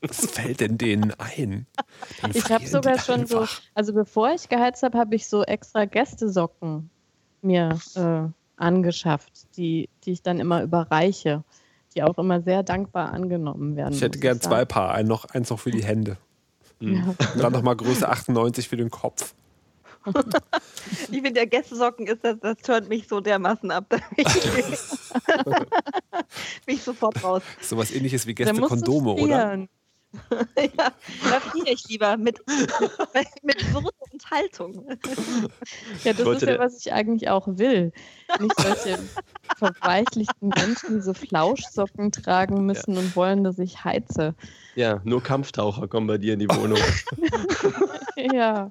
Was 0.00 0.26
fällt 0.26 0.60
denn 0.60 0.78
denen 0.78 1.12
ein? 1.18 1.66
Dann 2.20 2.30
Ich 2.34 2.50
habe 2.50 2.66
sogar 2.66 2.98
schon 2.98 3.26
so, 3.26 3.40
einfach. 3.40 3.62
also 3.74 3.92
bevor 3.92 4.32
ich 4.32 4.48
geheizt 4.48 4.82
habe, 4.82 4.98
habe 4.98 5.14
ich 5.14 5.28
so 5.28 5.42
extra 5.44 5.84
Gästesocken 5.84 6.90
mir 7.40 7.78
äh, 7.94 8.22
angeschafft, 8.56 9.56
die, 9.56 9.88
die 10.04 10.12
ich 10.12 10.22
dann 10.22 10.40
immer 10.40 10.62
überreiche, 10.62 11.44
die 11.94 12.02
auch 12.02 12.18
immer 12.18 12.40
sehr 12.42 12.62
dankbar 12.62 13.12
angenommen 13.12 13.76
werden. 13.76 13.94
Ich 13.94 14.02
hätte 14.02 14.18
gern 14.18 14.40
zwei 14.40 14.58
sagen. 14.58 14.68
Paar, 14.68 14.94
ein 14.94 15.06
noch, 15.06 15.26
eins 15.26 15.50
noch 15.50 15.60
für 15.60 15.70
die 15.70 15.84
Hände. 15.84 16.16
Ja. 16.80 17.14
Und 17.34 17.42
dann 17.42 17.52
nochmal 17.52 17.76
Größe 17.76 18.08
98 18.08 18.68
für 18.68 18.76
den 18.76 18.90
Kopf. 18.90 19.34
Ich 20.06 21.08
finde, 21.08 21.32
der 21.32 21.46
Gästesocken 21.46 22.06
ist 22.06 22.24
das, 22.24 22.38
das 22.40 22.58
turnt 22.58 22.88
mich 22.88 23.08
so 23.08 23.20
dermaßen 23.20 23.70
ab. 23.70 23.86
Da 23.88 23.96
bin 23.96 24.06
ich, 24.16 24.26
bin 26.66 26.74
ich 26.74 26.82
sofort 26.82 27.24
raus. 27.24 27.42
Sowas 27.60 27.90
ähnliches 27.90 28.26
wie 28.26 28.34
Gäste-Kondome, 28.34 29.12
oder? 29.12 29.66
ja, 30.78 30.92
da 31.30 31.40
friere 31.40 31.70
ich 31.70 31.88
lieber 31.88 32.16
mit, 32.16 32.38
mit, 33.42 33.74
Würde 33.74 33.90
und 34.12 34.30
Haltung. 34.30 34.86
Ja, 36.04 36.12
das 36.12 36.26
ist 36.26 36.42
ja, 36.42 36.58
was 36.58 36.78
ich 36.78 36.92
eigentlich 36.92 37.28
auch 37.28 37.46
will. 37.46 37.92
Nicht 38.40 38.60
solche 38.60 38.98
verweichlichten 39.56 40.48
Menschen, 40.48 40.96
die 40.96 41.00
so 41.00 41.14
Flauschsocken 41.14 42.12
tragen 42.12 42.66
müssen 42.66 42.96
und 42.96 43.16
wollen, 43.16 43.44
dass 43.44 43.58
ich 43.58 43.84
heize. 43.84 44.34
Ja, 44.74 45.00
nur 45.04 45.22
Kampftaucher 45.22 45.88
kommen 45.88 46.06
bei 46.06 46.18
dir 46.18 46.34
in 46.34 46.40
die 46.40 46.48
Wohnung. 46.48 46.78
Ja. 48.16 48.70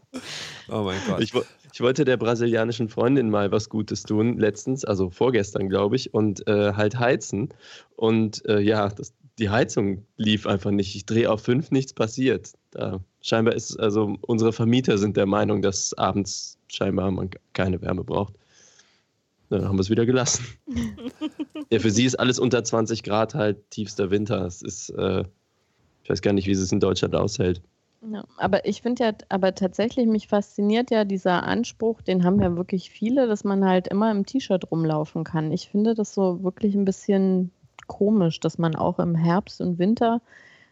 Oh 0.69 0.83
mein 0.83 0.99
Gott. 1.07 1.21
Ich, 1.21 1.33
ich 1.73 1.81
wollte 1.81 2.05
der 2.05 2.17
brasilianischen 2.17 2.89
Freundin 2.89 3.29
mal 3.29 3.51
was 3.51 3.69
Gutes 3.69 4.03
tun, 4.03 4.37
letztens, 4.37 4.85
also 4.85 5.09
vorgestern, 5.09 5.69
glaube 5.69 5.95
ich, 5.95 6.13
und 6.13 6.47
äh, 6.47 6.73
halt 6.73 6.99
heizen. 6.99 7.49
Und 7.95 8.45
äh, 8.45 8.59
ja, 8.59 8.89
das, 8.89 9.13
die 9.39 9.49
Heizung 9.49 10.05
lief 10.17 10.45
einfach 10.45 10.71
nicht. 10.71 10.95
Ich 10.95 11.05
drehe 11.05 11.31
auf 11.31 11.41
fünf, 11.41 11.71
nichts 11.71 11.93
passiert. 11.93 12.53
Da, 12.71 12.99
scheinbar 13.21 13.55
ist, 13.55 13.79
also 13.79 14.17
unsere 14.21 14.53
Vermieter 14.53 14.97
sind 14.97 15.17
der 15.17 15.25
Meinung, 15.25 15.61
dass 15.61 15.93
abends 15.93 16.57
scheinbar 16.67 17.11
man 17.11 17.29
keine 17.53 17.81
Wärme 17.81 18.03
braucht. 18.03 18.33
Dann 19.49 19.65
haben 19.65 19.75
wir 19.75 19.81
es 19.81 19.89
wieder 19.89 20.05
gelassen. 20.05 20.45
ja, 21.69 21.79
für 21.79 21.91
sie 21.91 22.05
ist 22.05 22.15
alles 22.15 22.39
unter 22.39 22.63
20 22.63 23.03
Grad 23.03 23.35
halt 23.35 23.69
tiefster 23.71 24.11
Winter. 24.11 24.45
Es 24.45 24.61
ist, 24.61 24.89
äh, 24.89 25.23
ich 26.03 26.09
weiß 26.09 26.21
gar 26.21 26.33
nicht, 26.33 26.47
wie 26.47 26.55
sie 26.55 26.63
es 26.63 26.71
in 26.71 26.79
Deutschland 26.79 27.15
aushält. 27.15 27.61
Ja, 28.11 28.25
aber 28.37 28.65
ich 28.65 28.81
finde 28.81 29.03
ja, 29.03 29.13
aber 29.29 29.55
tatsächlich, 29.55 30.07
mich 30.07 30.27
fasziniert 30.27 30.91
ja 30.91 31.05
dieser 31.05 31.43
Anspruch, 31.43 32.01
den 32.01 32.25
haben 32.25 32.41
ja 32.41 32.55
wirklich 32.57 32.89
viele, 32.89 33.27
dass 33.27 33.45
man 33.45 33.63
halt 33.63 33.87
immer 33.87 34.11
im 34.11 34.25
T-Shirt 34.25 34.69
rumlaufen 34.71 35.23
kann. 35.23 35.51
Ich 35.53 35.69
finde 35.69 35.95
das 35.95 36.13
so 36.13 36.43
wirklich 36.43 36.75
ein 36.75 36.83
bisschen 36.83 37.51
komisch, 37.87 38.39
dass 38.39 38.57
man 38.57 38.75
auch 38.75 38.99
im 38.99 39.15
Herbst 39.15 39.61
und 39.61 39.79
Winter 39.79 40.21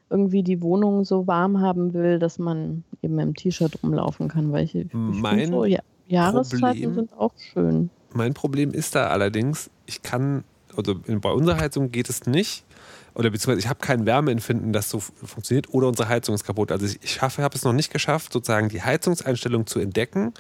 irgendwie 0.10 0.44
die 0.44 0.62
Wohnung 0.62 1.06
so 1.06 1.26
warm 1.28 1.62
haben 1.62 1.94
will, 1.94 2.20
dass 2.20 2.38
man 2.38 2.84
eben 3.02 3.18
im 3.20 3.34
T-Shirt 3.34 3.82
rumlaufen 3.82 4.28
kann, 4.28 4.52
weil 4.52 4.66
ich, 4.66 4.76
ich 4.76 4.88
Mein 4.94 5.50
so, 5.50 5.66
ja, 5.66 5.80
Jahreszeiten 6.08 6.62
Problem- 6.62 6.96
sind 6.96 7.14
auch 7.18 7.32
schön. 7.38 7.90
Mein 8.14 8.34
Problem 8.34 8.72
ist 8.72 8.96
da 8.96 9.08
allerdings, 9.08 9.70
ich 9.86 10.02
kann, 10.02 10.44
also 10.76 10.96
bei 10.96 11.32
unserer 11.32 11.58
Heizung 11.58 11.92
geht 11.92 12.10
es 12.10 12.26
nicht, 12.26 12.66
oder 13.14 13.30
beziehungsweise 13.30 13.60
ich 13.60 13.70
habe 13.70 13.80
kein 13.80 14.06
Wärmeempfinden, 14.06 14.74
das 14.74 14.90
so 14.90 15.00
funktioniert, 15.00 15.74
oder 15.74 15.88
unsere 15.88 16.10
Heizung 16.10 16.36
ist 16.36 16.44
kaputt. 16.44 16.74
Also 16.74 16.86
ich, 16.86 17.00
ich 17.02 17.22
habe 17.22 17.56
es 17.56 17.64
noch 17.64 17.74
nicht 17.74 17.92
geschafft, 17.92 18.34
sozusagen 18.34 18.68
die 18.68 18.82
Heizungseinstellung 18.82 19.66
zu 19.66 19.80
entdecken, 19.80 20.34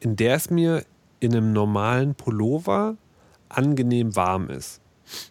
in 0.00 0.16
der 0.16 0.36
es 0.36 0.50
mir 0.50 0.84
in 1.20 1.34
einem 1.34 1.52
normalen 1.52 2.14
Pullover 2.14 2.96
angenehm 3.48 4.14
warm 4.16 4.50
ist. 4.50 4.80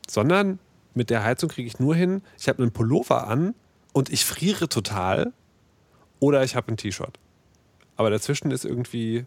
Sondern 0.09 0.59
mit 0.97 1.09
der 1.09 1.23
Heizung 1.23 1.49
kriege 1.49 1.67
ich 1.67 1.79
nur 1.79 1.95
hin, 1.95 2.21
ich 2.37 2.49
habe 2.49 2.61
einen 2.61 2.71
Pullover 2.71 3.27
an 3.27 3.53
und 3.93 4.09
ich 4.09 4.25
friere 4.25 4.67
total 4.67 5.31
oder 6.19 6.43
ich 6.43 6.55
habe 6.55 6.71
ein 6.71 6.77
T-Shirt. 6.77 7.19
Aber 7.95 8.09
dazwischen 8.09 8.51
ist 8.51 8.65
irgendwie 8.65 9.25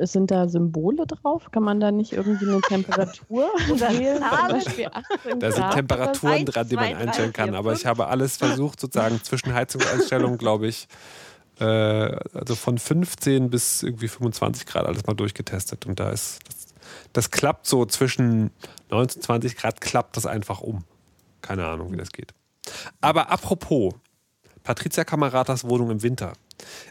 Sind 0.00 0.30
da 0.30 0.46
Symbole 0.48 1.06
drauf? 1.06 1.50
Kann 1.50 1.62
man 1.62 1.80
da 1.80 1.90
nicht 1.90 2.12
irgendwie 2.12 2.46
eine 2.46 2.60
Temperatur 2.60 3.44
wählen? 3.68 4.18
Zum 4.18 4.28
Zahlen? 4.28 4.64
Beispiel 4.64 4.88
18 4.92 5.40
Da 5.40 5.52
sind 5.52 5.70
Temperaturen 5.70 6.44
dran, 6.44 6.68
die 6.68 6.76
man 6.76 6.94
einstellen 6.94 7.32
kann. 7.32 7.54
Aber 7.54 7.72
ich 7.72 7.86
habe 7.86 8.08
alles 8.08 8.36
versucht, 8.36 8.80
sozusagen 8.80 9.22
zwischen 9.22 9.54
Heizungseinstellungen, 9.54 10.36
glaube 10.36 10.66
ich, 10.66 10.86
äh, 11.60 11.64
also 11.64 12.54
von 12.56 12.78
15 12.78 13.48
bis 13.50 13.82
irgendwie 13.82 14.08
25 14.08 14.66
Grad 14.66 14.86
alles 14.86 15.06
mal 15.06 15.14
durchgetestet. 15.14 15.86
Und 15.86 15.98
da 15.98 16.10
ist, 16.10 16.40
das, 16.46 16.59
das 17.12 17.30
klappt 17.30 17.66
so 17.66 17.84
zwischen 17.86 18.50
19 18.90 19.18
und 19.18 19.24
20 19.24 19.56
Grad, 19.56 19.80
klappt 19.80 20.16
das 20.16 20.26
einfach 20.26 20.60
um. 20.60 20.84
Keine 21.42 21.66
Ahnung, 21.66 21.92
wie 21.92 21.96
das 21.96 22.12
geht. 22.12 22.34
Aber 23.00 23.30
apropos, 23.30 23.94
Patricia 24.62 25.04
Kameratas 25.04 25.64
Wohnung 25.64 25.90
im 25.90 26.02
Winter. 26.02 26.34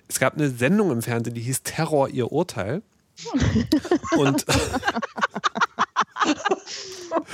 Es 0.08 0.20
gab 0.20 0.34
eine 0.34 0.50
Sendung 0.50 0.92
im 0.92 1.02
Fernsehen, 1.02 1.36
die 1.36 1.42
hieß 1.42 1.64
Terror, 1.64 2.10
ihr 2.10 2.32
Urteil. 2.32 2.82
Und 4.18 4.46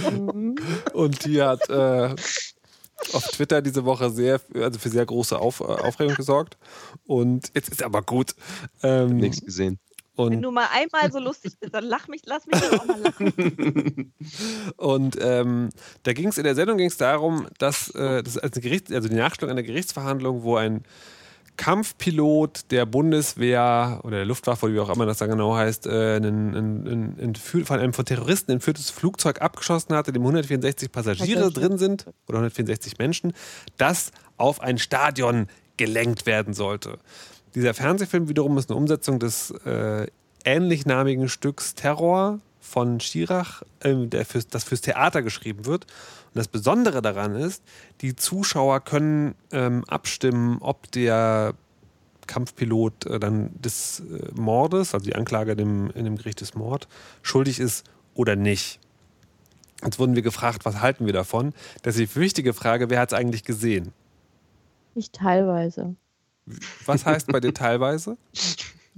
Mhm. 0.10 0.56
Und 0.94 1.26
die 1.26 1.42
hat, 1.42 1.70
äh, 1.70 2.16
auf 3.14 3.28
Twitter 3.28 3.62
diese 3.62 3.86
Woche 3.86 4.10
sehr, 4.10 4.40
also 4.54 4.80
für 4.80 4.90
sehr 4.90 5.06
große 5.06 5.38
Auf, 5.38 5.62
Aufregung 5.62 6.16
gesorgt. 6.16 6.58
Und 7.06 7.52
jetzt 7.54 7.70
ist 7.70 7.84
aber 7.84 8.02
gut. 8.02 8.36
Ähm, 8.84 9.18
Nichts 9.18 9.44
gesehen. 9.44 9.80
Und 10.16 10.32
Wenn 10.32 10.42
du 10.42 10.52
mal 10.52 10.68
einmal 10.72 11.12
so 11.12 11.20
lustig 11.20 11.60
bist, 11.60 11.74
dann 11.74 11.84
lach 11.84 12.08
mich, 12.08 12.22
lass 12.26 12.46
mich 12.48 12.60
doch 12.62 12.80
auch 12.80 12.86
mal 12.86 13.02
lachen. 13.02 14.14
und 14.78 15.18
ähm, 15.20 15.70
da 16.04 16.14
ging 16.14 16.30
es 16.30 16.38
in 16.38 16.46
der 16.46 16.56
Sendung 16.56 16.78
ging's 16.78 16.98
darum, 16.98 17.48
dass 17.58 17.90
äh, 17.90 18.24
das 18.24 18.38
als 18.38 18.60
Gericht, 18.62 18.92
also 18.94 19.10
die 19.10 19.16
Nachstellung 19.16 19.52
einer 19.52 19.64
Gerichtsverhandlung, 19.64 20.44
wo 20.44 20.56
ein 20.56 20.84
Kampfpilot 21.58 22.72
der 22.72 22.86
Bundeswehr 22.86 24.02
oder 24.04 24.18
der 24.18 24.26
Luftwaffe, 24.26 24.74
wie 24.74 24.80
auch 24.80 24.90
immer 24.90 25.06
das 25.06 25.18
dann 25.18 25.30
genau 25.30 25.56
heißt, 25.56 25.88
äh, 25.88 26.18
ein, 26.18 26.56
ein, 26.56 27.18
ein, 27.20 27.36
von 27.36 27.80
einem 27.80 27.94
von 27.94 28.06
Terroristen 28.06 28.52
entführtes 28.52 28.90
Flugzeug 28.90 29.42
abgeschossen 29.42 29.96
hatte, 29.96 30.10
in 30.10 30.16
dem 30.16 30.24
164 30.24 30.92
Passagiere 30.92 31.52
drin 31.52 31.78
sind 31.78 32.06
oder 32.28 32.40
164 32.40 32.98
Menschen, 32.98 33.34
das 33.78 34.12
auf 34.38 34.62
ein 34.62 34.78
Stadion 34.78 35.48
gelenkt 35.78 36.26
werden 36.26 36.54
sollte. 36.54 37.00
Dieser 37.56 37.74
Fernsehfilm 37.74 38.28
wiederum 38.28 38.58
ist 38.58 38.70
eine 38.70 38.78
Umsetzung 38.78 39.18
des 39.18 39.52
äh, 39.66 40.08
ähnlichnamigen 40.44 41.30
Stücks 41.30 41.74
Terror 41.74 42.40
von 42.60 43.00
Schirach, 43.00 43.64
äh, 43.80 44.08
der 44.08 44.26
fürs, 44.26 44.48
das 44.48 44.66
fürs 44.66 44.82
Theater 44.82 45.22
geschrieben 45.22 45.66
wird. 45.66 45.86
Und 45.86 46.36
das 46.36 46.50
Besondere 46.50 47.02
daran 47.02 47.36
ist, 47.36 47.64
die 48.02 48.16
Zuschauer 48.16 48.82
können 48.82 49.36
ähm, 49.52 49.86
abstimmen, 49.88 50.58
ob 50.60 50.92
der 50.92 51.54
Kampfpilot 52.28 53.06
äh, 53.06 53.20
dann 53.20 53.52
des 53.62 54.02
äh, 54.02 54.32
Mordes, 54.34 54.94
also 54.94 55.06
die 55.06 55.16
Anklage 55.16 55.56
dem, 55.56 55.90
in 55.92 56.04
dem 56.04 56.18
Gericht 56.18 56.42
des 56.42 56.56
Mord, 56.56 56.90
schuldig 57.22 57.60
ist 57.62 57.86
oder 58.16 58.36
nicht. 58.36 58.82
Jetzt 59.84 60.00
wurden 60.00 60.16
wir 60.16 60.24
gefragt, 60.24 60.66
was 60.66 60.82
halten 60.82 61.06
wir 61.06 61.14
davon? 61.14 61.54
Das 61.84 61.96
ist 61.98 62.16
die 62.16 62.20
wichtige 62.20 62.54
Frage, 62.54 62.90
wer 62.90 63.00
hat 63.00 63.14
es 63.14 63.18
eigentlich 63.18 63.44
gesehen? 63.44 63.94
Ich 64.96 65.12
teilweise. 65.12 65.96
Was 66.86 67.06
heißt 67.06 67.28
bei 67.32 67.40
dir 67.40 67.54
teilweise? 67.54 68.18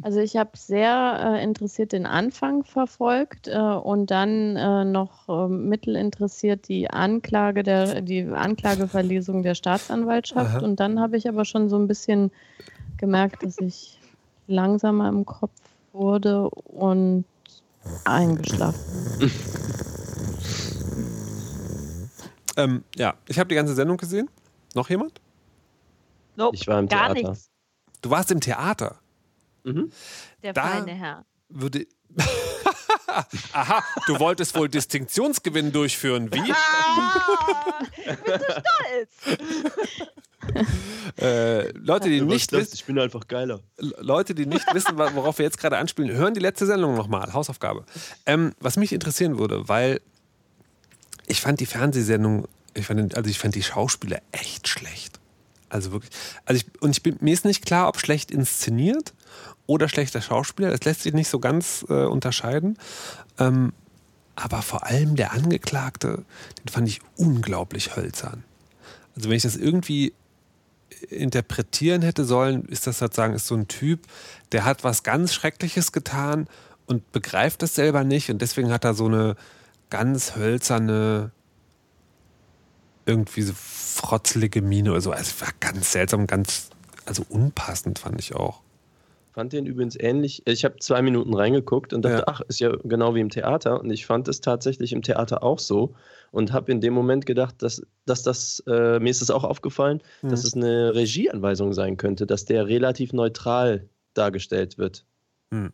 Also 0.04 0.20
ich 0.20 0.36
habe 0.36 0.52
sehr 0.56 1.38
äh, 1.38 1.44
interessiert 1.44 1.92
den 1.92 2.06
Anfang 2.06 2.64
verfolgt 2.64 3.48
äh, 3.48 3.58
und 3.58 4.12
dann 4.12 4.56
äh, 4.56 4.86
noch 4.86 5.28
ähm, 5.28 5.70
mittelinteressiert 5.70 6.68
die 6.68 6.90
Anklage 6.90 7.64
der 7.64 8.02
die 8.02 8.24
Anklageverlesung 8.24 9.42
der 9.42 9.56
Staatsanwaltschaft 9.56 10.58
Aha. 10.58 10.64
und 10.64 10.80
dann 10.80 11.00
habe 11.00 11.18
ich 11.18 11.28
aber 11.28 11.46
schon 11.46 11.68
so 11.70 11.80
ein 11.80 11.88
bisschen 11.88 12.32
gemerkt, 12.98 13.42
dass 13.42 13.58
ich 13.58 14.00
langsamer 14.46 15.10
im 15.10 15.26
Kopf 15.26 15.52
wurde 15.94 16.48
und 16.50 17.26
eingeschlafen. 18.04 18.80
ähm, 22.58 22.84
ja, 22.96 23.16
ich 23.28 23.40
habe 23.40 23.50
die 23.50 23.56
ganze 23.56 23.74
Sendung 23.74 23.98
gesehen. 23.98 24.30
Noch 24.76 24.90
jemand? 24.90 25.22
Nope, 26.38 26.56
ich 26.56 26.68
war 26.68 26.80
im 26.80 26.88
gar 26.88 27.14
Theater. 27.14 27.30
Nichts. 27.32 27.50
Du 28.02 28.10
warst 28.12 28.32
im 28.32 28.40
Theater? 28.40 29.00
Mhm. 29.64 29.92
Der 30.44 30.54
da 30.54 30.68
feine 30.68 30.94
Herr. 30.94 31.26
Würde. 31.50 31.88
Aha, 33.54 33.84
du 34.06 34.20
wolltest 34.20 34.56
wohl 34.56 34.70
Distinktionsgewinn 34.70 35.72
durchführen. 35.72 36.32
Wie? 36.32 36.54
Ah, 36.54 37.80
ich 37.98 38.06
bin 38.06 38.34
so 38.38 38.46
stolz. 39.26 39.40
äh, 41.20 41.72
Leute, 41.72 42.10
die 42.10 42.22
nicht 42.22 42.52
wissen. 42.52 42.74
Ich 42.76 42.86
bin 42.86 43.00
einfach 43.00 43.28
geiler. 43.28 43.62
Leute, 43.78 44.36
die 44.36 44.46
nicht 44.46 44.72
wissen, 44.74 44.98
worauf 44.98 45.40
wir 45.40 45.46
jetzt 45.46 45.58
gerade 45.58 45.78
anspielen, 45.78 46.16
hören 46.16 46.36
die 46.36 46.40
letzte 46.40 46.68
Sendung 46.68 46.96
nochmal. 46.96 47.34
Hausaufgabe. 47.34 47.86
Ähm, 48.28 48.54
was 48.60 48.78
mich 48.78 48.92
interessieren 48.94 49.40
würde, 49.40 49.68
weil 49.68 50.02
ich 51.26 51.42
fand 51.42 51.60
die 51.60 51.66
Fernsehsendung, 51.66 52.48
ich 52.76 52.86
fand, 52.86 53.16
also 53.18 53.30
ich 53.30 53.40
fand 53.40 53.56
die 53.56 53.64
Schauspieler 53.64 54.22
echt 54.32 54.68
schlecht. 54.68 55.20
Also 55.70 55.92
wirklich. 55.92 56.12
Also 56.46 56.62
ich, 56.62 56.82
und 56.82 56.92
ich 56.92 57.04
bin, 57.04 57.18
mir 57.20 57.34
ist 57.34 57.46
nicht 57.46 57.66
klar, 57.66 57.88
ob 57.88 58.00
schlecht 58.00 58.32
inszeniert 58.32 59.14
oder 59.66 59.90
schlechter 59.90 60.22
Schauspieler. 60.22 60.72
Das 60.72 60.84
lässt 60.84 61.04
sich 61.04 61.14
nicht 61.14 61.28
so 61.28 61.40
ganz 61.40 61.86
äh, 61.90 62.06
unterscheiden. 62.06 62.78
Ähm, 63.38 63.74
aber 64.36 64.62
vor 64.62 64.86
allem 64.86 65.16
der 65.16 65.34
Angeklagte, 65.34 66.24
den 66.60 66.68
fand 66.72 66.88
ich 66.88 67.02
unglaublich 67.18 67.96
hölzern. 67.96 68.44
Also 69.16 69.30
wenn 69.30 69.36
ich 69.36 69.44
das 69.44 69.56
irgendwie 69.56 70.14
interpretieren 71.10 72.02
hätte 72.02 72.24
sollen, 72.24 72.66
ist 72.66 72.88
das 72.88 73.00
sozusagen 73.00 73.34
ist 73.34 73.48
so 73.48 73.56
ein 73.56 73.68
Typ, 73.68 74.02
der 74.52 74.64
hat 74.64 74.84
was 74.84 75.04
ganz 75.04 75.34
Schreckliches 75.34 75.92
getan 75.92 76.48
und 76.86 77.12
begreift 77.12 77.62
das 77.62 77.76
selber 77.76 78.04
nicht 78.04 78.30
und 78.30 78.42
deswegen 78.42 78.72
hat 78.72 78.86
er 78.86 78.94
so 78.94 79.06
eine 79.06 79.36
ganz 79.90 80.36
hölzerne 80.36 81.32
irgendwie 83.08 83.42
so 83.42 83.54
frotzelige 83.56 84.62
Miene 84.62 84.92
oder 84.92 85.02
so. 85.02 85.12
Also 85.12 85.24
es 85.24 85.42
war 85.42 85.50
ganz 85.60 85.92
seltsam, 85.92 86.28
ganz, 86.28 86.70
also 87.06 87.24
unpassend 87.30 88.00
fand 88.00 88.20
ich 88.20 88.36
auch. 88.36 88.62
Fand 89.34 89.54
den 89.54 89.68
übrigens 89.68 89.96
ähnlich. 90.00 90.42
Ich 90.46 90.66
habe 90.66 90.78
zwei 90.80 91.02
Minuten 91.02 91.34
reingeguckt 91.36 91.94
und 91.94 92.04
dachte, 92.04 92.18
ja. 92.18 92.24
ach, 92.26 92.42
ist 92.42 92.60
ja 92.60 92.76
genau 92.84 93.14
wie 93.14 93.20
im 93.20 93.30
Theater. 93.30 93.80
Und 93.80 93.92
ich 93.92 94.06
fand 94.06 94.28
es 94.28 94.42
tatsächlich 94.42 94.94
im 94.94 95.04
Theater 95.04 95.44
auch 95.44 95.60
so 95.60 95.94
und 96.32 96.54
habe 96.54 96.72
in 96.72 96.82
dem 96.82 96.94
Moment 96.94 97.26
gedacht, 97.26 97.62
dass, 97.62 97.82
dass 98.06 98.24
das, 98.24 98.64
äh, 98.68 99.00
mir 99.00 99.10
ist 99.10 99.22
es 99.22 99.30
auch 99.30 99.44
aufgefallen, 99.44 100.02
mhm. 100.22 100.30
dass 100.30 100.44
es 100.44 100.56
eine 100.56 100.96
Regieanweisung 100.96 101.74
sein 101.74 101.98
könnte, 101.98 102.26
dass 102.26 102.46
der 102.46 102.68
relativ 102.68 103.14
neutral 103.14 103.88
dargestellt 104.16 104.78
wird. 104.80 105.06
Mhm. 105.52 105.72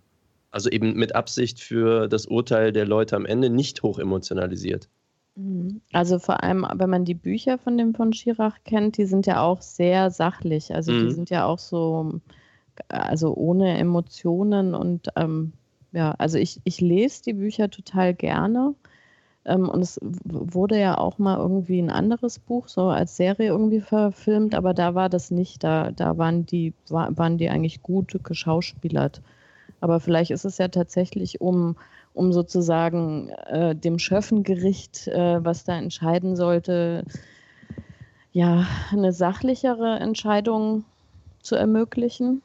Also 0.52 0.70
eben 0.70 0.94
mit 0.94 1.16
Absicht 1.16 1.62
für 1.62 2.08
das 2.08 2.26
Urteil 2.26 2.74
der 2.74 2.86
Leute 2.86 3.16
am 3.16 3.26
Ende 3.26 3.50
nicht 3.50 3.82
hoch 3.82 3.98
emotionalisiert. 3.98 4.90
Mhm. 5.36 5.82
Also 5.92 6.20
vor 6.20 6.44
allem, 6.44 6.66
wenn 6.76 6.90
man 6.90 7.06
die 7.06 7.16
Bücher 7.16 7.58
von 7.58 7.78
dem 7.78 7.96
von 7.96 8.14
Schirach 8.14 8.58
kennt, 8.64 8.98
die 8.98 9.06
sind 9.06 9.26
ja 9.26 9.42
auch 9.42 9.62
sehr 9.62 10.12
sachlich. 10.12 10.74
Also 10.74 10.92
mhm. 10.92 11.08
die 11.08 11.14
sind 11.14 11.30
ja 11.30 11.46
auch 11.46 11.60
so, 11.60 12.20
also 12.88 13.34
ohne 13.36 13.78
Emotionen 13.78 14.76
und 14.76 15.10
ähm, 15.16 15.54
ja, 15.92 16.12
also 16.18 16.38
ich, 16.38 16.60
ich 16.64 16.82
lese 16.82 17.24
die 17.24 17.34
Bücher 17.34 17.70
total 17.70 18.14
gerne. 18.14 18.76
Ähm, 19.46 19.70
und 19.70 19.82
es 19.82 20.00
wurde 20.24 20.80
ja 20.80 20.98
auch 20.98 21.18
mal 21.18 21.38
irgendwie 21.38 21.80
ein 21.80 21.92
anderes 21.92 22.40
Buch, 22.40 22.68
so 22.68 22.88
als 22.88 23.18
Serie 23.18 23.50
irgendwie 23.50 23.82
verfilmt, 23.82 24.56
aber 24.56 24.74
da 24.74 24.96
war 24.96 25.10
das 25.10 25.32
nicht. 25.32 25.64
Da, 25.64 25.92
da 25.92 26.18
waren 26.18 26.46
die, 26.46 26.74
war, 26.90 27.16
waren 27.18 27.38
die 27.38 27.50
eigentlich 27.50 27.82
gut 27.82 28.18
geschauspielert. 28.24 29.22
Aber 29.82 30.00
vielleicht 30.00 30.32
ist 30.32 30.46
es 30.46 30.58
ja 30.58 30.70
tatsächlich 30.70 31.42
um 31.42 31.76
um 32.14 32.32
sozusagen 32.32 33.30
äh, 33.30 33.76
dem 33.76 34.00
Schöffengericht, 34.00 35.08
äh, 35.08 35.44
was 35.44 35.64
da 35.64 35.78
entscheiden 35.78 36.36
sollte, 36.36 37.04
ja, 38.32 38.68
eine 38.92 39.14
sachlichere 39.14 40.00
Entscheidung 40.00 40.86
zu 41.42 41.56
ermöglichen. 41.56 42.42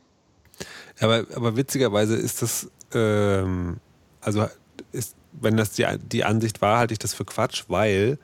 Aber, 1.01 1.25
aber 1.35 1.57
witzigerweise 1.57 2.16
ist 2.16 2.43
das, 2.43 2.71
ähm, 2.93 3.79
also 4.21 4.47
ist, 4.93 5.16
wenn 5.33 5.57
das 5.57 5.73
die, 5.73 5.87
die 6.11 6.25
Ansicht 6.25 6.61
war, 6.61 6.79
halte 6.79 6.93
ich 6.93 6.99
das 6.99 7.14
für 7.14 7.25
Quatsch, 7.25 7.64
weil 7.69 8.19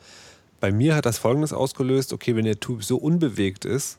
bei 0.61 0.73
mir 0.73 0.97
hat 0.97 1.07
das 1.07 1.19
Folgendes 1.19 1.53
ausgelöst, 1.53 2.13
okay, 2.13 2.37
wenn 2.37 2.45
der 2.45 2.61
Typ 2.61 2.85
so 2.85 2.97
unbewegt 2.97 3.65
ist, 3.65 3.99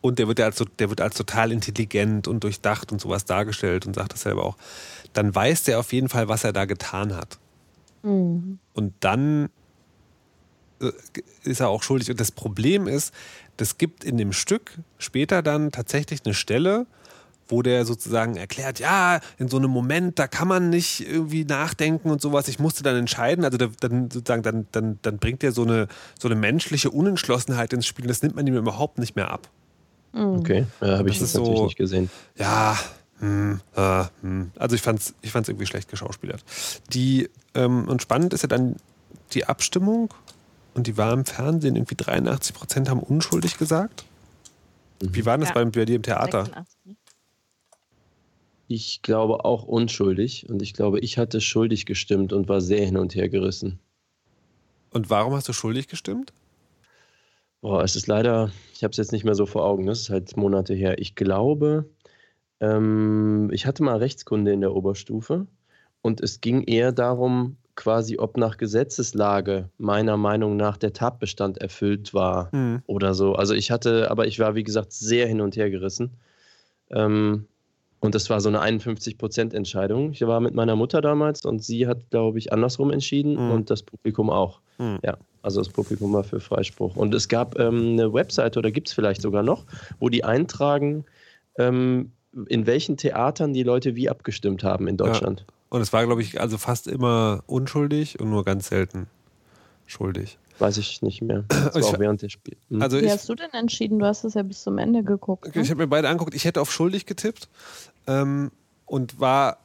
und 0.00 0.18
der 0.18 0.28
wird 0.28 0.38
ja 0.38 0.44
als, 0.46 0.62
der 0.78 0.88
wird 0.88 1.00
als 1.00 1.16
total 1.16 1.52
intelligent 1.52 2.28
und 2.28 2.44
durchdacht 2.44 2.92
und 2.92 3.00
sowas 3.00 3.24
dargestellt 3.24 3.86
und 3.86 3.94
sagt 3.94 4.12
das 4.12 4.22
selber 4.22 4.44
auch 4.44 4.56
dann 5.16 5.34
weiß 5.34 5.64
der 5.64 5.78
auf 5.78 5.92
jeden 5.92 6.08
Fall, 6.08 6.28
was 6.28 6.44
er 6.44 6.52
da 6.52 6.64
getan 6.64 7.14
hat. 7.14 7.38
Mhm. 8.02 8.58
Und 8.74 8.92
dann 9.00 9.48
äh, 10.80 10.90
ist 11.44 11.60
er 11.60 11.68
auch 11.68 11.82
schuldig. 11.82 12.10
Und 12.10 12.20
das 12.20 12.30
Problem 12.30 12.86
ist, 12.86 13.14
das 13.56 13.78
gibt 13.78 14.04
in 14.04 14.18
dem 14.18 14.32
Stück 14.32 14.78
später 14.98 15.42
dann 15.42 15.72
tatsächlich 15.72 16.20
eine 16.24 16.34
Stelle, 16.34 16.86
wo 17.48 17.62
der 17.62 17.84
sozusagen 17.84 18.36
erklärt, 18.36 18.80
ja, 18.80 19.20
in 19.38 19.48
so 19.48 19.56
einem 19.56 19.70
Moment, 19.70 20.18
da 20.18 20.26
kann 20.26 20.48
man 20.48 20.68
nicht 20.68 21.08
irgendwie 21.08 21.44
nachdenken 21.44 22.10
und 22.10 22.20
sowas. 22.20 22.48
Ich 22.48 22.58
musste 22.58 22.82
dann 22.82 22.96
entscheiden. 22.96 23.44
Also 23.44 23.56
dann 23.56 24.10
sozusagen, 24.10 24.42
dann, 24.42 24.66
dann, 24.72 24.98
dann 25.02 25.18
bringt 25.18 25.44
er 25.44 25.52
so 25.52 25.62
eine, 25.62 25.86
so 26.18 26.28
eine 26.28 26.34
menschliche 26.34 26.90
Unentschlossenheit 26.90 27.72
ins 27.72 27.86
Spiel. 27.86 28.06
Das 28.06 28.22
nimmt 28.22 28.34
man 28.34 28.46
ihm 28.46 28.56
überhaupt 28.56 28.98
nicht 28.98 29.16
mehr 29.16 29.30
ab. 29.30 29.48
Mhm. 30.12 30.38
Okay, 30.40 30.66
ja, 30.80 30.98
habe 30.98 31.08
ich 31.08 31.18
das, 31.18 31.32
das 31.32 31.40
natürlich 31.40 31.58
so, 31.58 31.64
nicht 31.66 31.76
gesehen. 31.76 32.10
Ja, 32.36 32.76
hm, 33.18 33.60
äh, 33.74 34.04
hm. 34.20 34.52
Also 34.56 34.76
ich 34.76 34.82
fand's, 34.82 35.14
ich 35.22 35.32
fand's 35.32 35.48
irgendwie 35.48 35.66
schlecht 35.66 35.90
geschauspielert. 35.90 36.44
Die, 36.92 37.28
ähm, 37.54 37.88
und 37.88 38.02
spannend 38.02 38.34
ist 38.34 38.42
ja 38.42 38.48
dann 38.48 38.76
die 39.32 39.46
Abstimmung 39.46 40.12
und 40.74 40.86
die 40.86 40.96
war 40.96 41.12
im 41.12 41.24
Fernsehen, 41.24 41.76
irgendwie 41.76 41.96
83 41.96 42.54
Prozent 42.54 42.90
haben 42.90 43.00
unschuldig 43.00 43.56
gesagt. 43.58 44.04
Mhm. 45.02 45.14
Wie 45.14 45.26
war 45.26 45.38
das 45.38 45.48
ja. 45.48 45.54
bei, 45.54 45.64
bei 45.64 45.84
dir 45.84 45.96
im 45.96 46.02
Theater? 46.02 46.44
86. 46.44 46.76
Ne? 46.84 46.96
Ich 48.68 49.00
glaube 49.02 49.44
auch 49.44 49.62
unschuldig 49.62 50.48
und 50.48 50.60
ich 50.60 50.74
glaube, 50.74 50.98
ich 51.00 51.18
hatte 51.18 51.40
schuldig 51.40 51.86
gestimmt 51.86 52.32
und 52.32 52.48
war 52.48 52.60
sehr 52.60 52.84
hin 52.84 52.96
und 52.96 53.14
her 53.14 53.28
gerissen. 53.28 53.78
Und 54.90 55.08
warum 55.08 55.34
hast 55.34 55.48
du 55.48 55.52
schuldig 55.52 55.86
gestimmt? 55.88 56.32
Boah, 57.60 57.82
es 57.84 57.96
ist 57.96 58.06
leider, 58.06 58.50
ich 58.74 58.82
habe 58.82 58.90
es 58.90 58.96
jetzt 58.96 59.12
nicht 59.12 59.24
mehr 59.24 59.34
so 59.34 59.46
vor 59.46 59.64
Augen, 59.64 59.86
das 59.86 60.00
ist 60.00 60.10
halt 60.10 60.36
Monate 60.36 60.74
her. 60.74 60.98
Ich 60.98 61.14
glaube, 61.14 61.88
ähm, 62.60 63.50
ich 63.52 63.66
hatte 63.66 63.82
mal 63.82 63.98
Rechtskunde 63.98 64.52
in 64.52 64.60
der 64.60 64.74
Oberstufe 64.74 65.46
und 66.02 66.20
es 66.20 66.40
ging 66.40 66.62
eher 66.62 66.92
darum, 66.92 67.56
quasi, 67.74 68.18
ob 68.18 68.38
nach 68.38 68.56
Gesetzeslage 68.56 69.68
meiner 69.76 70.16
Meinung 70.16 70.56
nach 70.56 70.78
der 70.78 70.94
Tatbestand 70.94 71.58
erfüllt 71.58 72.14
war 72.14 72.48
Mhm. 72.54 72.82
oder 72.86 73.12
so. 73.12 73.34
Also 73.34 73.52
ich 73.54 73.70
hatte, 73.70 74.10
aber 74.10 74.26
ich 74.26 74.38
war, 74.38 74.54
wie 74.54 74.64
gesagt, 74.64 74.92
sehr 74.94 75.26
hin 75.26 75.42
und 75.42 75.56
her 75.56 75.68
gerissen. 75.70 76.12
Ähm, 76.90 77.46
und 78.00 78.14
das 78.14 78.30
war 78.30 78.40
so 78.40 78.48
eine 78.48 78.60
51%-Entscheidung. 78.62 80.12
Ich 80.12 80.22
war 80.26 80.40
mit 80.40 80.54
meiner 80.54 80.76
Mutter 80.76 81.00
damals 81.00 81.44
und 81.44 81.62
sie 81.62 81.86
hat, 81.86 82.08
glaube 82.10 82.38
ich, 82.38 82.52
andersrum 82.52 82.90
entschieden 82.90 83.32
Mhm. 83.34 83.50
und 83.50 83.70
das 83.70 83.82
Publikum 83.82 84.30
auch. 84.30 84.60
Mhm. 84.78 84.98
Ja, 85.04 85.16
also 85.42 85.60
das 85.60 85.68
Publikum 85.68 86.12
war 86.14 86.24
für 86.24 86.40
Freispruch. 86.40 86.96
Und 86.96 87.14
es 87.14 87.28
gab 87.28 87.58
ähm, 87.58 87.92
eine 87.92 88.12
Webseite 88.12 88.58
oder 88.58 88.70
gibt 88.70 88.88
es 88.88 88.94
vielleicht 88.94 89.20
sogar 89.20 89.42
noch, 89.42 89.66
wo 89.98 90.08
die 90.08 90.24
eintragen, 90.24 91.04
ähm, 91.58 92.12
in 92.48 92.66
welchen 92.66 92.96
Theatern 92.96 93.52
die 93.52 93.62
Leute 93.62 93.94
wie 93.96 94.08
abgestimmt 94.10 94.62
haben 94.64 94.88
in 94.88 94.96
Deutschland. 94.96 95.44
Und 95.68 95.80
es 95.80 95.92
war, 95.92 96.04
glaube 96.06 96.22
ich, 96.22 96.40
also 96.40 96.58
fast 96.58 96.86
immer 96.86 97.42
unschuldig 97.46 98.20
und 98.20 98.30
nur 98.30 98.44
ganz 98.44 98.68
selten 98.68 99.08
schuldig. 99.86 100.38
Weiß 100.58 100.76
ich 100.78 101.02
nicht 101.02 101.22
mehr. 101.22 101.44
Das 101.48 101.76
Ich 101.76 101.84
auch 101.84 101.98
während 101.98 102.22
des 102.22 102.32
Spiels. 102.32 102.58
Hm. 102.70 102.80
Also 102.82 102.98
Wie 103.00 103.04
ich, 103.04 103.10
hast 103.10 103.28
du 103.28 103.34
denn 103.34 103.50
entschieden? 103.52 103.98
Du 103.98 104.06
hast 104.06 104.24
es 104.24 104.34
ja 104.34 104.42
bis 104.42 104.62
zum 104.62 104.78
Ende 104.78 105.02
geguckt. 105.02 105.46
Okay, 105.46 105.60
Ich 105.60 105.66
Ne? 105.68 105.70
habe 105.70 105.82
mir 105.82 105.88
beide 105.88 106.08
angeguckt. 106.08 106.34
Ich 106.34 106.44
hätte 106.44 106.60
auf 106.60 106.72
schuldig 106.72 107.04
getippt 107.06 107.48
ähm, 108.06 108.50
und 108.86 109.18
war, 109.20 109.58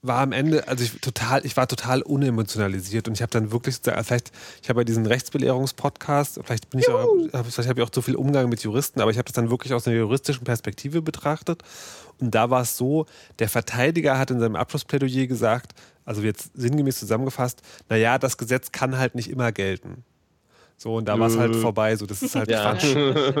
war 0.00 0.20
am 0.20 0.32
Ende, 0.32 0.68
also 0.68 0.84
ich 0.84 1.00
total, 1.00 1.44
ich 1.44 1.56
war 1.56 1.66
total 1.66 2.02
unemotionalisiert 2.02 3.08
und 3.08 3.14
ich 3.14 3.22
habe 3.22 3.30
dann 3.30 3.50
wirklich, 3.50 3.78
vielleicht, 3.82 4.30
ich 4.62 4.68
habe 4.68 4.80
ja 4.80 4.84
diesen 4.84 5.06
Rechtsbelehrungspodcast, 5.06 6.40
vielleicht 6.44 6.70
bin 6.70 6.80
ich 6.80 6.88
auch, 6.88 7.08
vielleicht 7.30 7.68
habe 7.68 7.80
ich 7.80 7.86
auch 7.86 7.90
zu 7.90 8.02
viel 8.02 8.14
Umgang 8.14 8.48
mit 8.48 8.62
Juristen, 8.62 9.00
aber 9.00 9.10
ich 9.10 9.18
habe 9.18 9.26
das 9.26 9.34
dann 9.34 9.50
wirklich 9.50 9.74
aus 9.74 9.88
einer 9.88 9.96
juristischen 9.96 10.44
Perspektive 10.44 11.02
betrachtet 11.02 11.62
und 12.20 12.34
da 12.34 12.50
war 12.50 12.62
es 12.62 12.76
so, 12.76 13.06
der 13.38 13.48
Verteidiger 13.48 14.18
hat 14.18 14.30
in 14.30 14.38
seinem 14.38 14.56
Abschlussplädoyer 14.56 15.26
gesagt, 15.26 15.72
also 16.04 16.22
jetzt 16.22 16.50
sinngemäß 16.54 16.98
zusammengefasst, 16.98 17.62
naja, 17.88 18.18
das 18.18 18.38
Gesetz 18.38 18.72
kann 18.72 18.98
halt 18.98 19.14
nicht 19.14 19.28
immer 19.28 19.52
gelten. 19.52 20.04
So, 20.80 20.94
und 20.94 21.08
da 21.08 21.18
war 21.18 21.26
es 21.26 21.36
halt 21.36 21.56
vorbei. 21.56 21.96
So, 21.96 22.06
das 22.06 22.22
ist 22.22 22.36
halt 22.36 22.48
Ja. 22.48 22.72
Quatsch. 22.72 22.94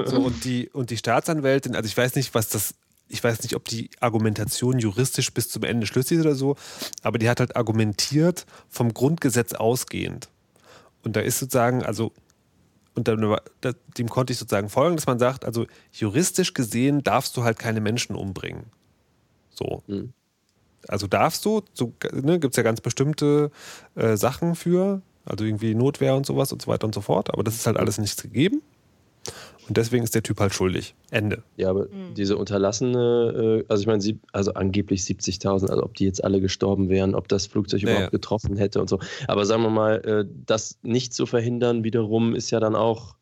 So, 0.06 0.16
und, 0.20 0.44
die, 0.44 0.68
und 0.70 0.90
die 0.90 0.96
Staatsanwältin, 0.96 1.76
also 1.76 1.86
ich 1.86 1.96
weiß 1.96 2.16
nicht, 2.16 2.34
was 2.34 2.48
das, 2.48 2.74
ich 3.08 3.22
weiß 3.22 3.42
nicht, 3.42 3.56
ob 3.56 3.64
die 3.66 3.90
Argumentation 4.00 4.78
juristisch 4.78 5.32
bis 5.32 5.48
zum 5.48 5.62
Ende 5.62 5.86
schlüssig 5.86 6.18
ist 6.18 6.24
oder 6.24 6.34
so, 6.34 6.56
aber 7.02 7.18
die 7.18 7.28
hat 7.28 7.40
halt 7.40 7.56
argumentiert 7.56 8.46
vom 8.68 8.92
Grundgesetz 8.92 9.54
ausgehend. 9.54 10.28
Und 11.02 11.16
da 11.16 11.20
ist 11.20 11.38
sozusagen, 11.38 11.82
also, 11.82 12.12
und 12.94 13.08
dann, 13.08 13.36
dem 13.96 14.08
konnte 14.08 14.32
ich 14.32 14.38
sozusagen 14.38 14.68
folgen, 14.68 14.96
dass 14.96 15.06
man 15.06 15.18
sagt, 15.18 15.44
also 15.44 15.66
juristisch 15.92 16.54
gesehen 16.54 17.02
darfst 17.02 17.36
du 17.36 17.44
halt 17.44 17.58
keine 17.58 17.80
Menschen 17.80 18.16
umbringen. 18.16 18.64
So. 19.50 19.82
Mhm. 19.86 20.12
Also 20.86 21.06
darfst 21.06 21.44
du, 21.44 21.62
so, 21.74 21.92
ne, 22.12 22.38
gibt 22.38 22.54
es 22.54 22.56
ja 22.56 22.62
ganz 22.62 22.80
bestimmte 22.80 23.50
äh, 23.94 24.16
Sachen 24.16 24.54
für, 24.54 25.02
also 25.24 25.44
irgendwie 25.44 25.74
Notwehr 25.74 26.14
und 26.14 26.26
sowas 26.26 26.52
und 26.52 26.62
so 26.62 26.68
weiter 26.68 26.86
und 26.86 26.94
so 26.94 27.00
fort, 27.00 27.32
aber 27.32 27.42
das 27.42 27.54
ist 27.54 27.66
halt 27.66 27.76
alles 27.76 27.98
nichts 27.98 28.22
gegeben. 28.22 28.62
Und 29.68 29.76
deswegen 29.76 30.02
ist 30.02 30.14
der 30.14 30.22
Typ 30.22 30.40
halt 30.40 30.54
schuldig. 30.54 30.94
Ende. 31.10 31.42
Ja, 31.56 31.70
aber 31.70 31.86
diese 32.16 32.36
unterlassene, 32.36 33.60
äh, 33.60 33.64
also 33.68 33.82
ich 33.82 33.86
meine, 33.86 34.18
also 34.32 34.54
angeblich 34.54 35.02
70.000, 35.02 35.68
also 35.68 35.82
ob 35.82 35.94
die 35.94 36.04
jetzt 36.04 36.24
alle 36.24 36.40
gestorben 36.40 36.88
wären, 36.88 37.14
ob 37.14 37.28
das 37.28 37.46
Flugzeug 37.46 37.82
Naja. 37.82 37.96
überhaupt 37.96 38.12
getroffen 38.12 38.56
hätte 38.56 38.80
und 38.80 38.88
so. 38.88 38.98
Aber 39.26 39.44
sagen 39.44 39.62
wir 39.62 39.70
mal, 39.70 39.96
äh, 40.04 40.24
das 40.46 40.78
nicht 40.82 41.12
zu 41.12 41.26
verhindern 41.26 41.84
wiederum 41.84 42.34
ist 42.34 42.50
ja 42.50 42.60
dann 42.60 42.74
auch 42.74 43.18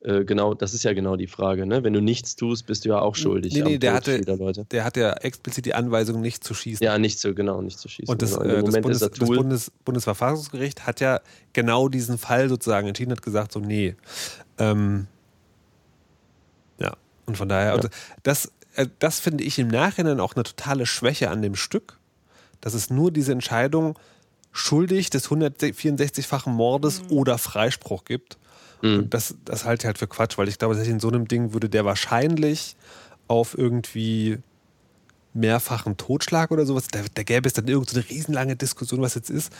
äh, 0.00 0.24
genau, 0.24 0.54
das 0.54 0.74
ist 0.74 0.84
ja 0.84 0.92
genau 0.92 1.16
die 1.16 1.26
Frage, 1.26 1.66
ne? 1.66 1.82
Wenn 1.82 1.92
du 1.92 2.00
nichts 2.00 2.36
tust, 2.36 2.66
bist 2.66 2.84
du 2.84 2.90
ja 2.90 3.00
auch 3.00 3.16
schuldig. 3.16 3.52
Nee, 3.54 3.62
nee, 3.62 3.78
der 3.78 3.94
hatte-. 3.94 4.20
Der 4.20 4.84
hat 4.84 4.96
ja 4.96 5.12
explizit 5.14 5.66
die 5.66 5.74
Anweisung, 5.74 6.20
nicht 6.20 6.44
zu 6.44 6.54
schießen. 6.54 6.84
Ja, 6.84 6.98
nicht 6.98 7.18
zu, 7.18 7.34
genau, 7.34 7.62
nicht 7.62 7.80
zu 7.80 7.88
schießen. 7.88 8.12
Und 8.12 8.22
das, 8.22 8.38
genau. 8.38 8.44
Äh, 8.44 8.62
das, 8.62 8.74
Bundes, 8.74 9.02
ist 9.02 9.02
das 9.02 9.18
Tool. 9.18 9.36
Bundes, 9.38 9.72
Bundesverfassungsgericht 9.84 10.86
hat 10.86 11.00
ja 11.00 11.20
genau 11.52 11.88
diesen 11.88 12.16
Fall 12.16 12.48
sozusagen 12.48 12.86
entschieden, 12.86 13.10
hat 13.10 13.22
gesagt, 13.22 13.50
so, 13.50 13.58
nee. 13.58 13.96
Ähm, 14.58 15.08
und 17.28 17.36
von 17.36 17.48
daher, 17.48 17.76
Ja. 17.76 17.88
das, 18.22 18.50
äh, 18.74 18.86
das 18.98 19.20
finde 19.20 19.44
ich 19.44 19.58
im 19.58 19.68
Nachhinein 19.68 20.18
auch 20.20 20.34
eine 20.34 20.42
totale 20.44 20.86
Schwäche 20.86 21.30
an 21.30 21.42
dem 21.42 21.54
Stück, 21.54 21.98
dass 22.60 22.74
es 22.74 22.90
nur 22.90 23.12
diese 23.12 23.32
Entscheidung 23.32 23.96
schuldig 24.52 25.10
des 25.10 25.28
164-fachen 25.30 26.52
Mordes 26.52 27.02
oder 27.10 27.38
Freispruch 27.38 28.04
gibt. 28.04 28.38
Mhm. 28.82 28.98
Und 28.98 29.14
das, 29.14 29.34
das 29.44 29.64
halte 29.64 29.82
ich 29.82 29.86
halt 29.86 29.98
für 29.98 30.08
Quatsch, 30.08 30.38
weil 30.38 30.48
ich 30.48 30.58
glaube, 30.58 30.76
in 30.76 31.00
so 31.00 31.08
einem 31.08 31.28
Ding 31.28 31.52
würde 31.52 31.68
der 31.68 31.84
wahrscheinlich 31.84 32.76
auf 33.28 33.56
irgendwie 33.56 34.38
mehrfachen 35.34 35.96
Totschlag 35.96 36.50
oder 36.50 36.64
sowas, 36.66 36.88
da, 36.90 37.00
da 37.14 37.22
gäbe 37.22 37.46
es 37.46 37.52
dann 37.52 37.68
irgendeine 37.68 38.00
so 38.02 38.08
eine 38.08 38.10
riesenlange 38.10 38.56
Diskussion, 38.56 39.02
was 39.02 39.14
jetzt 39.14 39.30
ist. 39.30 39.52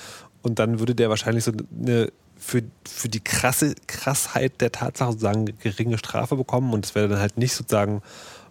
Und 0.43 0.59
dann 0.59 0.79
würde 0.81 0.95
der 0.95 1.11
wahrscheinlich 1.11 1.45
so 1.45 1.53
eine 1.81 2.11
für, 2.39 2.63
für 2.87 3.09
die 3.09 3.21
krasse 3.21 3.75
Krassheit 3.87 4.61
der 4.61 4.73
Tatsache 4.73 5.13
sozusagen 5.13 5.47
geringe 5.59 5.99
Strafe 5.99 6.37
bekommen. 6.37 6.73
Und 6.73 6.85
es 6.85 6.95
wäre 6.95 7.09
dann 7.09 7.19
halt 7.19 7.37
nicht 7.37 7.53
sozusagen 7.53 8.03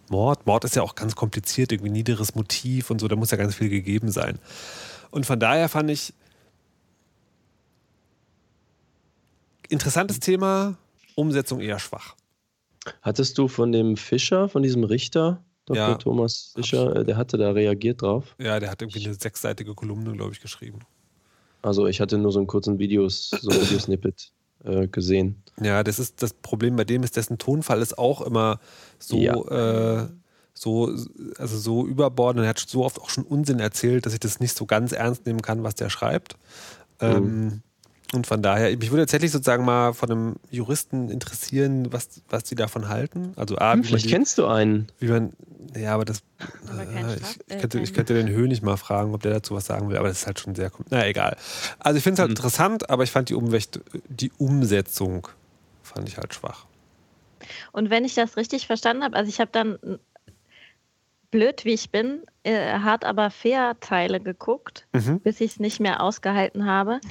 Mord. 0.09 0.45
Mord 0.45 0.63
ist 0.63 0.75
ja 0.75 0.81
auch 0.83 0.95
ganz 0.95 1.15
kompliziert, 1.15 1.71
irgendwie 1.71 1.91
niederes 1.91 2.35
Motiv 2.35 2.91
und 2.91 2.99
so, 2.99 3.07
da 3.07 3.15
muss 3.15 3.31
ja 3.31 3.37
ganz 3.37 3.55
viel 3.55 3.69
gegeben 3.69 4.11
sein. 4.11 4.39
Und 5.11 5.25
von 5.25 5.39
daher 5.39 5.69
fand 5.69 5.89
ich 5.89 6.13
interessantes 9.69 10.19
Thema, 10.19 10.77
Umsetzung 11.15 11.59
eher 11.59 11.79
schwach. 11.79 12.15
Hattest 13.01 13.37
du 13.37 13.47
von 13.47 13.71
dem 13.71 13.97
Fischer, 13.97 14.47
von 14.47 14.63
diesem 14.63 14.83
Richter, 14.83 15.43
Dr. 15.65 15.77
Ja, 15.77 15.95
Thomas 15.95 16.53
Fischer, 16.55 16.95
äh, 16.95 17.05
der 17.05 17.17
hatte 17.17 17.37
da 17.37 17.51
reagiert 17.51 18.01
drauf? 18.01 18.35
Ja, 18.39 18.59
der 18.59 18.71
hat 18.71 18.81
irgendwie 18.81 19.05
eine 19.05 19.13
sechsseitige 19.13 19.75
Kolumne, 19.75 20.13
glaube 20.13 20.31
ich, 20.31 20.39
geschrieben. 20.39 20.79
Also 21.67 21.87
ich 21.87 22.01
hatte 22.01 22.17
nur 22.17 22.31
so 22.31 22.39
einen 22.39 22.47
kurzen 22.47 22.79
Videos, 22.79 23.29
so 23.29 23.49
ein 23.49 23.61
Videosnippet 23.61 24.31
äh, 24.63 24.87
gesehen. 24.87 25.43
Ja, 25.61 25.83
das 25.83 25.99
ist 25.99 26.21
das 26.23 26.33
Problem 26.33 26.75
bei 26.75 26.83
dem 26.83 27.03
ist, 27.03 27.17
dessen 27.17 27.37
Tonfall 27.37 27.81
ist 27.81 27.97
auch 27.97 28.21
immer 28.21 28.59
so, 28.99 29.17
äh, 29.17 30.07
so, 30.53 30.87
also 31.37 31.57
so 31.57 31.85
überbordend. 31.85 32.45
Er 32.45 32.49
hat 32.49 32.59
so 32.59 32.83
oft 32.83 32.99
auch 32.99 33.09
schon 33.09 33.23
Unsinn 33.23 33.59
erzählt, 33.59 34.05
dass 34.05 34.13
ich 34.13 34.19
das 34.19 34.39
nicht 34.39 34.55
so 34.55 34.65
ganz 34.65 34.91
ernst 34.91 35.25
nehmen 35.25 35.41
kann, 35.41 35.63
was 35.63 35.75
der 35.75 35.89
schreibt. 35.89 36.37
Ähm, 36.99 37.61
und 38.13 38.25
von 38.27 38.41
daher, 38.41 38.75
mich 38.77 38.89
würde 38.91 39.03
tatsächlich 39.03 39.31
sozusagen 39.31 39.65
mal 39.65 39.93
von 39.93 40.09
einem 40.11 40.35
Juristen 40.49 41.09
interessieren, 41.09 41.91
was, 41.91 42.21
was 42.29 42.43
die 42.43 42.55
davon 42.55 42.87
halten. 42.87 43.33
Also 43.35 43.57
A, 43.57 43.73
Hm, 43.73 43.83
vielleicht 43.83 44.05
die, 44.05 44.09
kennst 44.09 44.37
du 44.37 44.47
einen. 44.47 44.87
wie 44.99 45.07
man, 45.07 45.33
ja, 45.75 45.93
aber 45.93 46.05
das, 46.05 46.23
Aber 46.71 46.83
äh, 46.83 46.85
Straf- 46.85 47.39
ich, 47.47 47.51
äh, 47.51 47.55
ich, 47.55 47.59
könnte, 47.59 47.79
ich 47.79 47.93
könnte 47.93 48.13
den 48.13 48.29
Hönig 48.29 48.61
mal 48.61 48.77
fragen, 48.77 49.13
ob 49.13 49.21
der 49.23 49.33
dazu 49.33 49.55
was 49.55 49.65
sagen 49.65 49.89
will, 49.89 49.97
aber 49.97 50.07
das 50.07 50.19
ist 50.21 50.27
halt 50.27 50.39
schon 50.39 50.55
sehr, 50.55 50.71
na 50.89 51.05
egal. 51.05 51.35
Also 51.79 51.97
ich 51.97 52.03
finde 52.03 52.13
es 52.15 52.19
halt 52.19 52.29
Mhm. 52.29 52.37
interessant, 52.37 52.89
aber 52.89 53.03
ich 53.03 53.11
fand 53.11 53.27
die, 53.29 53.35
Umwächt, 53.35 53.79
die 54.07 54.31
Umsetzung 54.37 55.27
fand 55.83 56.07
ich 56.07 56.17
halt 56.17 56.33
schwach. 56.33 56.65
Und 57.73 57.89
wenn 57.89 58.05
ich 58.05 58.15
das 58.15 58.37
richtig 58.37 58.67
verstanden 58.67 59.03
habe, 59.03 59.15
also 59.17 59.29
ich 59.29 59.39
habe 59.39 59.51
dann 59.51 59.77
blöd 61.29 61.65
wie 61.65 61.73
ich 61.73 61.91
bin, 61.91 62.21
äh, 62.43 62.79
hart 62.79 63.03
aber 63.03 63.29
fair 63.29 63.75
Teile 63.81 64.19
geguckt, 64.21 64.87
Mhm. 64.93 65.19
bis 65.19 65.41
ich 65.41 65.51
es 65.51 65.59
nicht 65.59 65.79
mehr 65.79 66.01
ausgehalten 66.01 66.65
habe. 66.65 67.01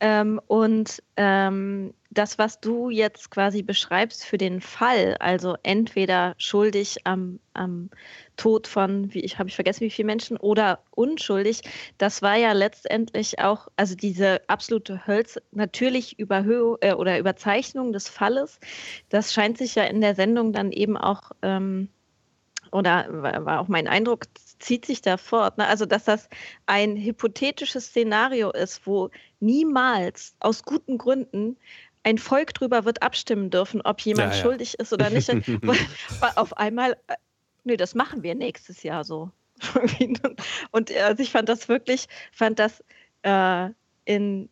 Ähm, 0.00 0.40
und 0.46 1.02
ähm, 1.16 1.92
das, 2.10 2.38
was 2.38 2.60
du 2.60 2.90
jetzt 2.90 3.30
quasi 3.30 3.62
beschreibst 3.62 4.24
für 4.24 4.38
den 4.38 4.60
Fall, 4.60 5.16
also 5.20 5.56
entweder 5.62 6.34
schuldig 6.38 7.06
am, 7.06 7.38
am 7.54 7.90
Tod 8.36 8.66
von, 8.66 9.12
wie 9.14 9.20
ich 9.20 9.38
habe 9.38 9.48
ich 9.48 9.54
vergessen, 9.54 9.82
wie 9.82 9.90
viele 9.90 10.06
Menschen 10.06 10.36
oder 10.36 10.80
unschuldig, 10.90 11.62
das 11.98 12.22
war 12.22 12.36
ja 12.36 12.52
letztendlich 12.52 13.38
auch, 13.38 13.68
also 13.76 13.94
diese 13.94 14.40
absolute 14.48 15.06
Hölz, 15.06 15.38
natürlich 15.52 16.18
Überhöhung 16.18 16.78
äh, 16.80 16.94
oder 16.94 17.18
Überzeichnung 17.18 17.92
des 17.92 18.08
Falles, 18.08 18.58
das 19.10 19.32
scheint 19.32 19.58
sich 19.58 19.76
ja 19.76 19.84
in 19.84 20.00
der 20.00 20.14
Sendung 20.14 20.52
dann 20.52 20.72
eben 20.72 20.96
auch 20.96 21.30
ähm, 21.42 21.88
oder 22.72 23.06
war 23.10 23.44
war 23.44 23.60
auch 23.60 23.68
mein 23.68 23.88
Eindruck, 23.88 24.24
zieht 24.60 24.86
sich 24.86 25.02
da 25.02 25.16
fort. 25.16 25.58
Ne? 25.58 25.66
Also, 25.66 25.86
dass 25.86 26.04
das 26.04 26.28
ein 26.66 26.96
hypothetisches 26.96 27.86
Szenario 27.86 28.50
ist, 28.50 28.86
wo 28.86 29.10
niemals 29.40 30.34
aus 30.38 30.62
guten 30.62 30.98
Gründen 30.98 31.56
ein 32.02 32.18
Volk 32.18 32.54
drüber 32.54 32.84
wird 32.84 33.02
abstimmen 33.02 33.50
dürfen, 33.50 33.82
ob 33.82 34.00
jemand 34.00 34.32
Ja, 34.32 34.36
ja. 34.36 34.42
schuldig 34.42 34.78
ist 34.78 34.92
oder 34.92 35.10
nicht. 35.10 35.30
Auf 36.36 36.56
einmal, 36.56 36.92
äh, 37.08 37.14
nee, 37.64 37.76
das 37.76 37.94
machen 37.94 38.22
wir 38.22 38.34
nächstes 38.34 38.82
Jahr 38.82 39.04
so. 39.04 39.30
Und 40.70 40.96
also 40.96 41.22
ich 41.22 41.30
fand 41.30 41.48
das 41.48 41.68
wirklich, 41.68 42.06
fand 42.32 42.58
das 42.58 42.82
äh, 43.22 43.68
in 44.06 44.48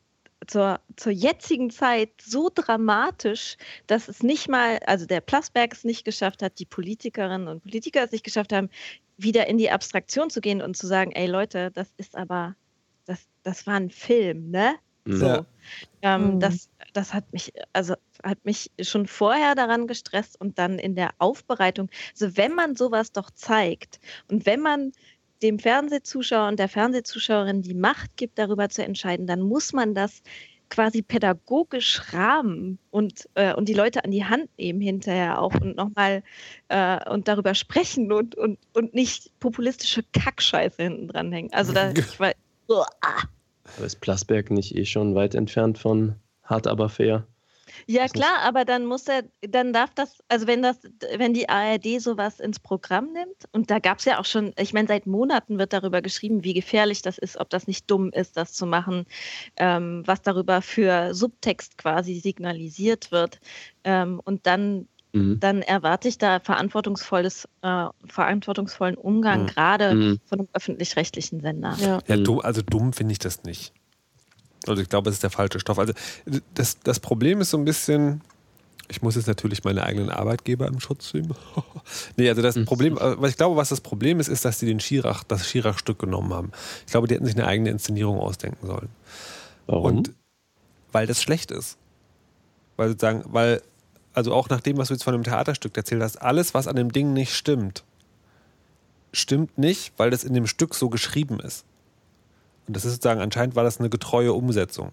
zur, 0.47 0.81
zur 0.97 1.13
jetzigen 1.13 1.71
Zeit 1.71 2.11
so 2.21 2.51
dramatisch, 2.55 3.57
dass 3.87 4.09
es 4.09 4.23
nicht 4.23 4.49
mal, 4.49 4.79
also 4.87 5.05
der 5.07 5.21
Plasberg 5.21 5.73
es 5.73 5.85
nicht 5.85 6.05
geschafft 6.05 6.43
hat, 6.43 6.59
die 6.59 6.65
Politikerinnen 6.65 7.49
und 7.49 7.63
Politiker 7.63 8.05
es 8.05 8.13
nicht 8.13 8.25
geschafft 8.25 8.53
haben, 8.53 8.71
wieder 9.19 9.49
in 9.49 9.59
die 9.59 9.71
Abstraktion 9.71 10.31
zu 10.31 10.41
gehen 10.41 10.63
und 10.63 10.77
zu 10.77 10.87
sagen, 10.89 11.13
ey 11.13 11.27
Leute, 11.27 11.71
das 11.73 11.93
ist 11.99 12.17
aber, 12.17 12.57
das, 13.07 13.29
das 13.43 13.67
war 13.67 13.75
ein 13.77 13.91
Film, 13.91 14.51
ne? 14.51 14.77
So. 15.11 15.27
Ja. 15.27 15.47
Ähm, 16.03 16.37
Mhm. 16.37 16.41
das, 16.41 16.71
das 16.93 17.15
hat 17.15 17.33
mich, 17.33 17.53
also 17.73 17.95
hat 18.25 18.45
mich 18.45 18.73
schon 18.81 19.07
vorher 19.07 19.55
daran 19.55 19.87
gestresst 19.87 20.41
und 20.41 20.59
dann 20.59 20.79
in 20.79 20.95
der 20.95 21.11
Aufbereitung. 21.19 21.91
Also 22.13 22.37
wenn 22.37 22.55
man 22.55 22.77
sowas 22.77 23.13
doch 23.13 23.31
zeigt 23.31 23.99
und 24.31 24.47
wenn 24.47 24.61
man 24.61 24.93
dem 25.43 25.59
Fernsehzuschauer 25.59 26.49
und 26.49 26.59
der 26.59 26.69
Fernsehzuschauerin 26.69 27.63
die 27.63 27.75
Macht 27.75 28.17
gibt, 28.17 28.39
darüber 28.39 28.69
zu 28.71 28.85
entscheiden, 28.85 29.27
dann 29.27 29.41
muss 29.43 29.73
man 29.73 29.95
das 29.95 30.23
quasi 30.71 31.03
pädagogisch 31.03 32.13
rahmen 32.13 32.79
und, 32.91 33.29
äh, 33.35 33.55
und 33.55 33.69
die 33.69 33.75
Leute 33.75 34.05
an 34.05 34.11
die 34.11 34.25
Hand 34.25 34.49
nehmen 34.59 34.81
hinterher 34.81 35.41
auch 35.41 35.55
und 35.55 35.77
nochmal 35.77 36.23
äh, 36.69 37.11
und 37.11 37.29
darüber 37.29 37.55
sprechen 37.55 38.13
und, 38.13 38.35
und, 38.35 38.59
und 38.75 38.95
nicht 38.95 39.31
populistische 39.41 40.03
Kackscheiße 40.13 40.83
hinten 40.83 41.09
dranhängen. 41.09 41.53
Also 41.53 41.73
da, 41.73 41.91
ich 41.97 42.21
war, 42.21 42.33
uh, 42.69 42.85
Aber 43.77 43.87
ist 43.87 44.01
Plasberg 44.01 44.51
nicht 44.51 44.77
eh 44.77 44.85
schon 44.85 45.15
weit 45.15 45.35
entfernt 45.35 45.79
von 45.79 46.17
hart 46.43 46.67
aber 46.67 46.89
fair? 46.89 47.27
Ja 47.87 48.09
klar, 48.09 48.41
aber 48.43 48.65
dann 48.65 48.87
muss 48.87 49.07
er, 49.09 49.25
dann 49.41 49.73
darf 49.73 49.95
das, 49.95 50.19
also 50.29 50.47
wenn 50.47 50.63
das, 50.63 50.79
wenn 51.17 51.35
die 51.35 51.49
ARD 51.49 52.01
sowas 52.01 52.41
ins 52.41 52.59
Programm 52.59 53.13
nimmt, 53.13 53.45
und 53.53 53.71
da 53.71 53.79
gab 53.79 53.99
es 53.99 54.05
ja 54.05 54.19
auch 54.19 54.25
schon, 54.25 54.53
ich 54.59 54.73
meine, 54.73 54.89
seit 54.89 55.07
Monaten 55.07 55.59
wird 55.59 55.73
darüber 55.73 56.03
geschrieben, 56.03 56.45
wie 56.45 56.55
gefährlich 56.55 57.03
das 57.03 57.19
ist, 57.19 57.39
ob 57.39 57.51
das 57.51 57.67
nicht 57.67 57.91
dumm 57.91 58.11
ist, 58.11 58.37
das 58.37 58.53
zu 58.53 58.67
machen, 58.67 59.07
ähm, 59.57 60.03
was 60.07 60.23
darüber 60.23 60.63
für 60.63 61.15
Subtext 61.15 61.79
quasi 61.79 62.21
signalisiert 62.21 63.13
wird. 63.13 63.41
Ähm, 63.85 64.21
und 64.25 64.47
dann 64.47 64.89
Mhm. 65.13 65.41
dann 65.41 65.63
erwarte 65.63 66.09
ich 66.09 66.19
da 66.19 66.41
verantwortungsvolles, 66.41 67.49
äh, 67.63 67.87
verantwortungsvollen 68.07 68.97
Umgang, 68.97 69.43
mhm. 69.43 69.47
gerade 69.47 69.95
mhm. 69.95 70.21
von 70.25 70.41
einem 70.41 70.49
öffentlich-rechtlichen 70.53 71.41
Sender. 71.41 71.77
Ja, 71.81 71.99
ja 72.07 72.17
du, 72.17 72.41
also 72.41 72.63
dumm 72.63 72.93
finde 72.93 73.13
ich 73.13 73.19
das 73.19 73.43
nicht. 73.45 73.73
Also 74.67 74.83
ich 74.83 74.89
glaube, 74.89 75.11
es 75.11 75.17
ist 75.17 75.23
der 75.23 75.31
falsche 75.31 75.61
Stoff. 75.61 75.79
Also 75.79 75.93
das, 76.55 76.79
das 76.81 77.01
Problem 77.01 77.41
ist 77.41 77.51
so 77.51 77.59
ein 77.59 77.65
bisschen, 77.65 78.23
ich 78.89 79.03
muss 79.03 79.15
jetzt 79.15 79.27
natürlich 79.27 79.65
meine 79.65 79.85
eigenen 79.85 80.11
Arbeitgeber 80.11 80.67
im 80.67 80.81
Schutz 80.81 81.15
nehmen. 81.15 81.35
nee, 82.17 82.29
also 82.29 82.43
das 82.43 82.57
mhm. 82.57 82.65
Problem, 82.65 82.99
äh, 82.99 83.21
was 83.21 83.31
ich 83.31 83.37
glaube, 83.37 83.57
was 83.57 83.69
das 83.69 83.81
Problem 83.81 84.21
ist, 84.21 84.29
ist, 84.29 84.45
dass 84.45 84.59
sie 84.59 84.67
den 84.67 84.81
Schirach, 84.81 85.25
das 85.25 85.47
Schirach-Stück 85.49 85.99
genommen 85.99 86.33
haben. 86.33 86.53
Ich 86.87 86.93
glaube, 86.93 87.07
die 87.07 87.15
hätten 87.15 87.27
sich 87.27 87.37
eine 87.37 87.47
eigene 87.47 87.71
Inszenierung 87.71 88.19
ausdenken 88.19 88.67
sollen. 88.67 88.89
Warum? 89.67 89.85
Und 89.99 90.13
weil 90.93 91.07
das 91.07 91.23
schlecht 91.23 91.51
ist. 91.51 91.77
Weil 92.77 92.89
sozusagen, 92.89 93.25
weil, 93.27 93.63
also 94.15 94.33
auch 94.33 94.49
nach 94.49 94.61
dem, 94.61 94.79
was 94.79 94.89
du 94.89 94.95
jetzt 94.95 95.05
von 95.05 95.15
einem 95.15 95.25
Theaterstück 95.25 95.77
erzählt 95.77 96.03
hast, 96.03 96.17
alles, 96.17 96.55
was 96.55 96.67
an 96.67 96.77
dem 96.77 96.93
Ding 96.93 97.13
nicht 97.13 97.35
stimmt, 97.35 97.85
stimmt 99.13 99.59
nicht, 99.59 99.93
weil 99.97 100.11
das 100.11 100.25
in 100.25 100.35
dem 100.35 100.47
Stück 100.47 100.75
so 100.75 100.89
geschrieben 100.89 101.41
ist. 101.41 101.65
Und 102.69 102.77
das 102.77 102.85
ist 102.85 102.93
sozusagen, 102.93 103.21
anscheinend 103.21 103.57
war 103.57 103.65
das 103.65 103.81
eine 103.81 103.89
getreue 103.89 104.33
Umsetzung. 104.33 104.93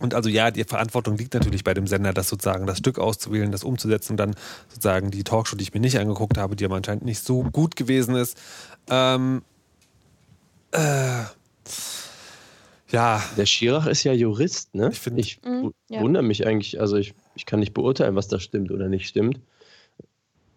Und 0.00 0.14
also 0.14 0.28
ja, 0.28 0.50
die 0.50 0.64
Verantwortung 0.64 1.16
liegt 1.16 1.34
natürlich 1.34 1.62
bei 1.62 1.74
dem 1.74 1.86
Sender, 1.86 2.12
das 2.12 2.28
sozusagen 2.28 2.66
das 2.66 2.78
Stück 2.78 2.98
auszuwählen, 2.98 3.52
das 3.52 3.62
umzusetzen 3.62 4.14
und 4.14 4.16
dann 4.16 4.34
sozusagen 4.68 5.12
die 5.12 5.22
Talkshow, 5.22 5.54
die 5.54 5.62
ich 5.62 5.72
mir 5.74 5.80
nicht 5.80 5.98
angeguckt 5.98 6.38
habe, 6.38 6.56
die 6.56 6.64
aber 6.64 6.74
anscheinend 6.74 7.04
nicht 7.04 7.24
so 7.24 7.44
gut 7.44 7.76
gewesen 7.76 8.16
ist. 8.16 8.36
Ähm, 8.90 9.42
äh, 10.72 11.22
ja. 12.90 13.22
Der 13.36 13.46
Schirach 13.46 13.86
ist 13.86 14.02
ja 14.02 14.12
Jurist, 14.12 14.74
ne? 14.74 14.88
Ich, 14.90 14.98
find, 14.98 15.20
ich 15.20 15.40
mhm, 15.44 15.72
ja. 15.88 16.00
wundere 16.00 16.24
mich 16.24 16.46
eigentlich, 16.46 16.80
also 16.80 16.96
ich, 16.96 17.14
ich 17.36 17.46
kann 17.46 17.60
nicht 17.60 17.74
beurteilen, 17.74 18.16
was 18.16 18.28
da 18.28 18.40
stimmt 18.40 18.72
oder 18.72 18.88
nicht 18.88 19.06
stimmt. 19.06 19.40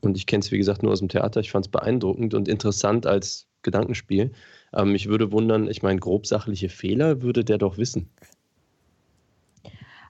Und 0.01 0.17
ich 0.17 0.25
kenne 0.25 0.41
es, 0.41 0.51
wie 0.51 0.57
gesagt, 0.57 0.81
nur 0.81 0.91
aus 0.91 0.99
dem 0.99 1.09
Theater. 1.09 1.39
Ich 1.39 1.51
fand 1.51 1.65
es 1.65 1.71
beeindruckend 1.71 2.33
und 2.33 2.47
interessant 2.47 3.05
als 3.05 3.47
Gedankenspiel. 3.61 4.31
Ähm, 4.73 4.91
mich 4.91 5.07
würde 5.07 5.31
wundern, 5.31 5.67
ich 5.67 5.83
meine, 5.83 5.99
grobsachliche 5.99 6.69
Fehler 6.69 7.21
würde 7.21 7.43
der 7.43 7.57
doch 7.57 7.77
wissen. 7.77 8.09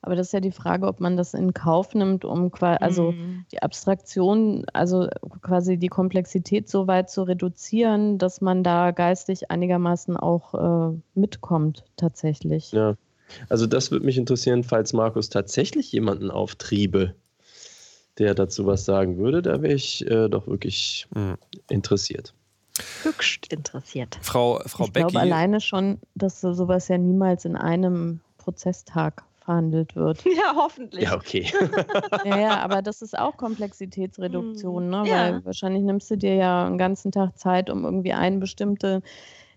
Aber 0.05 0.15
das 0.15 0.27
ist 0.27 0.33
ja 0.33 0.39
die 0.39 0.51
Frage, 0.51 0.85
ob 0.85 0.99
man 0.99 1.17
das 1.17 1.33
in 1.33 1.55
Kauf 1.55 1.95
nimmt, 1.95 2.25
um 2.25 2.51
quasi, 2.51 2.77
also 2.79 3.11
mhm. 3.13 3.45
die 3.51 3.63
Abstraktion, 3.63 4.63
also 4.71 5.07
quasi 5.41 5.77
die 5.77 5.87
Komplexität 5.87 6.69
so 6.69 6.85
weit 6.85 7.09
zu 7.09 7.23
reduzieren, 7.23 8.19
dass 8.19 8.39
man 8.39 8.61
da 8.63 8.91
geistig 8.91 9.49
einigermaßen 9.49 10.15
auch 10.15 10.91
äh, 10.93 10.95
mitkommt, 11.15 11.85
tatsächlich. 11.97 12.71
Ja, 12.71 12.97
also 13.49 13.65
das 13.65 13.89
würde 13.89 14.05
mich 14.05 14.19
interessieren, 14.19 14.63
falls 14.63 14.93
Markus 14.93 15.29
tatsächlich 15.29 15.91
jemanden 15.91 16.29
auftriebe, 16.29 17.15
der 18.19 18.35
dazu 18.35 18.67
was 18.67 18.85
sagen 18.85 19.17
würde, 19.17 19.41
da 19.41 19.63
wäre 19.63 19.73
ich 19.73 20.05
äh, 20.05 20.29
doch 20.29 20.45
wirklich 20.45 21.07
mhm. 21.15 21.37
interessiert 21.67 22.35
höchst 23.03 23.51
interessiert. 23.51 24.19
Frau, 24.21 24.59
Frau 24.65 24.86
ich 24.86 24.93
Becky. 24.93 25.07
Ich 25.07 25.11
glaube 25.13 25.26
alleine 25.26 25.61
schon, 25.61 25.99
dass 26.15 26.41
sowas 26.41 26.88
ja 26.88 26.97
niemals 26.97 27.45
in 27.45 27.55
einem 27.55 28.19
Prozesstag 28.38 29.23
verhandelt 29.45 29.95
wird. 29.95 30.23
Ja, 30.36 30.55
hoffentlich. 30.55 31.03
Ja, 31.03 31.15
okay. 31.15 31.45
ja, 32.26 32.39
ja, 32.39 32.59
aber 32.59 32.82
das 32.82 33.01
ist 33.01 33.17
auch 33.17 33.38
Komplexitätsreduktion, 33.38 34.89
ne? 34.89 35.03
Ja. 35.05 35.15
weil 35.15 35.45
wahrscheinlich 35.45 35.84
nimmst 35.84 36.11
du 36.11 36.17
dir 36.17 36.36
ja 36.36 36.65
einen 36.65 36.78
ganzen 36.78 37.11
Tag 37.11 37.38
Zeit, 37.38 37.69
um 37.69 37.86
irgendwie 37.86 38.13
ein 38.13 38.39
bestimmtes 38.39 39.01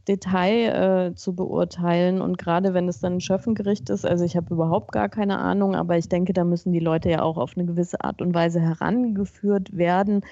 Detail 0.07 1.11
äh, 1.11 1.15
zu 1.15 1.35
beurteilen. 1.35 2.21
Und 2.21 2.39
gerade 2.39 2.75
wenn 2.75 2.89
es 2.89 3.01
dann 3.01 3.17
ein 3.17 3.21
Schöffengericht 3.21 3.91
ist, 3.91 4.07
also 4.07 4.25
ich 4.25 4.37
habe 4.37 4.55
überhaupt 4.55 4.93
gar 4.93 5.09
keine 5.09 5.39
Ahnung, 5.39 5.75
aber 5.75 5.99
ich 5.99 6.09
denke, 6.09 6.33
da 6.33 6.45
müssen 6.45 6.73
die 6.73 6.81
Leute 6.81 7.11
ja 7.11 7.23
auch 7.23 7.37
auf 7.37 7.57
eine 7.57 7.67
gewisse 7.67 8.03
Art 8.03 8.23
und 8.23 8.35
Weise 8.35 8.61
herangeführt 8.61 9.77
werden, 9.77 10.23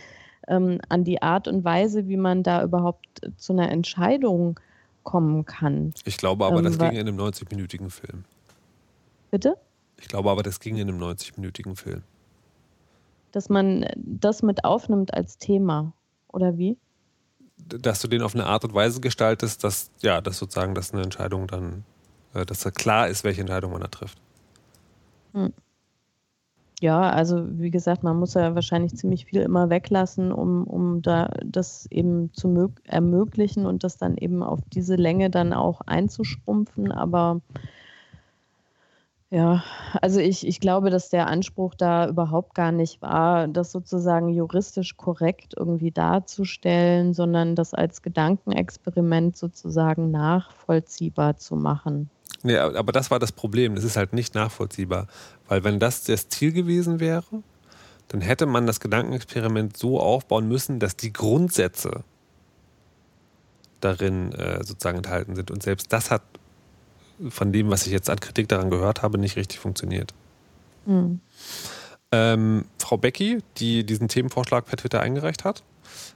ähm, 0.47 0.81
an 0.89 1.05
die 1.05 1.23
Art 1.23 1.49
und 1.49 1.65
Weise, 1.65 2.09
wie 2.09 2.17
man 2.17 2.43
da 2.43 2.63
überhaupt 2.63 3.21
zu 3.37 3.53
einer 3.53 3.71
Entscheidung 3.71 4.59
kommen 5.03 5.45
kann. 5.45 5.95
Ich 6.05 6.17
glaube 6.17 6.45
aber, 6.45 6.59
ähm, 6.59 6.65
das 6.65 6.79
ging 6.79 6.93
in 6.93 7.09
einem 7.09 7.19
90-minütigen 7.19 7.91
Film. 7.91 8.25
Bitte? 9.31 9.57
Ich 9.99 10.09
glaube 10.09 10.31
aber, 10.31 10.43
das 10.43 10.61
ging 10.61 10.77
in 10.77 10.89
einem 10.89 11.03
90-minütigen 11.03 11.77
Film. 11.77 12.03
Dass 13.33 13.49
man 13.49 13.87
das 13.97 14.43
mit 14.43 14.65
aufnimmt 14.65 15.15
als 15.15 15.39
Thema, 15.39 15.93
oder 16.29 16.59
wie? 16.59 16.77
Dass 17.57 18.01
du 18.01 18.09
den 18.09 18.23
auf 18.23 18.35
eine 18.35 18.47
Art 18.47 18.65
und 18.65 18.75
Weise 18.75 19.01
gestaltest, 19.01 19.65
dass, 19.65 19.91
ja, 20.01 20.21
dass 20.21 20.39
sozusagen 20.39 20.75
das 20.75 20.93
eine 20.93 21.03
Entscheidung 21.03 21.47
dann, 21.47 21.85
äh, 22.35 22.45
dass 22.45 22.61
da 22.61 22.71
klar 22.71 23.09
ist, 23.09 23.25
welche 23.25 23.41
Entscheidung 23.41 23.73
man 23.73 23.81
da 23.81 23.89
trifft. 23.89 24.19
Hm. 25.33 25.53
Ja, 26.83 27.09
also 27.09 27.59
wie 27.59 27.71
gesagt, 27.71 28.03
man 28.03 28.19
muss 28.19 28.35
ja 28.35 28.55
wahrscheinlich 28.55 28.95
ziemlich 28.97 29.25
viel 29.25 29.41
immer 29.41 29.71
weglassen, 29.71 30.31
um, 30.31 30.65
um 30.65 31.01
da 31.01 31.31
das 31.43 31.87
eben 31.91 32.35
zu 32.35 32.75
ermöglichen 32.85 33.65
und 33.65 33.83
das 33.83 33.97
dann 33.97 34.19
eben 34.19 34.43
auf 34.43 34.61
diese 34.75 34.97
Länge 34.97 35.31
dann 35.31 35.55
auch 35.55 35.81
einzuschrumpfen. 35.87 36.93
Aber 36.93 37.41
ja, 39.31 39.65
also 40.03 40.21
ich, 40.21 40.47
ich 40.47 40.61
glaube, 40.61 40.91
dass 40.91 41.09
der 41.09 41.29
Anspruch 41.29 41.75
da 41.75 42.09
überhaupt 42.09 42.55
gar 42.55 42.73
nicht 42.73 43.01
war, 43.01 43.49
das 43.49 43.73
sozusagen 43.73 44.29
juristisch 44.29 44.97
korrekt 44.99 45.55
irgendwie 45.57 45.91
darzustellen, 45.91 47.15
sondern 47.15 47.55
das 47.57 47.73
als 47.73 48.03
Gedankenexperiment 48.03 49.37
sozusagen 49.37 50.11
nachvollziehbar 50.11 51.39
zu 51.39 51.57
machen. 51.57 52.11
Nee, 52.47 52.59
aber 52.59 52.93
das 52.93 53.11
war 53.11 53.19
das 53.19 53.33
Problem. 53.33 53.75
Das 53.75 53.83
ist 53.83 53.97
halt 53.97 54.13
nicht 54.13 54.37
nachvollziehbar. 54.37 55.09
Weil 55.49 55.65
wenn 55.65 55.81
das 55.81 56.05
das 56.05 56.29
Ziel 56.29 56.53
gewesen 56.53 57.01
wäre, 57.01 57.43
dann 58.07 58.21
hätte 58.21 58.47
man 58.47 58.69
das 58.69 58.79
Gedankenexperiment 58.79 59.77
so 59.77 59.99
aufbauen 60.01 60.47
müssen, 60.47 60.79
dass 60.79 60.97
die 60.97 61.13
Grundsätze 61.13 62.05
darin 63.81 64.31
äh, 64.33 64.63
sozusagen 64.65 64.99
enthalten 64.99 65.35
sind. 65.35 65.51
Und 65.51 65.65
selbst 65.65 65.93
das 65.93 66.13
hat 66.13 66.23
von 67.31 67.53
dem, 67.53 67.69
was 67.69 67.85
ich 67.85 67.93
jetzt 67.93 68.09
an 68.11 68.21
Kritik 68.21 68.49
daran 68.49 68.71
gehört 68.71 69.03
habe, 69.03 69.19
nicht 69.19 69.35
richtig 69.35 69.59
funktioniert. 69.59 70.15
Mhm. 70.85 71.21
Ähm, 72.13 72.67
Frau 72.79 72.97
Becky, 72.97 73.43
die 73.57 73.85
diesen 73.85 74.07
Themenvorschlag 74.07 74.67
per 74.67 74.77
Twitter 74.77 75.01
eingereicht 75.01 75.45
hat, 75.45 75.65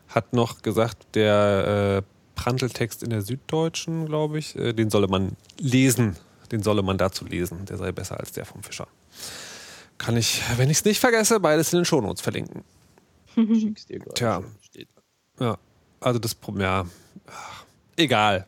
hat 0.06 0.32
noch 0.32 0.62
gesagt, 0.62 1.08
der 1.14 2.04
äh, 2.04 2.19
Prantl-Text 2.40 3.02
in 3.02 3.10
der 3.10 3.20
Süddeutschen, 3.20 4.06
glaube 4.06 4.38
ich, 4.38 4.56
äh, 4.56 4.72
den 4.72 4.88
solle 4.88 5.08
man 5.08 5.36
lesen. 5.58 6.16
Den 6.50 6.62
solle 6.62 6.82
man 6.82 6.96
dazu 6.96 7.26
lesen. 7.26 7.66
Der 7.66 7.76
sei 7.76 7.92
besser 7.92 8.18
als 8.18 8.32
der 8.32 8.46
vom 8.46 8.62
Fischer. 8.62 8.88
Kann 9.98 10.16
ich, 10.16 10.42
wenn 10.56 10.70
ich 10.70 10.78
es 10.78 10.84
nicht 10.86 11.00
vergesse, 11.00 11.38
beides 11.38 11.72
in 11.72 11.80
den 11.80 11.84
Shownotes 11.84 12.22
verlinken. 12.22 12.64
Dir. 13.36 14.00
Tja. 14.14 14.42
Ja, 15.38 15.58
also 16.00 16.18
das 16.18 16.34
Problem, 16.34 16.62
ja. 16.62 16.86
Egal. 17.96 18.46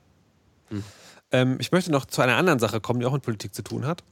Hm. 0.71 0.83
Ähm, 1.31 1.57
ich 1.61 1.71
möchte 1.71 1.93
noch 1.93 2.07
zu 2.07 2.23
einer 2.23 2.37
anderen 2.37 2.59
Sache 2.59 2.81
kommen, 2.81 3.01
die 3.01 3.07
auch 3.07 3.13
mit 3.13 3.23
Politik 3.23 3.55
zu 3.55 3.63
tun 3.63 3.87
hat 3.87 4.03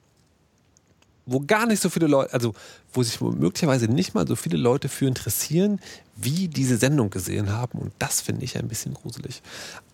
wo 1.26 1.40
gar 1.40 1.66
nicht 1.66 1.80
so 1.80 1.88
viele 1.88 2.06
Leute, 2.06 2.32
also 2.32 2.54
wo 2.92 3.02
sich 3.02 3.20
möglicherweise 3.20 3.86
nicht 3.86 4.14
mal 4.14 4.26
so 4.26 4.36
viele 4.36 4.56
Leute 4.56 4.88
für 4.88 5.06
interessieren, 5.06 5.80
wie 6.16 6.48
diese 6.48 6.76
Sendung 6.76 7.10
gesehen 7.10 7.52
haben. 7.52 7.78
Und 7.78 7.92
das 7.98 8.20
finde 8.20 8.44
ich 8.44 8.58
ein 8.58 8.68
bisschen 8.68 8.94
gruselig. 8.94 9.42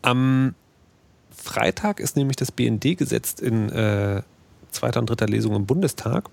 Am 0.02 0.54
Freitag 1.30 2.00
ist 2.00 2.16
nämlich 2.16 2.36
das 2.36 2.50
BND 2.50 2.96
gesetzt 2.96 3.40
in 3.40 3.68
äh, 3.70 4.22
zweiter 4.70 5.00
und 5.00 5.10
dritter 5.10 5.26
Lesung 5.26 5.54
im 5.54 5.66
Bundestag 5.66 6.28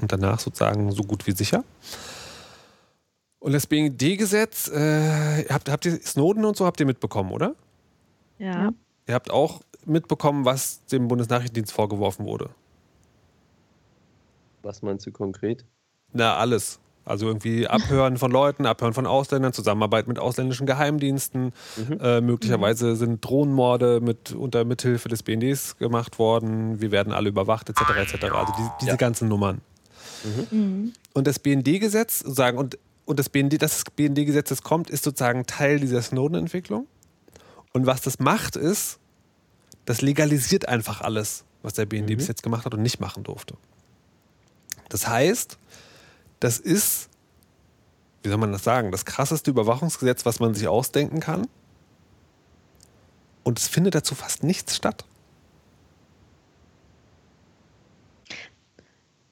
und 0.00 0.12
danach 0.12 0.40
sozusagen 0.40 0.90
so 0.92 1.02
gut 1.02 1.26
wie 1.26 1.32
sicher. 1.32 1.64
Und 3.38 3.52
das 3.52 3.66
BND-Gesetz, 3.66 4.68
äh, 4.68 5.44
habt, 5.50 5.70
habt 5.70 5.84
ihr 5.84 6.00
Snowden 6.00 6.44
und 6.44 6.56
so 6.56 6.64
habt 6.64 6.80
ihr 6.80 6.86
mitbekommen, 6.86 7.30
oder? 7.30 7.54
Ja. 8.38 8.72
Ihr 9.06 9.14
habt 9.14 9.30
auch 9.30 9.60
mitbekommen, 9.84 10.44
was 10.44 10.84
dem 10.86 11.08
Bundesnachrichtendienst 11.08 11.72
vorgeworfen 11.72 12.24
wurde. 12.24 12.50
Was 14.64 14.82
meinst 14.82 15.06
du 15.06 15.12
konkret? 15.12 15.64
Na, 16.12 16.36
alles. 16.36 16.80
Also 17.06 17.26
irgendwie 17.26 17.68
Abhören 17.68 18.16
von 18.16 18.30
Leuten, 18.30 18.64
Abhören 18.64 18.94
von 18.94 19.06
Ausländern, 19.06 19.52
Zusammenarbeit 19.52 20.08
mit 20.08 20.18
ausländischen 20.18 20.66
Geheimdiensten. 20.66 21.52
Mhm. 21.76 21.98
Äh, 22.00 22.20
möglicherweise 22.22 22.96
sind 22.96 23.22
Drohnenmorde 23.22 24.00
mit, 24.00 24.32
unter 24.32 24.64
Mithilfe 24.64 25.10
des 25.10 25.22
BNDs 25.22 25.76
gemacht 25.76 26.18
worden. 26.18 26.80
Wir 26.80 26.90
werden 26.92 27.12
alle 27.12 27.28
überwacht, 27.28 27.68
etc. 27.68 27.82
etc. 27.96 28.24
Also 28.32 28.52
die, 28.56 28.68
diese 28.80 28.92
Ja. 28.92 28.96
ganzen 28.96 29.28
Nummern. 29.28 29.60
Und 31.12 31.26
das 31.26 31.38
BND-Gesetz, 31.38 32.20
sozusagen, 32.20 32.56
und, 32.56 32.78
und 33.04 33.18
das 33.18 33.28
BND, 33.28 33.60
das 33.60 33.84
BND-Gesetz, 33.94 34.48
das 34.48 34.62
kommt, 34.62 34.88
ist 34.88 35.04
sozusagen 35.04 35.44
Teil 35.44 35.78
dieser 35.80 36.00
Snowden-Entwicklung. 36.00 36.86
Und 37.74 37.84
was 37.84 38.00
das 38.00 38.18
macht, 38.18 38.56
ist, 38.56 38.98
das 39.84 40.00
legalisiert 40.00 40.66
einfach 40.68 41.02
alles, 41.02 41.44
was 41.62 41.74
der 41.74 41.84
BND 41.84 42.16
bis 42.16 42.28
jetzt 42.28 42.42
gemacht 42.42 42.64
hat 42.64 42.72
und 42.72 42.80
nicht 42.80 43.00
machen 43.00 43.22
durfte. 43.24 43.54
Das 44.94 45.08
heißt, 45.08 45.58
das 46.38 46.60
ist, 46.60 47.10
wie 48.22 48.28
soll 48.28 48.38
man 48.38 48.52
das 48.52 48.62
sagen, 48.62 48.92
das 48.92 49.04
krasseste 49.04 49.50
Überwachungsgesetz, 49.50 50.24
was 50.24 50.38
man 50.38 50.54
sich 50.54 50.68
ausdenken 50.68 51.18
kann. 51.18 51.48
Und 53.42 53.58
es 53.58 53.66
findet 53.66 53.96
dazu 53.96 54.14
fast 54.14 54.44
nichts 54.44 54.76
statt. 54.76 55.04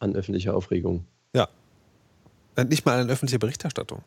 An 0.01 0.17
öffentlicher 0.17 0.57
Aufregung. 0.57 1.07
Ja. 1.33 1.49
Äh, 2.57 2.65
Nicht 2.65 2.85
mal 2.85 2.99
eine 2.99 3.13
öffentliche 3.13 3.39
Berichterstattung. 3.39 4.03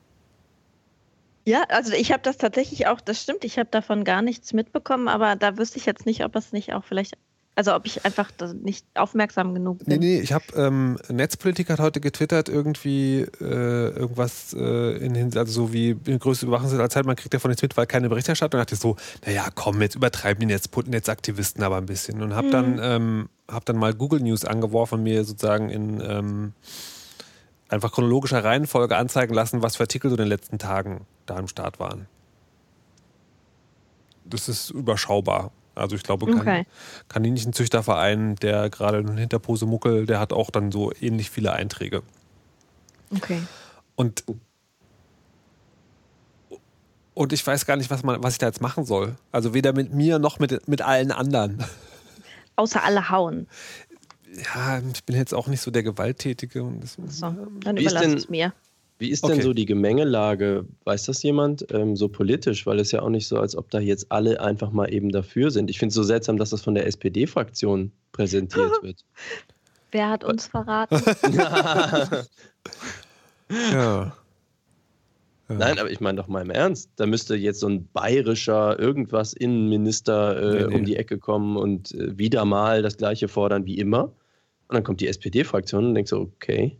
Ja, 1.45 1.63
also 1.69 1.93
ich 1.93 2.11
habe 2.11 2.21
das 2.21 2.35
tatsächlich 2.35 2.87
auch, 2.87 2.99
das 2.99 3.21
stimmt, 3.21 3.45
ich 3.45 3.57
habe 3.57 3.69
davon 3.69 4.03
gar 4.03 4.21
nichts 4.21 4.51
mitbekommen, 4.51 5.07
aber 5.07 5.37
da 5.37 5.57
wüsste 5.57 5.77
ich 5.77 5.85
jetzt 5.85 6.05
nicht, 6.05 6.25
ob 6.25 6.35
es 6.35 6.51
nicht 6.51 6.73
auch 6.73 6.83
vielleicht, 6.83 7.17
also 7.55 7.73
ob 7.73 7.85
ich 7.85 8.03
einfach 8.03 8.29
nicht 8.61 8.85
aufmerksam 8.95 9.53
genug 9.53 9.79
Nee, 9.87 9.97
bin. 9.97 9.99
nee, 10.01 10.19
ich 10.19 10.33
habe, 10.33 10.43
ähm, 10.55 10.97
Netzpolitik 11.09 11.69
hat 11.69 11.79
heute 11.79 12.01
getwittert, 12.01 12.49
irgendwie 12.49 13.21
äh, 13.39 13.89
irgendwas 13.89 14.53
äh, 14.53 14.97
in 14.97 15.15
Hinsicht, 15.15 15.37
also 15.37 15.51
so 15.67 15.73
wie 15.73 15.95
größte 15.95 16.45
Überwachung 16.47 16.69
aller 16.71 16.89
Zeit, 16.89 17.05
man 17.05 17.15
kriegt 17.15 17.33
davon 17.33 17.49
nichts 17.49 17.61
mit, 17.61 17.77
weil 17.77 17.85
keine 17.85 18.09
Berichterstattung. 18.09 18.57
Da 18.57 18.63
dachte 18.63 18.75
ich 18.75 18.81
so, 18.81 18.97
naja, 19.25 19.47
komm, 19.55 19.81
jetzt 19.81 19.95
übertreiben 19.95 20.41
die 20.41 20.47
Netz 20.47 20.69
Netzaktivisten 20.85 21.63
aber 21.63 21.77
ein 21.77 21.85
bisschen. 21.85 22.21
Und 22.21 22.35
habe 22.35 22.49
dann, 22.49 22.77
ähm, 22.81 23.29
hab 23.49 23.63
dann 23.65 23.77
mal 23.77 23.93
Google 23.93 24.19
News 24.19 24.43
angeworfen 24.43 24.95
und 24.95 25.03
mir 25.03 25.23
sozusagen 25.23 25.69
in 25.69 26.01
ähm, 26.01 26.53
einfach 27.69 27.91
chronologischer 27.91 28.43
Reihenfolge 28.43 28.97
anzeigen 28.97 29.33
lassen, 29.33 29.61
was 29.61 29.77
für 29.77 29.83
Artikel 29.83 30.09
so 30.09 30.15
in 30.15 30.23
den 30.23 30.29
letzten 30.29 30.59
Tagen 30.59 31.05
da 31.25 31.39
im 31.39 31.47
Start 31.47 31.79
waren. 31.79 32.07
Das 34.25 34.49
ist 34.49 34.71
überschaubar. 34.71 35.51
Also 35.75 35.95
ich 35.95 36.03
glaube, 36.03 36.25
kann, 36.25 36.39
Okay. 36.39 36.65
Kaninchenzüchterverein, 37.09 38.35
der 38.37 38.69
gerade 38.69 38.99
in 38.99 39.17
Hinterpose 39.17 39.65
muckel, 39.65 40.05
der 40.05 40.19
hat 40.19 40.33
auch 40.33 40.49
dann 40.49 40.71
so 40.71 40.91
ähnlich 40.99 41.29
viele 41.29 41.53
Einträge. 41.53 42.01
Okay. 43.15 43.41
Und, 43.95 44.23
und 47.13 47.33
ich 47.33 47.45
weiß 47.45 47.65
gar 47.65 47.77
nicht, 47.77 47.89
was, 47.89 48.03
man, 48.03 48.23
was 48.23 48.33
ich 48.33 48.39
da 48.39 48.47
jetzt 48.47 48.61
machen 48.61 48.85
soll. 48.85 49.15
Also 49.31 49.53
weder 49.53 49.73
mit 49.73 49.93
mir 49.93 50.19
noch 50.19 50.39
mit, 50.39 50.67
mit 50.67 50.81
allen 50.81 51.11
anderen. 51.11 51.63
Außer 52.55 52.83
alle 52.83 53.09
hauen. 53.09 53.47
Ja, 54.53 54.79
ich 54.93 55.03
bin 55.03 55.15
jetzt 55.15 55.33
auch 55.33 55.47
nicht 55.47 55.61
so 55.61 55.71
der 55.71 55.83
Gewalttätige. 55.83 56.63
Und 56.63 56.81
das, 56.81 56.97
So, 57.07 57.33
dann 57.61 57.77
überlass 57.77 58.05
es 58.05 58.29
mir. 58.29 58.53
Wie 58.97 59.09
ist 59.09 59.23
Okay. 59.23 59.33
denn 59.33 59.41
so 59.43 59.53
die 59.53 59.65
Gemengelage? 59.65 60.65
Weiß 60.85 61.03
das 61.05 61.21
jemand? 61.23 61.65
Ähm, 61.71 61.95
so 61.97 62.07
politisch, 62.07 62.65
weil 62.65 62.79
es 62.79 62.91
ja 62.91 63.01
auch 63.01 63.09
nicht 63.09 63.27
so, 63.27 63.37
als 63.37 63.55
ob 63.55 63.69
da 63.69 63.79
jetzt 63.79 64.09
alle 64.11 64.39
einfach 64.39 64.71
mal 64.71 64.91
eben 64.93 65.09
dafür 65.11 65.51
sind. 65.51 65.69
Ich 65.69 65.79
finde 65.79 65.89
es 65.89 65.95
so 65.95 66.03
seltsam, 66.03 66.37
dass 66.37 66.51
das 66.51 66.61
von 66.61 66.75
der 66.75 66.87
SPD-Fraktion 66.87 67.91
präsentiert 68.13 68.71
wird. 68.83 69.03
Wer 69.91 70.09
hat 70.09 70.23
uns 70.23 70.47
verraten? 70.47 71.01
ja. 73.71 74.13
Ja. 75.47 75.55
Nein, 75.59 75.77
aber 75.77 75.91
ich 75.91 75.99
meine 76.01 76.17
doch 76.17 76.27
mal 76.27 76.41
im 76.41 76.49
Ernst. 76.49 76.89
Da 76.95 77.05
müsste 77.05 77.35
jetzt 77.35 77.59
so 77.59 77.67
ein 77.67 77.85
bayerischer 77.93 78.79
irgendwas 78.79 79.33
Innenminister 79.33 80.37
äh, 80.41 80.63
Nee, 80.63 80.67
nee. 80.69 80.75
um 80.75 80.85
die 80.85 80.95
Ecke 80.95 81.19
kommen 81.19 81.55
und 81.55 81.93
äh, 81.93 82.17
wieder 82.17 82.45
mal 82.45 82.81
das 82.81 82.97
Gleiche 82.97 83.27
fordern 83.27 83.65
wie 83.65 83.77
immer. 83.77 84.05
Und 84.05 84.73
dann 84.73 84.83
kommt 84.83 85.01
die 85.01 85.07
SPD-Fraktion 85.07 85.85
und 85.85 85.93
denkt 85.95 86.09
so, 86.09 86.21
okay, 86.21 86.75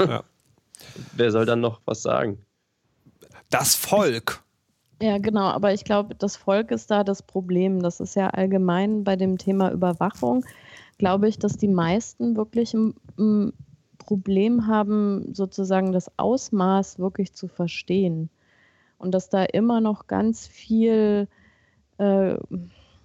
Ja. 0.00 0.24
Wer 1.14 1.30
soll 1.30 1.46
dann 1.46 1.60
noch 1.60 1.80
was 1.84 2.02
sagen? 2.02 2.38
Das 3.50 3.74
Volk. 3.74 4.42
Ja, 5.02 5.18
genau, 5.18 5.44
aber 5.44 5.74
ich 5.74 5.84
glaube, 5.84 6.14
das 6.14 6.36
Volk 6.36 6.70
ist 6.70 6.90
da 6.90 7.04
das 7.04 7.22
Problem. 7.22 7.82
Das 7.82 8.00
ist 8.00 8.14
ja 8.16 8.30
allgemein 8.30 9.04
bei 9.04 9.16
dem 9.16 9.38
Thema 9.38 9.70
Überwachung, 9.70 10.44
glaube 10.98 11.28
ich, 11.28 11.38
dass 11.38 11.56
die 11.56 11.68
meisten 11.68 12.36
wirklich 12.36 12.74
ein, 12.74 12.94
ein 13.18 13.52
Problem 13.98 14.66
haben, 14.66 15.34
sozusagen 15.34 15.92
das 15.92 16.10
Ausmaß 16.18 16.98
wirklich 16.98 17.32
zu 17.32 17.48
verstehen. 17.48 18.30
Und 18.98 19.12
dass 19.12 19.28
da 19.28 19.44
immer 19.44 19.80
noch 19.80 20.06
ganz 20.06 20.46
viel 20.46 21.28
äh, 21.98 22.36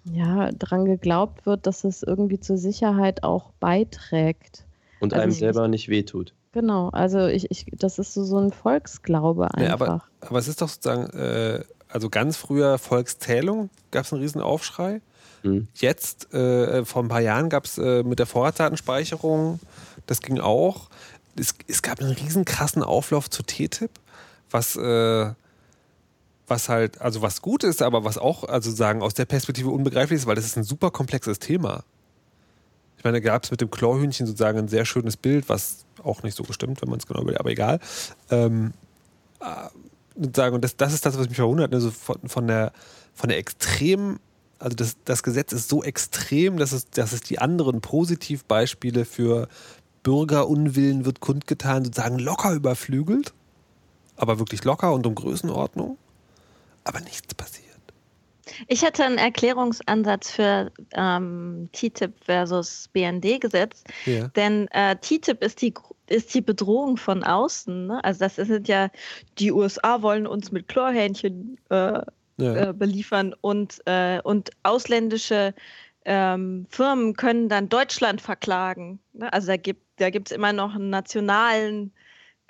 ja, 0.05 0.51
dran 0.51 0.86
geglaubt 0.86 1.45
wird, 1.45 1.67
dass 1.67 1.84
es 1.84 2.03
irgendwie 2.03 2.39
zur 2.39 2.57
Sicherheit 2.57 3.23
auch 3.23 3.51
beiträgt. 3.59 4.65
Und 4.99 5.13
Also 5.13 5.23
einem 5.23 5.32
selber 5.32 5.67
nicht 5.67 5.89
wehtut. 5.89 6.34
Genau, 6.51 6.89
also 6.89 7.27
ich, 7.27 7.51
ich, 7.51 7.65
das 7.73 7.99
ist 7.99 8.13
so, 8.13 8.23
so 8.23 8.39
ein 8.39 8.51
Volksglaube 8.51 9.53
einfach. 9.53 9.71
aber, 9.73 10.03
aber 10.21 10.39
es 10.39 10.47
ist 10.47 10.61
doch 10.61 10.69
sozusagen, 10.69 11.09
äh, 11.11 11.63
also 11.87 12.09
ganz 12.09 12.37
früher 12.37 12.79
Volkszählung, 12.79 13.69
gab 13.91 14.05
es 14.05 14.13
einen 14.13 14.21
riesen 14.21 14.41
Aufschrei. 14.41 15.01
Hm. 15.43 15.67
Jetzt, 15.75 16.33
äh, 16.33 16.83
vor 16.85 17.03
ein 17.03 17.07
paar 17.07 17.21
Jahren 17.21 17.49
gab 17.49 17.65
es 17.65 17.77
äh, 17.77 18.03
mit 18.03 18.19
der 18.19 18.25
Vorratsdatenspeicherung, 18.25 19.59
das 20.07 20.21
ging 20.21 20.39
auch. 20.39 20.89
Es, 21.35 21.53
es 21.67 21.81
gab 21.81 21.99
einen 21.99 22.11
riesen 22.11 22.45
krassen 22.45 22.83
Auflauf 22.83 23.29
zu 23.29 23.43
TTIP, 23.43 23.91
was, 24.49 24.75
äh, 24.75 25.31
was 26.47 26.67
halt, 26.67 26.99
also 26.99 27.21
was 27.21 27.43
gut 27.43 27.63
ist, 27.63 27.83
aber 27.83 28.03
was 28.03 28.17
auch, 28.17 28.43
also 28.43 28.71
sagen, 28.71 29.03
aus 29.03 29.13
der 29.13 29.25
Perspektive 29.25 29.69
unbegreiflich 29.69 30.17
ist, 30.17 30.25
weil 30.25 30.35
das 30.35 30.45
ist 30.45 30.57
ein 30.57 30.63
super 30.63 30.89
komplexes 30.89 31.37
Thema. 31.37 31.83
Ich 32.99 33.03
meine, 33.03 33.21
da 33.21 33.27
gab 33.27 33.45
es 33.45 33.51
mit 33.51 33.61
dem 33.61 33.71
Chlorhühnchen 33.71 34.27
sozusagen 34.27 34.59
ein 34.59 34.67
sehr 34.67 34.85
schönes 34.85 35.17
Bild, 35.17 35.49
was 35.49 35.85
auch 36.03 36.21
nicht 36.21 36.35
so 36.35 36.43
gestimmt, 36.43 36.81
wenn 36.81 36.89
man 36.89 36.99
es 36.99 37.07
genau 37.07 37.25
will, 37.25 37.37
aber 37.37 37.49
egal. 37.49 37.79
Ähm, 38.29 38.73
äh, 39.39 39.69
sozusagen, 40.15 40.55
und 40.55 40.63
das, 40.63 40.75
das 40.75 40.93
ist 40.93 41.05
das, 41.05 41.17
was 41.17 41.29
mich 41.29 41.37
verwundert, 41.37 41.73
also 41.73 41.91
von, 41.91 42.17
von 42.27 42.47
der, 42.47 42.73
von 43.15 43.29
der 43.29 43.37
extremen 43.37 44.19
also 44.59 44.75
das, 44.75 44.97
das 45.05 45.23
Gesetz 45.23 45.53
ist 45.53 45.69
so 45.69 45.83
extrem, 45.83 46.57
dass 46.57 46.73
es, 46.73 46.89
dass 46.89 47.13
es 47.13 47.21
die 47.21 47.39
anderen 47.39 47.79
Positivbeispiele 47.79 49.05
für 49.05 49.47
Bürgerunwillen 50.03 51.05
wird 51.05 51.21
kundgetan, 51.21 51.85
sozusagen 51.85 52.19
locker 52.19 52.53
überflügelt, 52.53 53.33
aber 54.17 54.37
wirklich 54.37 54.65
locker 54.65 54.93
und 54.93 55.07
um 55.07 55.15
Größenordnung, 55.15 55.97
aber 56.83 56.99
nichts 56.99 57.33
passiert. 57.33 57.68
Ich 58.67 58.81
hätte 58.83 59.03
einen 59.05 59.17
Erklärungsansatz 59.17 60.31
für 60.31 60.71
ähm, 60.93 61.69
TTIP 61.73 62.13
versus 62.23 62.89
BND-Gesetz, 62.93 63.83
Ja. 64.05 64.27
denn 64.29 64.67
äh, 64.69 64.95
TTIP 64.95 65.43
ist 65.43 65.61
die, 65.61 65.73
ist 66.07 66.33
die 66.33 66.41
Bedrohung 66.41 66.97
von 66.97 67.23
außen. 67.23 67.87
Ne? 67.87 68.03
Also 68.03 68.19
das 68.19 68.35
sind 68.35 68.67
ja, 68.67 68.89
die 69.37 69.51
USA 69.51 70.01
wollen 70.01 70.27
uns 70.27 70.51
mit 70.51 70.67
Chlorhähnchen 70.67 71.57
äh, 71.69 72.01
Ja. 72.37 72.69
äh, 72.69 72.73
beliefern 72.73 73.35
und, 73.41 73.81
äh, 73.85 74.19
und 74.23 74.51
ausländische 74.63 75.53
ähm, 76.05 76.65
Firmen 76.69 77.13
können 77.15 77.49
dann 77.49 77.69
Deutschland 77.69 78.21
verklagen. 78.21 78.99
Ne? 79.13 79.31
Also 79.31 79.47
da 79.47 79.57
gibt 79.57 79.83
da 79.99 80.09
gibt's 80.09 80.31
immer 80.31 80.53
noch 80.53 80.75
einen 80.75 80.89
nationalen, 80.89 81.91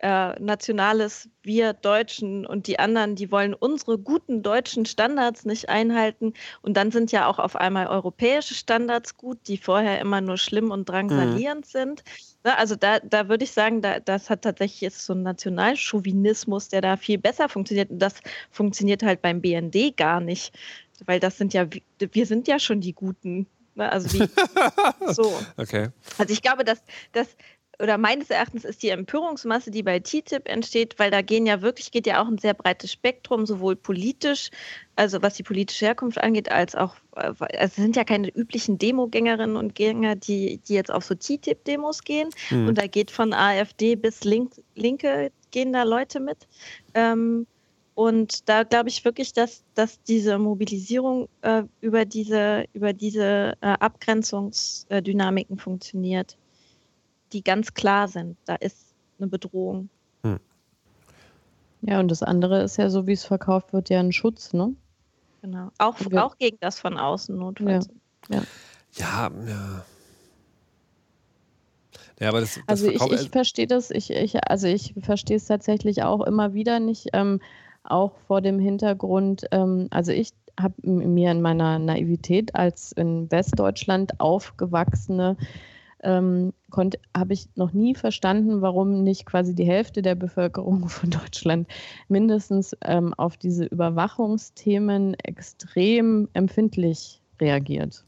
äh, 0.01 0.39
nationales 0.39 1.29
Wir 1.43 1.73
Deutschen 1.73 2.45
und 2.45 2.67
die 2.67 2.79
anderen, 2.79 3.15
die 3.15 3.31
wollen 3.31 3.53
unsere 3.53 3.97
guten 3.97 4.43
deutschen 4.43 4.85
Standards 4.85 5.45
nicht 5.45 5.69
einhalten. 5.69 6.33
Und 6.61 6.77
dann 6.77 6.91
sind 6.91 7.11
ja 7.11 7.27
auch 7.27 7.39
auf 7.39 7.55
einmal 7.55 7.87
europäische 7.87 8.53
Standards 8.53 9.17
gut, 9.17 9.39
die 9.47 9.57
vorher 9.57 9.99
immer 9.99 10.21
nur 10.21 10.37
schlimm 10.37 10.71
und 10.71 10.87
drangsalierend 10.87 11.65
sind. 11.65 12.03
Ne? 12.43 12.57
Also 12.57 12.75
da, 12.75 12.99
da 12.99 13.27
würde 13.27 13.43
ich 13.43 13.51
sagen, 13.51 13.81
da, 13.81 13.99
das 13.99 14.29
hat 14.29 14.43
tatsächlich 14.43 14.83
ist 14.83 15.05
so 15.05 15.13
ein 15.13 15.23
Nationalchauvinismus, 15.23 16.69
der 16.69 16.81
da 16.81 16.97
viel 16.97 17.17
besser 17.17 17.49
funktioniert. 17.49 17.89
Und 17.89 17.99
das 17.99 18.15
funktioniert 18.51 19.03
halt 19.03 19.21
beim 19.21 19.41
BND 19.41 19.97
gar 19.97 20.21
nicht. 20.21 20.57
Weil 21.05 21.19
das 21.19 21.37
sind 21.37 21.53
ja, 21.53 21.65
wir 21.99 22.25
sind 22.25 22.47
ja 22.47 22.59
schon 22.59 22.81
die 22.81 22.93
Guten. 22.93 23.47
Ne? 23.75 23.91
Also 23.91 24.13
wie, 24.13 24.29
so. 25.13 25.39
Okay. 25.57 25.89
Also 26.17 26.33
ich 26.33 26.41
glaube, 26.41 26.63
dass 26.63 26.83
das 27.11 27.27
oder 27.81 27.97
meines 27.97 28.29
Erachtens 28.29 28.65
ist 28.65 28.83
die 28.83 28.89
Empörungsmasse, 28.89 29.71
die 29.71 29.83
bei 29.83 29.99
TTIP 29.99 30.49
entsteht, 30.49 30.99
weil 30.99 31.11
da 31.11 31.21
gehen 31.21 31.45
ja 31.45 31.61
wirklich, 31.61 31.91
geht 31.91 32.07
ja 32.07 32.21
auch 32.21 32.27
ein 32.27 32.37
sehr 32.37 32.53
breites 32.53 32.91
Spektrum, 32.91 33.45
sowohl 33.45 33.75
politisch, 33.75 34.49
also 34.95 35.21
was 35.21 35.35
die 35.35 35.43
politische 35.43 35.85
Herkunft 35.85 36.19
angeht, 36.19 36.51
als 36.51 36.75
auch, 36.75 36.95
äh, 37.15 37.33
es 37.53 37.75
sind 37.75 37.95
ja 37.95 38.03
keine 38.03 38.27
üblichen 38.27 38.77
Demogängerinnen 38.77 39.55
und 39.55 39.75
Gänger, 39.75 40.17
die, 40.17 40.57
die 40.67 40.73
jetzt 40.73 40.91
auf 40.91 41.05
so 41.05 41.15
TTIP-Demos 41.15 42.03
gehen. 42.03 42.29
Hm. 42.49 42.67
Und 42.67 42.77
da 42.77 42.87
geht 42.87 43.11
von 43.11 43.33
AfD 43.33 43.95
bis 43.95 44.23
Link, 44.25 44.51
Linke 44.75 45.31
gehen 45.51 45.71
da 45.71 45.83
Leute 45.83 46.19
mit. 46.19 46.47
Ähm, 46.93 47.47
und 47.95 48.47
da 48.47 48.63
glaube 48.63 48.89
ich 48.89 49.03
wirklich, 49.03 49.33
dass, 49.33 49.63
dass 49.73 50.01
diese 50.03 50.37
Mobilisierung 50.37 51.27
äh, 51.41 51.63
über 51.81 52.05
diese, 52.05 52.65
über 52.73 52.93
diese 52.93 53.57
äh, 53.59 53.67
Abgrenzungsdynamiken 53.67 55.57
funktioniert, 55.57 56.37
die 57.33 57.43
ganz 57.43 57.73
klar 57.73 58.07
sind. 58.07 58.37
Da 58.45 58.55
ist 58.55 58.93
eine 59.17 59.27
Bedrohung. 59.27 59.89
Ja, 61.81 61.99
und 61.99 62.09
das 62.09 62.23
andere 62.23 62.61
ist 62.61 62.77
ja, 62.77 62.89
so 62.89 63.07
wie 63.07 63.13
es 63.13 63.23
verkauft 63.23 63.71
wird, 63.71 63.89
ja 63.89 63.99
ein 63.99 64.11
Schutz, 64.11 64.51
ne? 64.53 64.73
Genau. 65.41 65.69
Auch, 65.77 65.95
Ja. 66.11 66.25
auch 66.25 66.37
gegen 66.37 66.57
das 66.59 66.79
von 66.79 66.97
außen 66.97 67.37
notfalls. 67.37 67.87
Ja. 68.29 68.41
Ja, 68.93 69.31
ja. 69.47 69.85
Ja, 72.19 72.29
aber 72.29 72.41
das, 72.41 72.55
das 72.55 72.63
Also 72.67 72.89
ich, 72.89 73.01
ich 73.21 73.29
verstehe 73.29 73.67
das, 73.67 73.91
ich, 73.91 74.09
ich, 74.11 74.43
also 74.43 74.67
ich 74.67 74.93
verstehe 75.01 75.37
es 75.37 75.45
tatsächlich 75.45 76.03
auch 76.03 76.19
immer 76.25 76.53
wieder 76.53 76.81
nicht, 76.81 77.07
ähm, 77.13 77.39
auch 77.83 78.11
vor 78.27 78.41
dem 78.41 78.59
Hintergrund, 78.59 79.45
ähm, 79.51 79.87
also 79.89 80.11
ich 80.11 80.31
habe 80.59 80.73
mir 80.81 81.31
in 81.31 81.41
meiner 81.41 81.79
Naivität 81.79 82.55
als 82.55 82.91
in 82.91 83.31
Westdeutschland 83.31 84.19
aufgewachsene, 84.19 85.37
ähm, 86.03 86.53
habe 87.15 87.33
ich 87.33 87.47
noch 87.55 87.73
nie 87.73 87.95
verstanden, 87.95 88.61
warum 88.61 89.03
nicht 89.03 89.25
quasi 89.25 89.55
die 89.55 89.65
Hälfte 89.65 90.01
der 90.01 90.15
Bevölkerung 90.15 90.87
von 90.89 91.09
Deutschland 91.09 91.67
mindestens 92.07 92.75
ähm, 92.83 93.13
auf 93.15 93.37
diese 93.37 93.65
Überwachungsthemen 93.65 95.15
extrem 95.15 96.29
empfindlich 96.33 97.21
reagiert. 97.39 98.05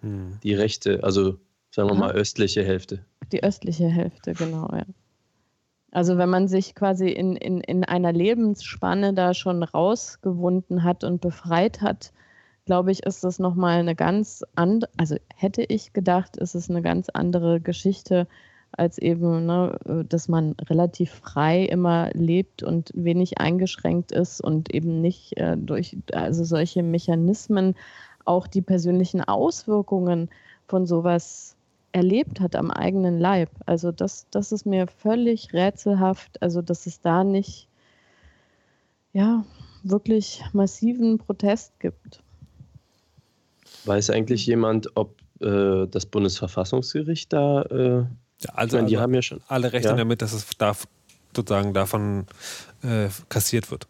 Hm. 0.00 0.38
Die 0.42 0.54
rechte, 0.54 1.02
also 1.02 1.38
sagen 1.70 1.88
wir 1.88 1.94
Aha. 1.94 2.00
mal 2.00 2.12
östliche 2.12 2.64
Hälfte. 2.64 3.04
Die 3.32 3.42
östliche 3.42 3.88
Hälfte, 3.88 4.32
genau, 4.34 4.68
ja. 4.72 4.84
Also 5.92 6.18
wenn 6.18 6.28
man 6.28 6.46
sich 6.46 6.74
quasi 6.74 7.08
in, 7.08 7.36
in, 7.36 7.62
in 7.62 7.82
einer 7.84 8.12
Lebensspanne 8.12 9.14
da 9.14 9.32
schon 9.32 9.62
rausgewunden 9.62 10.82
hat 10.82 11.04
und 11.04 11.22
befreit 11.22 11.80
hat, 11.80 12.12
glaube 12.66 12.92
ich, 12.92 13.04
ist 13.04 13.24
das 13.24 13.38
nochmal 13.38 13.78
eine 13.78 13.94
ganz 13.94 14.44
andere, 14.56 14.90
also 14.96 15.16
hätte 15.34 15.62
ich 15.62 15.92
gedacht, 15.92 16.36
ist 16.36 16.54
es 16.54 16.68
eine 16.68 16.82
ganz 16.82 17.08
andere 17.08 17.60
Geschichte, 17.60 18.26
als 18.72 18.98
eben, 18.98 19.46
ne, 19.46 20.04
dass 20.08 20.28
man 20.28 20.52
relativ 20.68 21.12
frei 21.12 21.64
immer 21.64 22.10
lebt 22.12 22.62
und 22.62 22.90
wenig 22.94 23.38
eingeschränkt 23.38 24.12
ist 24.12 24.40
und 24.40 24.74
eben 24.74 25.00
nicht 25.00 25.38
äh, 25.38 25.56
durch 25.56 25.96
also 26.12 26.44
solche 26.44 26.82
Mechanismen 26.82 27.74
auch 28.24 28.46
die 28.46 28.62
persönlichen 28.62 29.22
Auswirkungen 29.22 30.28
von 30.66 30.84
sowas 30.84 31.56
erlebt 31.92 32.40
hat 32.40 32.56
am 32.56 32.70
eigenen 32.70 33.18
Leib. 33.18 33.50
Also 33.64 33.92
das, 33.92 34.26
das 34.30 34.52
ist 34.52 34.66
mir 34.66 34.88
völlig 34.88 35.54
rätselhaft, 35.54 36.42
also 36.42 36.60
dass 36.60 36.86
es 36.86 37.00
da 37.00 37.24
nicht 37.24 37.68
ja 39.12 39.44
wirklich 39.82 40.44
massiven 40.52 41.18
Protest 41.18 41.78
gibt. 41.80 42.22
Weiß 43.86 44.10
eigentlich 44.10 44.46
jemand, 44.46 44.90
ob 44.96 45.16
äh, 45.40 45.86
das 45.86 46.06
Bundesverfassungsgericht 46.06 47.32
da, 47.32 47.62
äh, 47.62 47.76
Ja, 47.76 48.08
ich 48.40 48.54
also, 48.54 48.76
meine, 48.76 48.88
die 48.88 48.96
also 48.96 49.02
haben 49.02 49.14
ja 49.14 49.22
schon, 49.22 49.40
alle 49.48 49.72
rechnen 49.72 49.92
Ja. 49.92 49.96
damit, 49.96 50.22
dass 50.22 50.32
es 50.32 50.46
darf, 50.58 50.86
sozusagen 51.34 51.74
davon 51.74 52.26
äh, 52.82 53.08
kassiert 53.28 53.70
wird. 53.70 53.86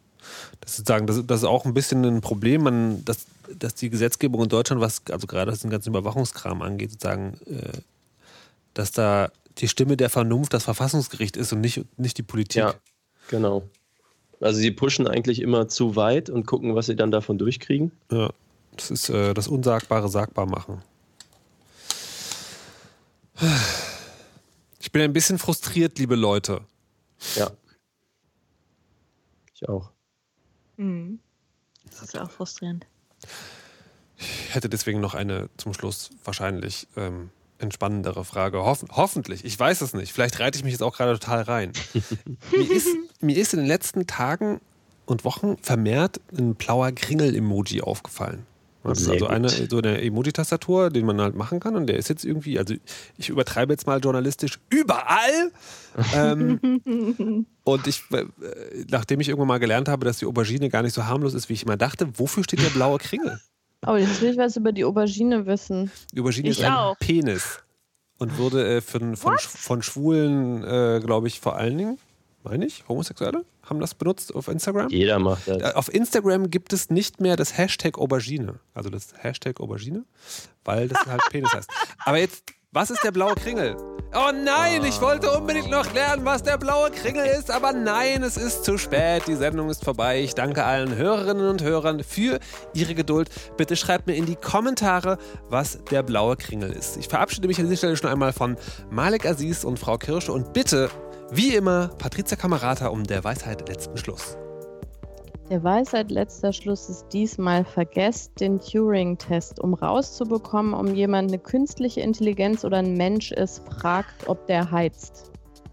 Das 0.60 0.72
ist, 0.72 0.76
sozusagen, 0.78 1.06
das, 1.06 1.24
das 1.26 1.40
ist 1.40 1.46
auch 1.46 1.64
ein 1.64 1.74
bisschen 1.74 2.04
ein 2.04 2.20
Problem, 2.20 2.62
man, 2.64 3.04
dass, 3.04 3.26
dass 3.58 3.74
die 3.74 3.90
Gesetzgebung 3.90 4.42
in 4.42 4.48
Deutschland, 4.48 4.80
was 4.80 5.02
also 5.10 5.26
gerade 5.26 5.52
was 5.52 5.60
den 5.60 5.70
ganzen 5.70 5.90
Überwachungskram 5.90 6.62
angeht, 6.62 6.90
sozusagen, 6.90 7.38
äh, 7.46 7.78
dass 8.74 8.90
da 8.92 9.30
die 9.58 9.68
Stimme 9.68 9.96
der 9.96 10.10
Vernunft 10.10 10.52
das 10.52 10.64
Verfassungsgericht 10.64 11.36
ist 11.36 11.52
und 11.52 11.60
nicht, 11.60 11.84
nicht 11.98 12.18
die 12.18 12.22
Politik. 12.22 12.60
Ja. 12.60 12.74
genau. 13.28 13.62
Also 14.40 14.60
sie 14.60 14.70
pushen 14.70 15.06
eigentlich 15.08 15.40
immer 15.40 15.68
zu 15.68 15.96
weit 15.96 16.28
und 16.28 16.46
gucken, 16.46 16.74
was 16.74 16.86
sie 16.86 16.96
dann 16.96 17.10
davon 17.10 17.38
durchkriegen. 17.38 17.90
Ja, 18.10 18.30
das 18.76 18.90
ist 18.90 19.08
äh, 19.08 19.34
das 19.34 19.48
Unsagbare 19.48 20.08
sagbar 20.08 20.46
machen. 20.46 20.82
Ich 24.80 24.92
bin 24.92 25.02
ein 25.02 25.12
bisschen 25.12 25.38
frustriert, 25.38 25.98
liebe 25.98 26.14
Leute. 26.14 26.62
Ja. 27.34 27.50
Ich 29.54 29.68
auch. 29.68 29.90
Mhm. 30.76 31.20
Das 31.90 32.02
ist 32.02 32.18
auch 32.18 32.30
frustrierend. 32.30 32.86
Ich 34.18 34.54
hätte 34.54 34.68
deswegen 34.68 35.00
noch 35.00 35.14
eine 35.14 35.50
zum 35.56 35.74
Schluss 35.74 36.10
wahrscheinlich 36.24 36.88
ähm, 36.96 37.30
entspannendere 37.58 38.24
Frage. 38.24 38.64
Hoff 38.64 38.84
hoffentlich. 38.90 39.44
Ich 39.44 39.58
weiß 39.58 39.80
es 39.82 39.92
nicht. 39.92 40.12
Vielleicht 40.12 40.38
reite 40.40 40.58
ich 40.58 40.64
mich 40.64 40.72
jetzt 40.72 40.82
auch 40.82 40.96
gerade 40.96 41.18
total 41.18 41.42
rein. 41.42 41.72
mir, 42.52 42.70
ist, 42.70 42.88
mir 43.20 43.36
ist 43.36 43.52
in 43.54 43.60
den 43.60 43.68
letzten 43.68 44.06
Tagen 44.06 44.60
und 45.04 45.24
Wochen 45.24 45.56
vermehrt 45.58 46.20
ein 46.36 46.54
blauer 46.54 46.92
Kringel-Emoji 46.92 47.82
aufgefallen. 47.82 48.46
Das 48.88 49.00
ist 49.00 49.08
also 49.08 49.26
gut. 49.26 49.34
eine, 49.34 49.48
so 49.48 49.78
eine 49.78 50.00
Emoji-Tastatur, 50.02 50.90
den 50.90 51.06
man 51.06 51.20
halt 51.20 51.34
machen 51.34 51.60
kann. 51.60 51.76
Und 51.76 51.86
der 51.86 51.96
ist 51.96 52.08
jetzt 52.08 52.24
irgendwie, 52.24 52.58
also 52.58 52.74
ich 53.16 53.28
übertreibe 53.28 53.72
jetzt 53.72 53.86
mal 53.86 54.00
journalistisch, 54.00 54.58
überall. 54.70 55.52
ähm, 56.14 57.46
und 57.64 57.86
ich, 57.86 58.02
äh, 58.12 58.24
nachdem 58.90 59.20
ich 59.20 59.28
irgendwann 59.28 59.48
mal 59.48 59.58
gelernt 59.58 59.88
habe, 59.88 60.04
dass 60.04 60.18
die 60.18 60.26
Aubergine 60.26 60.68
gar 60.68 60.82
nicht 60.82 60.94
so 60.94 61.06
harmlos 61.06 61.34
ist, 61.34 61.48
wie 61.48 61.54
ich 61.54 61.64
immer 61.64 61.76
dachte, 61.76 62.08
wofür 62.18 62.44
steht 62.44 62.62
der 62.62 62.70
blaue 62.70 62.98
Kringel? 62.98 63.40
Aber 63.82 63.98
jetzt 63.98 64.20
will 64.20 64.30
ich 64.30 64.38
was 64.38 64.56
über 64.56 64.72
die 64.72 64.84
Aubergine 64.84 65.46
wissen. 65.46 65.90
Die 66.12 66.20
Aubergine 66.20 66.48
Ich 66.48 66.58
ist 66.58 66.64
ein 66.64 66.72
auch. 66.72 66.98
Penis. 66.98 67.60
Und 68.18 68.38
wurde 68.38 68.76
äh, 68.76 68.80
von, 68.80 69.14
von, 69.16 69.36
von 69.38 69.82
Schwulen, 69.82 70.64
äh, 70.64 71.00
glaube 71.04 71.28
ich, 71.28 71.40
vor 71.40 71.56
allen 71.56 71.76
Dingen, 71.76 71.98
meine 72.48 72.66
ich, 72.66 72.84
Homosexuelle, 72.88 73.44
haben 73.68 73.80
das 73.80 73.94
benutzt 73.94 74.34
auf 74.34 74.48
Instagram. 74.48 74.88
Jeder 74.90 75.18
macht 75.18 75.48
das. 75.48 75.58
Äh, 75.62 75.72
Auf 75.74 75.92
Instagram 75.92 76.50
gibt 76.50 76.72
es 76.72 76.90
nicht 76.90 77.20
mehr 77.20 77.36
das 77.36 77.58
Hashtag 77.58 77.98
Aubergine. 77.98 78.60
Also 78.74 78.90
das 78.90 79.08
Hashtag 79.18 79.60
Aubergine, 79.60 80.04
weil 80.64 80.88
das 80.88 81.04
halt 81.06 81.22
Penis 81.30 81.52
heißt. 81.52 81.68
Aber 82.04 82.18
jetzt, 82.18 82.44
was 82.72 82.90
ist 82.90 83.02
der 83.02 83.10
blaue 83.10 83.34
Kringel? 83.34 83.76
Oh 84.14 84.30
nein, 84.32 84.84
ich 84.84 85.00
wollte 85.00 85.30
unbedingt 85.30 85.68
noch 85.68 85.92
lernen, 85.92 86.24
was 86.24 86.42
der 86.42 86.56
blaue 86.58 86.90
Kringel 86.90 87.26
ist, 87.26 87.50
aber 87.50 87.72
nein, 87.72 88.22
es 88.22 88.36
ist 88.36 88.64
zu 88.64 88.78
spät. 88.78 89.24
Die 89.26 89.34
Sendung 89.34 89.68
ist 89.68 89.84
vorbei. 89.84 90.22
Ich 90.22 90.34
danke 90.34 90.64
allen 90.64 90.94
Hörerinnen 90.94 91.48
und 91.48 91.62
Hörern 91.62 92.02
für 92.04 92.38
ihre 92.72 92.94
Geduld. 92.94 93.28
Bitte 93.56 93.76
schreibt 93.76 94.06
mir 94.06 94.14
in 94.14 94.24
die 94.26 94.36
Kommentare, 94.36 95.18
was 95.48 95.82
der 95.90 96.02
blaue 96.02 96.36
Kringel 96.36 96.70
ist. 96.70 96.96
Ich 96.96 97.08
verabschiede 97.08 97.48
mich 97.48 97.58
an 97.58 97.64
dieser 97.64 97.76
Stelle 97.78 97.96
schon 97.96 98.10
einmal 98.10 98.32
von 98.32 98.56
Malek 98.90 99.26
Aziz 99.26 99.64
und 99.64 99.78
Frau 99.78 99.98
Kirsche 99.98 100.32
und 100.32 100.52
bitte, 100.52 100.88
wie 101.30 101.54
immer, 101.54 101.88
Patricia 101.98 102.36
Kamerata 102.36 102.88
um 102.88 103.04
der 103.04 103.24
Weisheit 103.24 103.68
letzten 103.68 103.96
Schluss. 103.96 104.36
Der 105.50 105.62
Weisheit 105.62 106.10
letzter 106.10 106.52
Schluss 106.52 106.88
ist 106.88 107.06
diesmal, 107.12 107.64
vergesst 107.64 108.32
den 108.40 108.58
Turing-Test. 108.58 109.60
Um 109.60 109.74
rauszubekommen, 109.74 110.74
ob 110.74 110.88
jemand 110.88 111.30
eine 111.30 111.38
künstliche 111.38 112.00
Intelligenz 112.00 112.64
oder 112.64 112.78
ein 112.78 112.94
Mensch 112.94 113.30
ist, 113.30 113.62
fragt, 113.68 114.28
ob 114.28 114.44
der 114.46 114.70
heizt. 114.70 115.30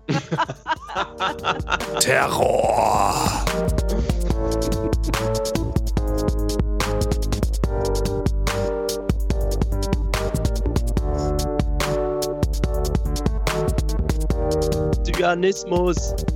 Terror! 2.00 3.46
Zyganismus. 15.24 16.33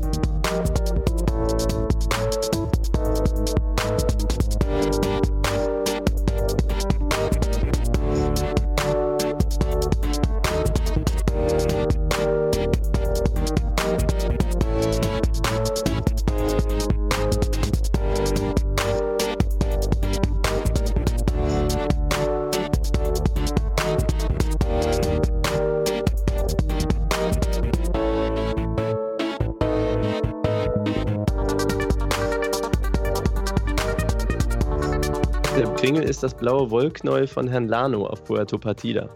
Ist 36.08 36.24
das 36.24 36.34
blaue 36.34 36.70
Wollknäuel 36.72 37.28
von 37.28 37.48
Herrn 37.48 37.68
Lano 37.68 38.06
auf 38.06 38.24
Puerto 38.24 38.58
Partida. 38.58 39.10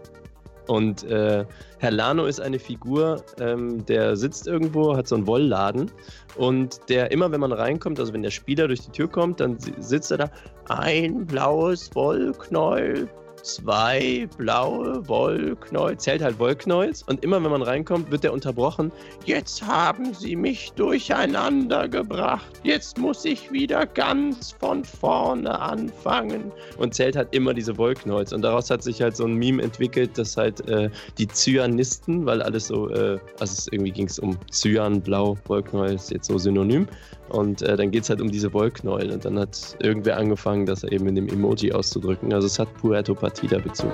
Und 0.68 1.02
äh, 1.04 1.44
Herr 1.78 1.90
Lano 1.90 2.26
ist 2.26 2.40
eine 2.40 2.58
Figur, 2.58 3.22
ähm, 3.40 3.84
der 3.86 4.16
sitzt 4.16 4.46
irgendwo, 4.46 4.96
hat 4.96 5.08
so 5.08 5.16
einen 5.16 5.26
Wollladen 5.26 5.90
und 6.36 6.78
der 6.88 7.10
immer, 7.10 7.32
wenn 7.32 7.40
man 7.40 7.52
reinkommt, 7.52 7.98
also 7.98 8.12
wenn 8.12 8.22
der 8.22 8.30
Spieler 8.30 8.68
durch 8.68 8.80
die 8.82 8.92
Tür 8.92 9.08
kommt, 9.08 9.40
dann 9.40 9.58
si- 9.58 9.74
sitzt 9.80 10.12
er 10.12 10.18
da, 10.18 10.30
ein 10.68 11.26
blaues 11.26 11.92
Wollknäuel 11.96 13.08
zwei 13.42 14.28
blaue 14.36 15.06
Wollknäuel, 15.08 15.96
zählt 15.98 16.22
halt 16.22 16.38
Wollknäuels 16.38 17.02
und 17.02 17.22
immer 17.24 17.42
wenn 17.42 17.50
man 17.50 17.62
reinkommt, 17.62 18.10
wird 18.10 18.24
der 18.24 18.32
unterbrochen. 18.32 18.92
Jetzt 19.24 19.62
haben 19.66 20.14
sie 20.14 20.36
mich 20.36 20.72
durcheinander 20.72 21.88
gebracht. 21.88 22.60
Jetzt 22.62 22.98
muss 22.98 23.24
ich 23.24 23.50
wieder 23.52 23.86
ganz 23.86 24.52
von 24.52 24.84
vorne 24.84 25.60
anfangen. 25.60 26.52
Und 26.78 26.94
zählt 26.94 27.16
halt 27.16 27.28
immer 27.34 27.52
diese 27.52 27.76
Wollknäuels. 27.76 28.32
Und 28.32 28.42
daraus 28.42 28.70
hat 28.70 28.82
sich 28.82 29.02
halt 29.02 29.16
so 29.16 29.24
ein 29.24 29.34
Meme 29.34 29.62
entwickelt, 29.62 30.16
dass 30.16 30.36
halt 30.36 30.66
äh, 30.68 30.88
die 31.18 31.26
Zyanisten, 31.26 32.24
weil 32.24 32.42
alles 32.42 32.68
so, 32.68 32.88
äh, 32.90 33.18
also 33.40 33.68
irgendwie 33.72 33.92
ging 33.92 34.06
es 34.06 34.18
um 34.18 34.38
Cyan, 34.50 35.00
Blau, 35.00 35.36
Wollknäuel 35.46 35.94
ist 35.94 36.10
jetzt 36.10 36.28
so 36.28 36.38
synonym. 36.38 36.86
Und 37.28 37.62
äh, 37.62 37.76
dann 37.76 37.90
geht 37.90 38.02
es 38.02 38.10
halt 38.10 38.20
um 38.20 38.30
diese 38.30 38.52
Wollknäuel. 38.52 39.10
Und 39.10 39.24
dann 39.24 39.38
hat 39.38 39.76
irgendwer 39.80 40.18
angefangen, 40.18 40.66
das 40.66 40.84
eben 40.84 41.06
in 41.08 41.14
dem 41.14 41.28
Emoji 41.28 41.72
auszudrücken. 41.72 42.32
Also 42.32 42.46
es 42.46 42.58
hat 42.58 42.72
Puerto 42.74 43.14
Partida 43.14 43.31
Bezug. 43.58 43.92